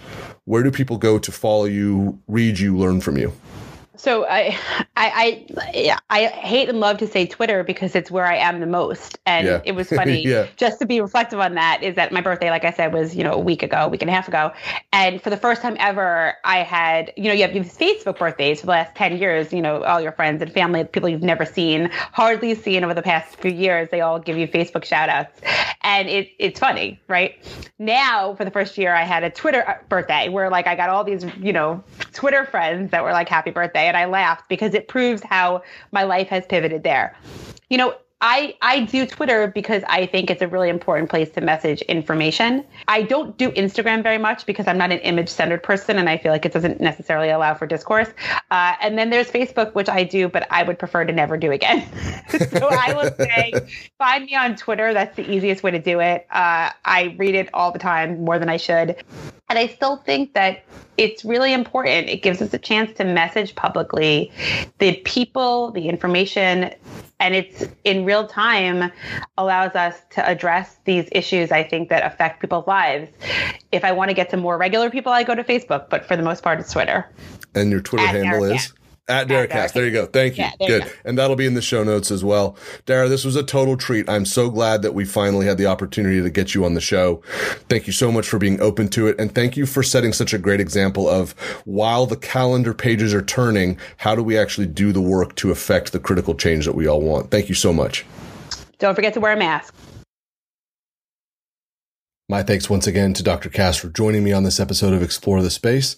Where 0.45 0.63
do 0.63 0.71
people 0.71 0.99
go 0.99 1.19
to 1.19 1.33
follow 1.33 1.65
you, 1.65 2.21
read 2.29 2.59
you, 2.59 2.77
learn 2.77 3.01
from 3.01 3.17
you? 3.17 3.33
So 3.99 4.25
I, 4.27 4.57
I, 4.97 5.47
I, 5.59 5.97
I 6.09 6.27
hate 6.27 6.69
and 6.69 6.81
love 6.81 6.99
to 6.99 7.07
say 7.07 7.27
Twitter 7.27 7.63
because 7.63 7.95
it's 7.95 8.11
where 8.11 8.25
I 8.25 8.37
am 8.37 8.61
the 8.61 8.67
most. 8.67 9.19
And 9.27 9.47
yeah. 9.47 9.61
it 9.65 9.73
was 9.73 9.89
funny 9.99 10.25
yeah. 10.27 10.47
just 10.57 10.79
to 10.79 10.87
be 10.87 11.01
reflective 11.01 11.41
on 11.41 11.55
that 11.55 11.83
is 11.83 11.97
that 11.97 12.13
my 12.13 12.21
birthday, 12.21 12.51
like 12.51 12.65
I 12.65 12.73
said, 12.73 12.93
was, 12.93 13.15
you 13.15 13.25
know, 13.25 13.33
a 13.33 13.39
week 13.39 13.63
ago, 13.63 13.79
a 13.79 13.89
week 13.89 14.03
and 14.03 14.11
a 14.11 14.15
half 14.15 14.29
ago. 14.29 14.53
And 14.93 15.21
for 15.21 15.31
the 15.31 15.37
first 15.37 15.63
time 15.63 15.77
ever, 15.79 16.35
I 16.45 16.59
had, 16.59 17.13
you 17.17 17.25
know, 17.25 17.33
you 17.33 17.43
have 17.43 17.53
these 17.53 17.77
Facebook 17.77 18.19
birthdays 18.19 18.61
for 18.61 18.67
the 18.67 18.73
last 18.73 18.95
10 18.95 19.19
years, 19.19 19.53
you 19.53 19.61
know, 19.61 19.83
all 19.83 20.01
your 20.01 20.13
friends 20.13 20.43
and 20.43 20.53
family, 20.53 20.85
people 20.85 21.09
you've 21.09 21.23
never 21.23 21.45
seen, 21.45 21.91
hardly 21.93 22.55
seen 22.55 22.85
over 22.85 22.95
the 22.95 23.03
past 23.03 23.37
few 23.37 23.51
years, 23.51 23.89
they 23.91 24.01
all 24.01 24.19
give 24.19 24.37
you 24.37 24.47
Facebook 24.49 24.85
shout 24.85 25.09
outs. 25.09 25.41
And 25.83 26.09
it, 26.09 26.31
it's 26.39 26.61
funny, 26.61 27.01
right? 27.09 27.37
Now, 27.79 28.35
for 28.35 28.45
the 28.45 28.51
first 28.51 28.79
year, 28.79 28.95
I 28.95 29.05
had 29.05 29.25
a 29.25 29.31
Twitter 29.31 29.69
uh, 29.69 29.75
birthday 29.89 30.29
where 30.29 30.51
like 30.51 30.67
I 30.67 30.75
got 30.75 30.91
all 30.91 31.05
these, 31.05 31.25
you 31.39 31.53
know, 31.53 31.83
Twitter 32.13 32.45
friends 32.45 32.91
that 32.91 33.03
were 33.03 33.13
like, 33.13 33.29
happy 33.29 33.51
birthday 33.51 33.88
and 33.89 33.97
I 33.97 34.05
laughed 34.05 34.49
because 34.49 34.75
it 34.75 34.89
proves 34.89 35.23
how 35.23 35.63
my 35.91 36.05
life 36.05 36.29
has 36.29 36.47
pivoted 36.47 36.85
there. 36.85 37.17
You 37.69 37.79
know, 37.79 37.95
I, 38.21 38.57
I 38.61 38.81
do 38.81 39.07
Twitter 39.07 39.47
because 39.47 39.85
I 39.89 40.07
think 40.07 40.29
it's 40.29 40.43
a 40.43 40.49
really 40.49 40.69
important 40.71 41.09
place 41.09 41.31
to 41.31 41.41
message 41.41 41.83
information. 41.83 42.65
I 42.89 43.03
don't 43.03 43.37
do 43.39 43.53
Instagram 43.53 44.03
very 44.03 44.19
much 44.19 44.45
because 44.45 44.67
I'm 44.67 44.77
not 44.77 44.91
an 44.91 44.99
image 45.01 45.29
centered 45.29 45.63
person 45.63 45.99
and 45.99 46.09
I 46.09 46.19
feel 46.19 46.33
like 46.33 46.45
it 46.45 46.53
doesn't 46.53 46.81
necessarily 46.81 47.31
allow 47.31 47.55
for 47.55 47.67
discourse. 47.67 48.09
Uh, 48.51 48.75
and 48.81 48.99
then 48.99 49.11
there's 49.11 49.31
Facebook, 49.31 49.73
which 49.75 49.89
I 49.89 50.03
do, 50.03 50.29
but 50.29 50.49
I 50.51 50.65
would 50.65 50.81
prefer 50.81 51.05
to 51.05 51.13
never 51.13 51.37
do 51.37 51.53
again. 51.53 51.89
so 52.29 52.69
I 52.69 52.93
will 52.93 53.15
say, 53.15 53.53
find 53.99 54.25
me 54.25 54.35
on 54.35 54.57
Twitter. 54.57 54.93
That's 54.93 55.15
the 55.15 55.31
easiest 55.31 55.63
way 55.63 55.71
to 55.71 55.79
do 55.79 56.01
it. 56.01 56.27
Uh, 56.33 56.71
I 56.85 57.15
read 57.19 57.37
it 57.37 57.49
all 57.55 57.71
the 57.71 57.79
time, 57.79 58.25
more 58.25 58.41
than 58.41 58.49
I 58.49 58.57
should. 58.57 58.97
And 59.49 59.59
I 59.59 59.69
still 59.69 59.97
think 59.97 60.35
that 60.35 60.65
it's 60.97 61.25
really 61.25 61.53
important. 61.53 62.09
It 62.09 62.23
gives 62.23 62.43
us 62.43 62.53
a 62.53 62.59
chance 62.59 62.97
to 62.99 63.05
message 63.05 63.55
publicly 63.55 64.33
the 64.79 64.97
people, 65.05 65.71
the 65.71 65.89
information, 65.89 66.75
and 67.21 67.35
it's 67.35 67.67
in 67.85 68.05
real 68.05 68.27
time 68.27 68.93
allows 69.37 69.75
us 69.75 70.01
to 70.11 70.27
address 70.29 70.77
these 70.85 71.09
issues 71.13 71.51
I 71.51 71.65
think 71.65 71.89
that 71.89 72.05
affect 72.05 72.41
people's 72.41 72.67
lives. 72.67 73.11
If 73.73 73.85
I 73.85 73.93
want 73.93 74.11
to 74.11 74.15
get 74.15 74.31
to 74.31 74.37
more 74.37 74.57
regular 74.57 74.91
people, 74.91 75.13
I 75.13 75.25
go 75.25 75.35
to 75.35 75.45
Facebook, 75.45 75.89
but 75.91 76.05
for 76.05 76.17
the 76.17 76.23
most 76.23 76.43
part, 76.43 76.61
it's 76.61 76.73
Twitter. 76.73 77.11
And 77.55 77.71
your 77.71 77.81
Twitter 77.81 78.07
At 78.07 78.15
handle 78.15 78.45
is? 78.45 78.73
At 79.09 79.27
Dara 79.27 79.49
Kass. 79.49 79.73
There 79.73 79.87
you 79.87 79.91
go. 79.91 80.05
Thank 80.05 80.37
you. 80.37 80.45
Yeah, 80.45 80.67
Good. 80.67 80.85
You 80.85 80.91
and 81.07 81.17
that'll 81.17 81.37
be 81.37 81.47
in 81.47 81.55
the 81.55 81.63
show 81.63 81.83
notes 81.83 82.11
as 82.11 82.23
well. 82.23 82.57
Dara, 82.85 83.09
this 83.09 83.25
was 83.25 83.37
a 83.37 83.43
total 83.43 83.77
treat. 83.79 84.07
I'm 84.07 84.27
so 84.27 84.51
glad 84.51 84.83
that 84.83 84.93
we 84.93 85.07
finally 85.07 85.47
had 85.47 85.57
the 85.57 85.65
opportunity 85.65 86.21
to 86.21 86.29
get 86.29 86.55
you 86.55 86.65
on 86.65 86.75
the 86.75 86.81
show. 86.81 87.23
Thank 87.71 87.87
you 87.87 87.93
so 87.95 88.13
much 88.13 88.29
for 88.29 88.39
being 88.39 88.61
open 88.61 88.89
to 88.91 89.07
it. 89.07 89.19
And 89.19 89.35
thank 89.35 89.57
you 89.57 89.65
for 89.65 89.83
setting 89.83 90.13
such 90.13 90.35
a 90.35 90.39
great 90.39 90.61
example 90.61 91.09
of 91.09 91.33
while 91.65 92.05
the 92.05 92.17
calendar 92.17 92.75
pages 92.75 93.15
are 93.15 93.23
turning, 93.23 93.79
how 93.97 94.15
do 94.15 94.23
we 94.23 94.37
actually 94.37 94.67
do 94.67 94.93
the 94.93 95.01
work 95.01 95.35
to 95.37 95.51
affect 95.51 95.93
the 95.93 96.01
critical 96.01 96.35
change 96.35 96.67
that 96.67 96.75
we 96.75 96.87
all 96.87 97.01
want? 97.01 97.31
Thank 97.31 97.49
you 97.49 97.55
so 97.55 97.73
much. 97.73 98.05
Don't 98.79 98.95
forget 98.95 99.15
to 99.15 99.21
wear 99.21 99.33
a 99.33 99.37
mask. 99.37 99.75
My 102.29 102.43
thanks 102.43 102.69
once 102.69 102.87
again 102.87 103.15
to 103.15 103.23
Dr. 103.23 103.49
Kass 103.49 103.79
for 103.79 103.89
joining 103.89 104.23
me 104.23 104.35
on 104.35 104.43
this 104.43 104.61
episode 104.61 104.93
of 104.93 105.03
Explore 105.03 105.41
the 105.41 105.49
Space. 105.49 105.97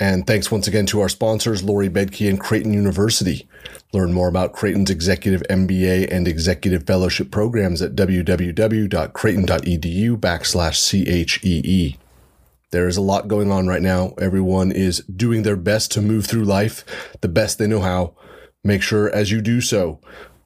And 0.00 0.26
thanks 0.26 0.52
once 0.52 0.68
again 0.68 0.86
to 0.86 1.00
our 1.00 1.08
sponsors, 1.08 1.64
Lori 1.64 1.88
Bedke 1.88 2.28
and 2.28 2.38
Creighton 2.38 2.72
University. 2.72 3.48
Learn 3.92 4.12
more 4.12 4.28
about 4.28 4.52
Creighton's 4.52 4.90
Executive 4.90 5.42
MBA 5.50 6.12
and 6.12 6.28
Executive 6.28 6.86
Fellowship 6.86 7.32
programs 7.32 7.82
at 7.82 7.96
www.creighton.edu 7.96 10.16
backslash 10.16 11.26
CHEE. 11.26 11.98
There 12.70 12.86
is 12.86 12.96
a 12.96 13.02
lot 13.02 13.28
going 13.28 13.50
on 13.50 13.66
right 13.66 13.82
now. 13.82 14.12
Everyone 14.20 14.70
is 14.70 14.98
doing 15.04 15.42
their 15.42 15.56
best 15.56 15.90
to 15.92 16.02
move 16.02 16.26
through 16.26 16.44
life 16.44 16.84
the 17.20 17.28
best 17.28 17.58
they 17.58 17.66
know 17.66 17.80
how. 17.80 18.14
Make 18.62 18.82
sure 18.82 19.10
as 19.10 19.32
you 19.32 19.40
do 19.40 19.60
so, 19.60 20.00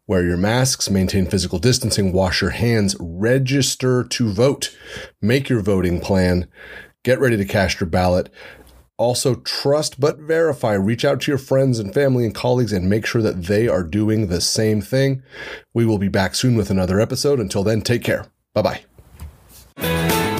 wear 0.06 0.24
your 0.24 0.36
masks, 0.36 0.88
maintain 0.88 1.26
physical 1.26 1.58
distancing, 1.58 2.12
wash 2.12 2.40
your 2.40 2.50
hands, 2.50 2.96
register 3.00 4.04
to 4.04 4.32
vote, 4.32 4.76
make 5.20 5.48
your 5.48 5.60
voting 5.60 6.00
plan, 6.00 6.46
get 7.02 7.18
ready 7.18 7.36
to 7.36 7.44
cast 7.44 7.80
your 7.80 7.88
ballot. 7.88 8.32
Also, 8.98 9.36
trust 9.36 9.98
but 9.98 10.18
verify. 10.18 10.74
Reach 10.74 11.02
out 11.04 11.20
to 11.22 11.30
your 11.30 11.38
friends 11.38 11.78
and 11.78 11.94
family 11.94 12.24
and 12.24 12.34
colleagues 12.34 12.72
and 12.72 12.88
make 12.88 13.04
sure 13.06 13.22
that 13.22 13.44
they 13.44 13.68
are 13.68 13.82
doing 13.82 14.28
the 14.28 14.40
same 14.40 14.80
thing. 14.80 15.22
We 15.74 15.84
will 15.84 15.98
be 15.98 16.08
back 16.08 16.34
soon 16.34 16.56
with 16.56 16.70
another 16.70 16.98
episode. 17.00 17.38
Until 17.40 17.64
then, 17.64 17.82
take 17.82 18.04
care. 18.04 18.26
Bye 18.54 18.62
bye. 18.62 18.84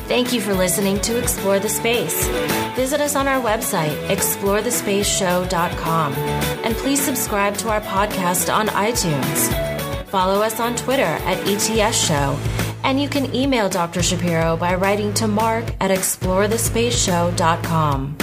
Thank 0.06 0.32
you 0.32 0.40
for 0.40 0.54
listening 0.54 1.00
to 1.00 1.18
Explore 1.18 1.58
the 1.58 1.68
Space. 1.68 2.28
Visit 2.76 3.00
us 3.00 3.16
on 3.16 3.26
our 3.26 3.42
website, 3.42 3.96
explorethespaceshow.com, 4.08 6.14
and 6.14 6.76
please 6.76 7.00
subscribe 7.00 7.56
to 7.58 7.70
our 7.70 7.80
podcast 7.80 8.54
on 8.54 8.68
iTunes. 8.68 10.06
Follow 10.08 10.40
us 10.42 10.60
on 10.60 10.76
Twitter 10.76 11.02
at 11.02 11.38
ETS 11.48 11.96
Show 11.96 12.38
and 12.84 13.00
you 13.00 13.08
can 13.08 13.34
email 13.34 13.68
Dr. 13.68 14.02
Shapiro 14.02 14.56
by 14.56 14.74
writing 14.74 15.14
to 15.14 15.28
mark 15.28 15.64
at 15.80 15.90
explorethespaceshow.com. 15.90 18.16